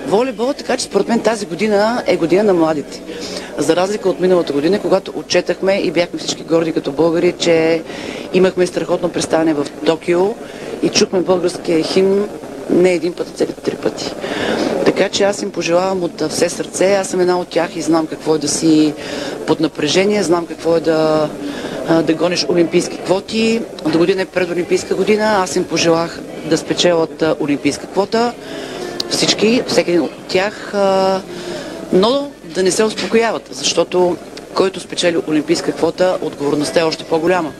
волейбол, 0.07 0.53
така 0.53 0.77
че 0.77 0.85
според 0.85 1.09
мен 1.09 1.21
тази 1.21 1.47
година 1.47 2.03
е 2.07 2.17
година 2.17 2.43
на 2.43 2.55
младите. 2.55 3.03
За 3.59 3.77
разлика 3.77 4.09
от 4.09 4.21
миналата 4.21 4.53
година, 4.53 4.81
когато 4.81 5.13
отчетахме 5.17 5.73
и 5.75 5.91
бяхме 5.91 6.19
всички 6.19 6.43
горди 6.43 6.73
като 6.73 6.93
българи, 6.93 7.35
че 7.39 7.83
имахме 8.35 8.67
страхотно 8.67 9.09
представяне 9.09 9.55
в 9.55 9.67
Токио 9.87 10.35
и 10.83 10.89
чухме 10.89 11.21
българския 11.21 11.83
химн 11.83 12.29
не 12.71 12.93
един 12.93 13.13
път, 13.13 13.29
а 13.29 13.37
цели 13.37 13.53
три 13.53 13.77
пъти. 13.77 14.15
Така 14.85 15.09
че 15.09 15.25
аз 15.25 15.43
им 15.43 15.51
пожелавам 15.51 16.03
от 16.03 16.23
все 16.29 16.49
сърце. 16.49 16.95
Аз 16.95 17.09
съм 17.09 17.21
една 17.21 17.39
от 17.39 17.49
тях 17.49 17.77
и 17.77 17.83
знам 17.83 18.07
какво 18.07 18.35
е 18.35 18.39
да 18.39 18.49
си 18.49 18.95
под 19.47 19.61
напрежение, 19.61 20.23
знам 20.23 20.47
какво 20.47 20.77
е 20.77 20.81
да, 20.81 21.29
да 22.03 22.15
гониш 22.15 22.47
олимпийски 22.49 22.97
квоти. 22.97 23.61
До 23.93 23.99
година 23.99 24.23
е 24.23 24.27
предолимпийска 24.27 24.95
година. 24.95 25.25
Аз 25.25 25.57
им 25.57 25.65
пожелах 25.65 26.21
да 26.47 26.59
спечелят 26.59 27.25
олимпийска 27.41 27.87
квота. 27.87 28.33
Всички, 29.11 29.63
всеки 29.67 29.91
един 29.91 30.03
от 30.03 30.13
тях. 30.29 30.73
Но 31.93 32.31
да 32.45 32.63
не 32.63 32.71
се 32.71 32.85
успокояват, 32.85 33.49
защото 33.51 34.17
който 34.55 34.81
спечели 34.81 35.19
олимпийска 35.29 35.73
квота, 35.73 36.19
отговорността 36.23 36.81
е 36.81 36.85
още 36.85 37.05
по-голяма 37.05 37.53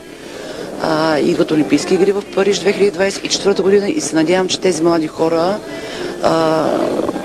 а, 0.83 1.19
идват 1.19 1.51
Олимпийски 1.51 1.95
игри 1.95 2.13
в 2.13 2.23
Париж 2.35 2.59
2024 2.61 3.63
година 3.63 3.89
и 3.89 4.01
се 4.01 4.17
надявам, 4.17 4.49
че 4.49 4.61
тези 4.61 4.83
млади 4.83 5.07
хора 5.07 5.59
а, 6.23 6.67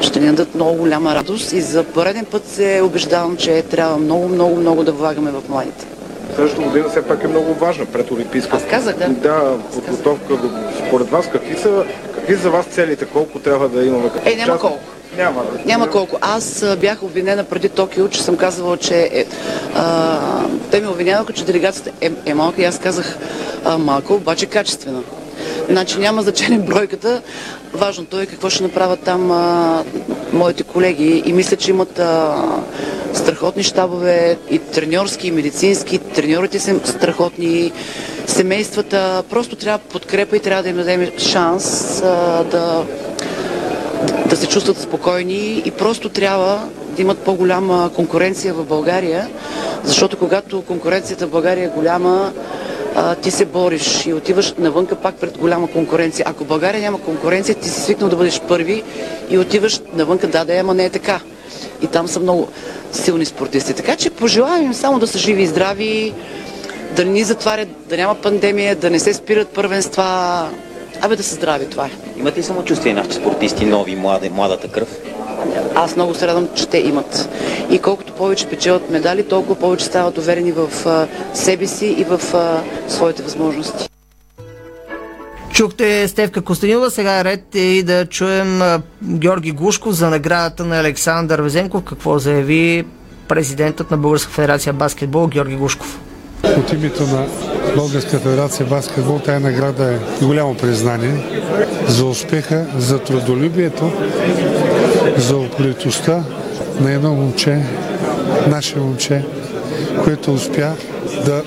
ще 0.01 0.19
ни 0.19 0.25
дадат 0.25 0.55
много 0.55 0.77
голяма 0.77 1.15
радост 1.15 1.53
и 1.53 1.61
за 1.61 1.83
пореден 1.83 2.25
път 2.25 2.47
се 2.47 2.81
убеждавам, 2.83 3.37
че 3.37 3.61
трябва 3.61 3.97
много, 3.97 4.27
много, 4.27 4.55
много 4.55 4.83
да 4.83 4.91
влагаме 4.91 5.31
в 5.31 5.49
младите. 5.49 5.85
Следващата 6.35 6.67
година 6.67 6.89
все 6.89 7.01
пак 7.01 7.23
е 7.23 7.27
много 7.27 7.53
важна 7.53 7.85
пред 7.85 8.11
Олимпийска. 8.11 8.55
Аз 8.55 8.63
казах, 8.69 8.95
да. 8.97 9.09
Да, 9.09 9.57
подготовка. 9.73 10.33
Според 10.87 11.09
вас 11.09 11.29
какви 11.31 11.57
са, 11.57 11.85
какви 12.15 12.35
за 12.35 12.49
вас 12.49 12.65
целите? 12.65 13.05
Колко 13.05 13.39
трябва 13.39 13.69
да 13.69 13.85
имаме 13.85 14.09
Е, 14.25 14.35
няма 14.35 14.59
колко. 14.59 14.79
Няма. 15.17 15.43
Няма 15.65 15.89
колко. 15.89 16.17
Аз 16.21 16.65
бях 16.79 17.03
обвинена 17.03 17.43
преди 17.43 17.69
Токио, 17.69 18.09
че 18.09 18.23
съм 18.23 18.37
казвала, 18.37 18.77
че 18.77 19.09
е, 19.13 19.25
а, 19.75 20.19
те 20.71 20.81
ме 20.81 20.87
обвиняваха, 20.87 21.33
че 21.33 21.45
делегацията 21.45 21.91
е, 22.01 22.11
е 22.25 22.33
малка 22.33 22.61
и 22.61 22.65
аз 22.65 22.79
казах 22.79 23.17
а, 23.65 23.77
малко, 23.77 24.13
обаче 24.13 24.45
качествена. 24.45 25.01
Значи 25.69 25.99
няма 25.99 26.21
значение 26.21 26.59
бройката. 26.59 27.21
Важното 27.73 28.19
е 28.19 28.25
какво 28.25 28.49
ще 28.49 28.63
направят 28.63 28.99
там 28.99 29.31
а, 29.31 29.83
моите 30.33 30.63
колеги 30.63 31.23
и 31.25 31.33
мисля, 31.33 31.57
че 31.57 31.71
имат 31.71 31.99
а, 31.99 32.35
страхотни 33.13 33.63
щабове 33.63 34.37
и 34.49 34.59
треньорски, 34.59 35.27
и 35.27 35.31
медицински. 35.31 35.99
Треньорите 35.99 36.59
са 36.59 36.79
страхотни, 36.85 37.71
семействата. 38.27 39.23
Просто 39.29 39.55
трябва 39.55 39.79
подкрепа 39.79 40.37
и 40.37 40.39
трябва 40.39 40.63
да 40.63 40.69
им 40.69 40.75
дадем 40.75 41.11
шанс 41.17 42.01
а, 42.01 42.43
да, 42.43 42.85
да 44.29 44.37
се 44.37 44.47
чувстват 44.47 44.77
спокойни 44.77 45.61
и 45.65 45.71
просто 45.71 46.09
трябва 46.09 46.67
да 46.95 47.01
имат 47.01 47.17
по-голяма 47.17 47.89
конкуренция 47.95 48.53
в 48.53 48.65
България, 48.65 49.27
защото 49.83 50.17
когато 50.17 50.61
конкуренцията 50.61 51.27
в 51.27 51.29
България 51.29 51.65
е 51.65 51.75
голяма, 51.75 52.33
ти 53.21 53.31
се 53.31 53.45
бориш 53.45 54.05
и 54.05 54.13
отиваш 54.13 54.53
навънка 54.57 54.95
пак 54.95 55.15
пред 55.15 55.37
голяма 55.37 55.67
конкуренция. 55.71 56.25
Ако 56.29 56.45
България 56.45 56.81
няма 56.81 57.01
конкуренция, 57.01 57.55
ти 57.55 57.69
си 57.69 57.81
свикнал 57.81 58.09
да 58.09 58.15
бъдеш 58.15 58.41
първи 58.41 58.83
и 59.29 59.37
отиваш 59.37 59.81
навънка, 59.93 60.27
да, 60.27 60.45
да, 60.45 60.53
ама 60.53 60.73
не 60.73 60.85
е 60.85 60.89
така. 60.89 61.19
И 61.81 61.87
там 61.87 62.07
са 62.07 62.19
много 62.19 62.47
силни 62.91 63.25
спортисти. 63.25 63.73
Така 63.73 63.95
че 63.95 64.09
пожелавам 64.09 64.63
им 64.63 64.73
само 64.73 64.99
да 64.99 65.07
са 65.07 65.17
живи 65.17 65.43
и 65.43 65.47
здрави, 65.47 66.13
да 66.95 67.05
не 67.05 67.11
ни 67.11 67.23
затварят, 67.23 67.67
да 67.89 67.97
няма 67.97 68.15
пандемия, 68.15 68.75
да 68.75 68.89
не 68.89 68.99
се 68.99 69.13
спират 69.13 69.47
първенства. 69.47 70.49
Абе 71.01 71.15
да 71.15 71.23
са 71.23 71.35
здрави, 71.35 71.69
това 71.69 71.85
е. 71.85 71.91
Имат 72.19 72.37
ли 72.37 72.43
самочувствие 72.43 72.93
нашите 72.93 73.15
спортисти, 73.15 73.65
нови, 73.65 73.95
млади, 73.95 74.29
младата 74.29 74.67
кръв? 74.67 74.89
Аз 75.75 75.95
много 75.95 76.13
се 76.13 76.27
радвам, 76.27 76.49
че 76.55 76.67
те 76.67 76.77
имат. 76.77 77.29
И 77.69 77.79
колкото 77.79 78.13
повече 78.13 78.47
печелят 78.47 78.89
медали, 78.89 79.27
толкова 79.27 79.55
повече 79.55 79.85
стават 79.85 80.17
уверени 80.17 80.51
в 80.51 80.69
себе 81.33 81.67
си 81.67 81.85
и 81.85 82.03
в 82.03 82.21
своите 82.87 83.23
възможности. 83.23 83.89
Чухте 85.53 86.07
Стевка 86.07 86.41
Костадинова, 86.41 86.89
сега 86.89 87.19
е 87.19 87.23
ред 87.23 87.55
и 87.55 87.83
да 87.83 88.05
чуем 88.05 88.61
Георги 89.03 89.51
Гушков 89.51 89.93
за 89.93 90.09
наградата 90.09 90.65
на 90.65 90.79
Александър 90.79 91.41
Везенков. 91.41 91.83
Какво 91.83 92.19
заяви 92.19 92.85
президентът 93.27 93.91
на 93.91 93.97
Българска 93.97 94.31
федерация 94.31 94.73
баскетбол 94.73 95.27
Георги 95.27 95.55
Гушков? 95.55 95.99
От 96.43 96.73
името 96.73 97.03
на 97.03 97.25
Българска 97.75 98.19
федерация 98.19 98.65
баскетбол 98.65 99.19
тази 99.19 99.43
награда 99.43 99.93
е 99.93 100.25
голямо 100.25 100.55
признание 100.55 101.25
за 101.87 102.05
успеха, 102.05 102.65
за 102.77 102.99
трудолюбието, 102.99 103.91
за 105.17 105.37
упоритостта 105.37 106.23
на 106.79 106.91
едно 106.91 107.13
момче, 107.13 107.63
наше 108.47 108.79
момче, 108.79 109.25
което 110.03 110.33
успя 110.33 110.71
да, 111.25 111.43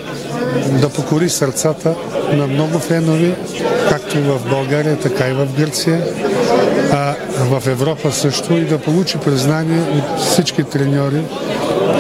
да 0.80 0.88
покори 0.88 1.28
сърцата 1.28 1.94
на 2.32 2.46
много 2.46 2.78
фенови, 2.78 3.34
както 3.88 4.18
и 4.18 4.22
в 4.22 4.40
България, 4.50 4.98
така 4.98 5.28
и 5.28 5.32
в 5.32 5.48
Гърция, 5.58 6.04
а 6.92 7.14
в 7.38 7.66
Европа 7.66 8.12
също 8.12 8.52
и 8.52 8.64
да 8.64 8.78
получи 8.78 9.18
признание 9.18 9.80
от 9.80 10.20
всички 10.20 10.64
треньори 10.64 11.22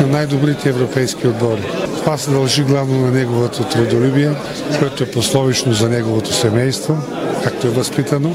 на 0.00 0.06
най-добрите 0.06 0.68
европейски 0.68 1.26
отбори. 1.26 1.62
Това 2.00 2.18
се 2.18 2.30
дължи 2.30 2.62
главно 2.62 3.00
на 3.00 3.10
неговото 3.10 3.64
трудолюбие, 3.64 4.30
което 4.78 5.02
е 5.02 5.10
пословично 5.10 5.72
за 5.72 5.88
неговото 5.88 6.32
семейство, 6.32 6.98
както 7.44 7.66
е 7.66 7.70
възпитано. 7.70 8.34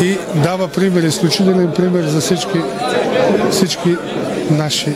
И 0.00 0.18
дава 0.34 0.68
пример, 0.68 1.02
изключителен 1.02 1.72
пример 1.76 2.04
за 2.04 2.20
всички, 2.20 2.58
всички 3.50 3.96
наши 4.50 4.94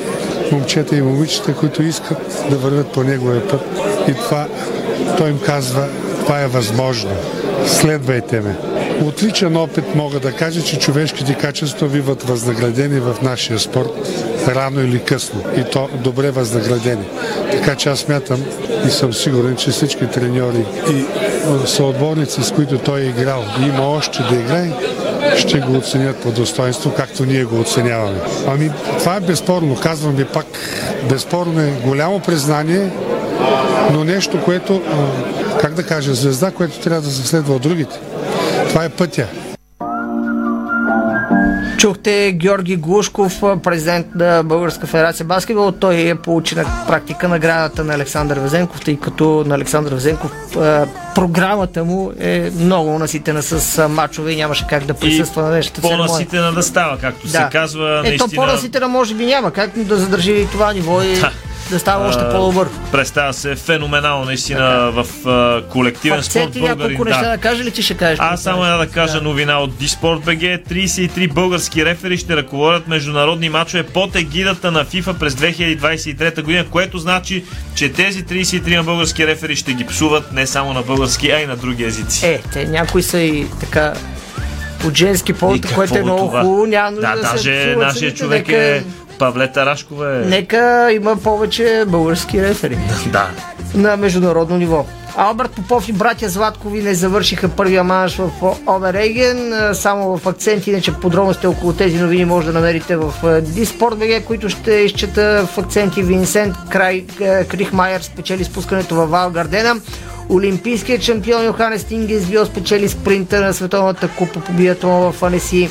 момчета 0.52 0.96
и 0.96 1.02
момичета, 1.02 1.54
които 1.54 1.82
искат 1.82 2.46
да 2.50 2.56
вървят 2.56 2.92
по 2.92 3.02
неговия 3.02 3.48
път. 3.48 3.60
И 4.08 4.14
това 4.14 4.46
той 5.16 5.30
им 5.30 5.38
казва, 5.46 5.88
това 6.22 6.40
е 6.40 6.46
възможно. 6.46 7.10
Следвайте 7.66 8.40
ме. 8.40 8.56
Отличен 9.04 9.56
опит 9.56 9.94
мога 9.94 10.20
да 10.20 10.32
кажа, 10.32 10.62
че 10.62 10.78
човешките 10.78 11.34
качества 11.34 11.88
биват 11.88 12.22
възнаградени 12.22 13.00
в 13.00 13.16
нашия 13.22 13.58
спорт 13.58 13.90
рано 14.48 14.80
или 14.80 15.04
късно. 15.04 15.42
И 15.56 15.64
то 15.64 15.88
добре 15.94 16.30
възнаградени. 16.30 17.04
Така 17.52 17.74
че 17.74 17.88
аз 17.88 18.08
мятам 18.08 18.44
и 18.86 18.90
съм 18.90 19.12
сигурен, 19.12 19.56
че 19.56 19.70
всички 19.70 20.06
треньори 20.06 20.64
и 20.90 21.04
съотборници, 21.66 22.42
с 22.42 22.52
които 22.52 22.78
той 22.78 23.00
е 23.00 23.08
играл 23.08 23.44
и 23.60 23.66
има 23.66 23.88
още 23.88 24.22
да 24.22 24.34
играе, 24.34 24.72
ще 25.36 25.58
го 25.60 25.76
оценят 25.76 26.16
по 26.16 26.30
достоинство, 26.30 26.94
както 26.96 27.24
ние 27.24 27.44
го 27.44 27.60
оценяваме. 27.60 28.18
Ами, 28.48 28.70
това 28.98 29.16
е 29.16 29.20
безспорно. 29.20 29.76
Казвам 29.82 30.14
ви 30.14 30.24
пак, 30.24 30.46
безспорно 31.08 31.60
е 31.60 31.72
голямо 31.84 32.20
признание, 32.20 32.90
но 33.92 34.04
нещо, 34.04 34.42
което, 34.44 34.82
как 35.60 35.74
да 35.74 35.82
кажа, 35.82 36.14
звезда, 36.14 36.50
което 36.50 36.80
трябва 36.80 37.02
да 37.02 37.10
се 37.10 37.26
следва 37.26 37.54
от 37.54 37.62
другите. 37.62 37.98
Това 38.70 38.84
е 38.84 38.88
пътя. 38.88 39.26
Чухте 41.78 42.32
Георги 42.32 42.76
Глушков, 42.76 43.40
президент 43.62 44.06
на 44.14 44.42
Българска 44.44 44.86
федерация 44.86 45.26
баскетбол. 45.26 45.72
Той 45.72 45.94
е 45.96 46.14
получи 46.14 46.54
на 46.54 46.64
практика 46.86 47.28
наградата 47.28 47.84
на 47.84 47.94
Александър 47.94 48.38
Везенков, 48.38 48.80
тъй 48.80 48.96
като 48.96 49.44
на 49.46 49.54
Александър 49.54 49.94
Везенков 49.94 50.32
програмата 51.14 51.84
му 51.84 52.12
е 52.18 52.50
много 52.54 52.98
наситена 52.98 53.42
с 53.42 53.88
мачове 53.88 54.32
и 54.32 54.36
нямаше 54.36 54.66
как 54.66 54.84
да 54.84 54.94
присъства 54.94 55.42
и 55.42 55.44
на 55.44 55.50
нещо. 55.50 55.80
По-наситена 55.80 56.52
да 56.52 56.62
става, 56.62 56.98
както 56.98 57.26
да. 57.26 57.32
се 57.32 57.46
казва. 57.52 58.02
Ето 58.04 58.08
наистина... 58.08 58.42
по-наситена 58.44 58.88
може 58.88 59.14
би 59.14 59.26
няма. 59.26 59.50
Как 59.50 59.70
да 59.84 59.96
задържи 59.96 60.32
и 60.32 60.46
това 60.46 60.72
ниво 60.72 61.02
и 61.02 61.14
да 61.14 61.32
да 61.70 61.78
става 61.78 62.08
още 62.08 62.28
по-добър. 62.30 62.68
Представя 62.92 63.32
се 63.32 63.54
феноменално 63.54 64.24
наистина 64.24 64.92
така. 64.94 65.02
в 65.02 65.28
а, 65.28 65.62
колективен 65.68 66.22
спорт. 66.22 66.52
Ти 66.52 66.60
няколко 66.60 67.04
неща 67.04 67.22
да. 67.22 67.30
да 67.30 67.38
кажа 67.38 67.64
ли 67.64 67.70
ти 67.70 67.82
ще 67.82 67.96
кажеш? 67.96 68.18
Аз 68.20 68.42
само 68.42 68.64
една 68.64 68.76
да 68.76 68.86
кажа 68.86 69.14
да. 69.14 69.20
новина 69.20 69.58
от 69.58 69.76
Диспорт 69.76 70.20
БГ. 70.20 70.40
33 70.40 71.32
български 71.32 71.84
рефери 71.84 72.16
ще 72.16 72.36
ръководят 72.36 72.88
международни 72.88 73.48
матчове 73.48 73.82
под 73.82 74.16
егидата 74.16 74.70
на 74.70 74.84
FIFA 74.84 75.18
през 75.18 75.34
2023 75.34 76.42
година, 76.42 76.64
което 76.70 76.98
значи, 76.98 77.44
че 77.74 77.92
тези 77.92 78.24
33 78.24 78.82
български 78.82 79.26
рефери 79.26 79.56
ще 79.56 79.72
ги 79.72 79.86
псуват 79.86 80.32
не 80.32 80.46
само 80.46 80.72
на 80.72 80.82
български, 80.82 81.30
а 81.30 81.40
и 81.40 81.46
на 81.46 81.56
други 81.56 81.84
езици. 81.84 82.26
Е, 82.26 82.40
те 82.52 82.64
някои 82.64 83.02
са 83.02 83.18
и 83.18 83.46
така 83.60 83.94
от 84.84 84.96
женски 84.96 85.32
пол, 85.32 85.56
което 85.74 85.98
е 85.98 86.02
много 86.02 86.26
хубаво. 86.26 86.66
Няма 86.66 86.92
да, 86.92 87.00
да, 87.00 87.22
даже 87.32 87.74
нашия 87.78 88.14
човек 88.14 88.48
е 88.48 88.84
Павлета 89.20 89.66
Рашкова 89.66 90.16
е... 90.16 90.18
Нека 90.18 90.92
има 90.92 91.16
повече 91.16 91.84
български 91.88 92.42
рефери. 92.42 92.78
да. 93.06 93.28
На 93.74 93.96
международно 93.96 94.56
ниво. 94.56 94.86
Алберт 95.16 95.50
Попов 95.50 95.88
и 95.88 95.92
братя 95.92 96.28
Златкови 96.28 96.82
не 96.82 96.94
завършиха 96.94 97.48
първия 97.48 97.84
манш 97.84 98.16
в 98.16 98.30
Обереген. 98.66 99.52
Само 99.72 100.18
в 100.18 100.26
акцент, 100.26 100.66
иначе 100.66 100.92
подробности 100.92 101.46
около 101.46 101.72
тези 101.72 101.98
новини 101.98 102.24
може 102.24 102.46
да 102.46 102.52
намерите 102.52 102.96
в 102.96 103.12
Диспорт 103.40 103.98
БГ, 103.98 104.24
които 104.24 104.48
ще 104.48 104.72
изчета 104.72 105.46
в 105.46 105.58
акценти 105.58 106.02
Винсент 106.02 106.54
Край, 106.70 107.04
Крихмайер 107.48 108.00
спечели 108.00 108.44
спускането 108.44 108.94
във 108.94 109.10
Вал 109.10 109.30
Гардена. 109.30 109.80
Олимпийският 110.28 111.02
шампион 111.02 111.44
Йоханес 111.44 111.84
Тингес 111.84 112.26
бил 112.26 112.46
спечели 112.46 112.88
спринта 112.88 113.40
на 113.40 113.52
Световната 113.52 114.08
купа 114.08 114.40
по 114.40 114.52
биатлон 114.52 115.12
в 115.12 115.22
Анеси. 115.22 115.70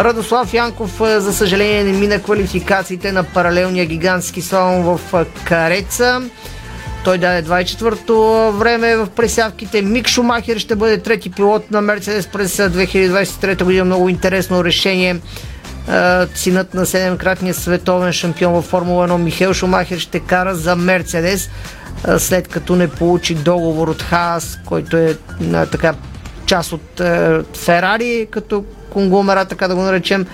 Радослав 0.00 0.54
Янков, 0.54 0.98
за 0.98 1.32
съжаление, 1.32 1.84
не 1.84 1.92
мина 1.92 2.22
квалификациите 2.22 3.12
на 3.12 3.24
паралелния 3.24 3.86
гигантски 3.86 4.42
слалом 4.42 4.82
в 4.82 5.00
Кареца. 5.44 6.22
Той 7.04 7.18
даде 7.18 7.48
24-то 7.48 8.52
време 8.52 8.96
в 8.96 9.08
пресявките. 9.16 9.82
Мик 9.82 10.08
Шумахер 10.08 10.58
ще 10.58 10.76
бъде 10.76 10.98
трети 10.98 11.30
пилот 11.30 11.70
на 11.70 11.80
Мерцедес 11.80 12.26
през 12.26 12.56
2023 12.56 13.64
година. 13.64 13.84
Много 13.84 14.08
интересно 14.08 14.64
решение. 14.64 15.16
Синът 16.34 16.74
на 16.74 16.86
7-кратния 16.86 17.52
световен 17.52 18.12
шампион 18.12 18.52
във 18.52 18.64
Формула 18.64 19.08
1 19.08 19.16
Михел 19.16 19.54
Шумахер 19.54 19.98
ще 19.98 20.20
кара 20.20 20.54
за 20.54 20.76
Мерцедес 20.76 21.50
след 22.18 22.48
като 22.48 22.76
не 22.76 22.88
получи 22.88 23.34
договор 23.34 23.88
от 23.88 24.02
Хаас, 24.02 24.58
който 24.66 24.96
е 24.96 25.16
така 25.72 25.94
част 26.46 26.72
от 26.72 27.00
Ферари, 27.56 28.26
като 28.30 28.64
конгломерат, 28.90 29.48
така 29.48 29.68
да 29.68 29.74
го 29.74 29.82
наречем. 29.82 30.26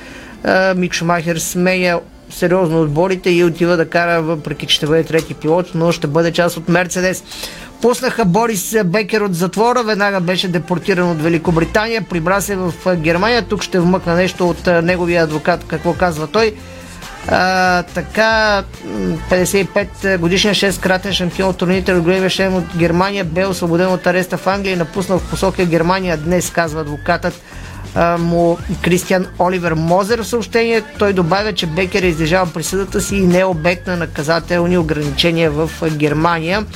Мик 0.77 0.95
Шумахер 0.95 1.37
смея 1.37 2.01
сериозно 2.31 2.81
отборите 2.81 3.31
и 3.31 3.45
отива 3.45 3.77
да 3.77 3.89
кара, 3.89 4.23
въпреки 4.23 4.67
че 4.67 4.77
ще 4.77 4.87
бъде 4.87 5.05
трети 5.05 5.35
пилот, 5.35 5.67
но 5.75 5.93
ще 5.93 6.07
бъде 6.07 6.33
част 6.33 6.57
от 6.57 6.69
Мерцедес. 6.69 7.25
Пуснаха 7.83 8.25
Борис 8.25 8.77
Бекер 8.85 9.21
от 9.21 9.35
затвора, 9.35 9.83
веднага 9.83 10.21
беше 10.21 10.49
депортиран 10.49 11.11
от 11.11 11.23
Великобритания, 11.23 12.03
прибра 12.11 12.41
се 12.43 12.57
в 12.57 12.73
Германия. 12.97 13.43
Тук 13.43 13.63
ще 13.63 13.81
вмъкна 13.81 14.15
нещо 14.15 14.49
от 14.49 14.67
неговия 14.67 15.23
адвокат, 15.23 15.65
какво 15.69 15.93
казва 15.93 16.27
той. 16.27 16.55
А, 17.29 17.83
така, 17.83 18.63
55 19.31 20.19
годишен 20.19 20.55
6-кратен 20.55 21.13
шампион 21.13 21.49
от 21.49 21.57
турнирите 21.57 21.95
от 21.95 22.07
от 22.39 22.77
Германия 22.77 23.25
бе 23.25 23.47
освободен 23.47 23.93
от 23.93 24.07
ареста 24.07 24.37
в 24.37 24.47
Англия 24.47 24.73
и 24.73 24.77
напуснал 24.77 25.19
в 25.19 25.31
посока 25.31 25.65
Германия 25.65 26.17
днес, 26.17 26.51
казва 26.51 26.81
адвокатът 26.81 27.43
му 28.19 28.59
Кристиан 28.83 29.27
Оливер 29.39 29.73
Мозер 29.73 30.19
в 30.23 30.27
съобщение. 30.27 30.83
Той 30.99 31.13
добавя, 31.13 31.53
че 31.53 31.67
Бекер 31.67 32.03
е 32.03 32.07
издържал 32.07 32.47
присъдата 32.47 33.01
си 33.01 33.17
и 33.17 33.27
не 33.27 33.39
е 33.39 33.45
обект 33.45 33.87
на 33.87 33.97
наказателни 33.97 34.79
ограничения 34.79 35.51
в 35.51 35.71
Германия. 35.91 36.67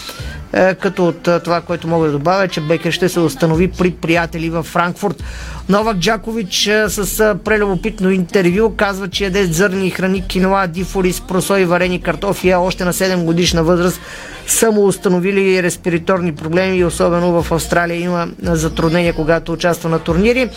Като 0.80 1.06
от 1.06 1.28
това, 1.44 1.60
което 1.60 1.88
мога 1.88 2.06
да 2.06 2.12
добавя, 2.12 2.48
че 2.48 2.60
Бекер 2.60 2.92
ще 2.92 3.08
се 3.08 3.20
установи 3.20 3.68
при 3.68 3.90
приятели 3.90 4.50
във 4.50 4.66
Франкфурт. 4.66 5.24
Новак 5.68 5.96
Джакович 5.96 6.70
с 6.88 7.34
прелюбопитно 7.44 8.10
интервю 8.10 8.70
казва, 8.76 9.08
че 9.08 9.24
яде 9.24 9.46
зърни 9.46 9.90
храни, 9.90 10.26
киноа, 10.26 10.66
дифори, 10.66 11.14
просо 11.28 11.56
и 11.56 11.64
варени 11.64 12.02
картофи, 12.02 12.54
още 12.54 12.84
на 12.84 12.92
7 12.92 13.24
годишна 13.24 13.62
възраст 13.62 14.00
са 14.46 14.70
установили 14.70 15.62
респираторни 15.62 16.34
проблеми 16.34 16.76
и 16.76 16.84
особено 16.84 17.42
в 17.42 17.52
Австралия 17.52 18.00
има 18.00 18.28
затруднения, 18.42 19.12
когато 19.12 19.52
участва 19.52 19.88
на 19.88 19.98
турнири. 19.98 20.50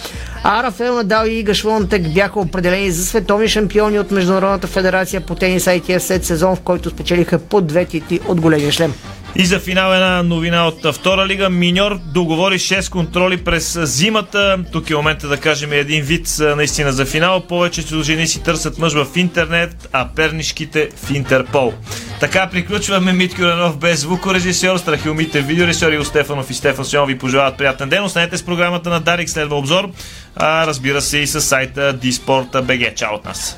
А 0.43 0.63
Рафаел 0.63 0.95
Надал 0.95 1.25
и 1.25 1.39
Ига 1.39 1.53
Швонтек 1.53 2.13
бяха 2.13 2.39
определени 2.39 2.91
за 2.91 3.05
световни 3.05 3.47
шампиони 3.47 3.99
от 3.99 4.11
Международната 4.11 4.67
федерация 4.67 5.21
по 5.21 5.35
тенис 5.35 5.65
ITF 5.65 5.97
след 5.97 6.25
сезон, 6.25 6.55
в 6.55 6.59
който 6.59 6.89
спечелиха 6.89 7.39
по 7.39 7.61
две 7.61 7.85
титли 7.85 8.19
от 8.27 8.41
големия 8.41 8.71
шлем. 8.71 8.93
И 9.35 9.45
за 9.45 9.59
финал 9.59 9.93
една 9.93 10.23
новина 10.23 10.67
от 10.67 10.95
втора 10.95 11.27
лига. 11.27 11.49
Миньор 11.49 11.99
договори 12.13 12.59
6 12.59 12.91
контроли 12.91 13.37
през 13.37 13.79
зимата. 13.83 14.57
Тук 14.71 14.89
е 14.89 14.95
момента 14.95 15.27
да 15.27 15.37
кажем 15.37 15.73
един 15.73 16.03
вид 16.03 16.27
наистина 16.39 16.91
за 16.91 17.05
финал. 17.05 17.41
Повечето 17.41 18.03
жени 18.03 18.27
си 18.27 18.43
търсят 18.43 18.77
мъж 18.77 18.93
в 18.93 19.07
интернет, 19.15 19.89
а 19.91 20.07
пернишките 20.15 20.89
в 20.95 21.11
Интерпол. 21.11 21.73
Така 22.19 22.47
приключваме 22.47 23.13
Митко 23.13 23.41
Ленов 23.41 23.77
без 23.77 23.99
звукорежисьор, 23.99 24.77
Страхилмите 24.77 25.41
видеорежисьор 25.41 25.91
и 25.91 26.05
Стефанов 26.05 26.49
и 26.49 26.53
Стефан 26.53 26.85
Сион 26.85 27.07
ви 27.07 27.17
пожелават 27.17 27.57
приятен 27.57 27.89
ден. 27.89 28.03
Останете 28.03 28.37
с 28.37 28.43
програмата 28.43 28.89
на 28.89 28.99
Дарик 28.99 29.29
следва 29.29 29.55
обзор, 29.55 29.89
а 30.35 30.67
разбира 30.67 31.01
се 31.01 31.17
и 31.17 31.27
с 31.27 31.41
сайта 31.41 31.93
Диспорта.бг. 31.93 32.95
Чао 32.95 33.15
от 33.15 33.25
нас! 33.25 33.57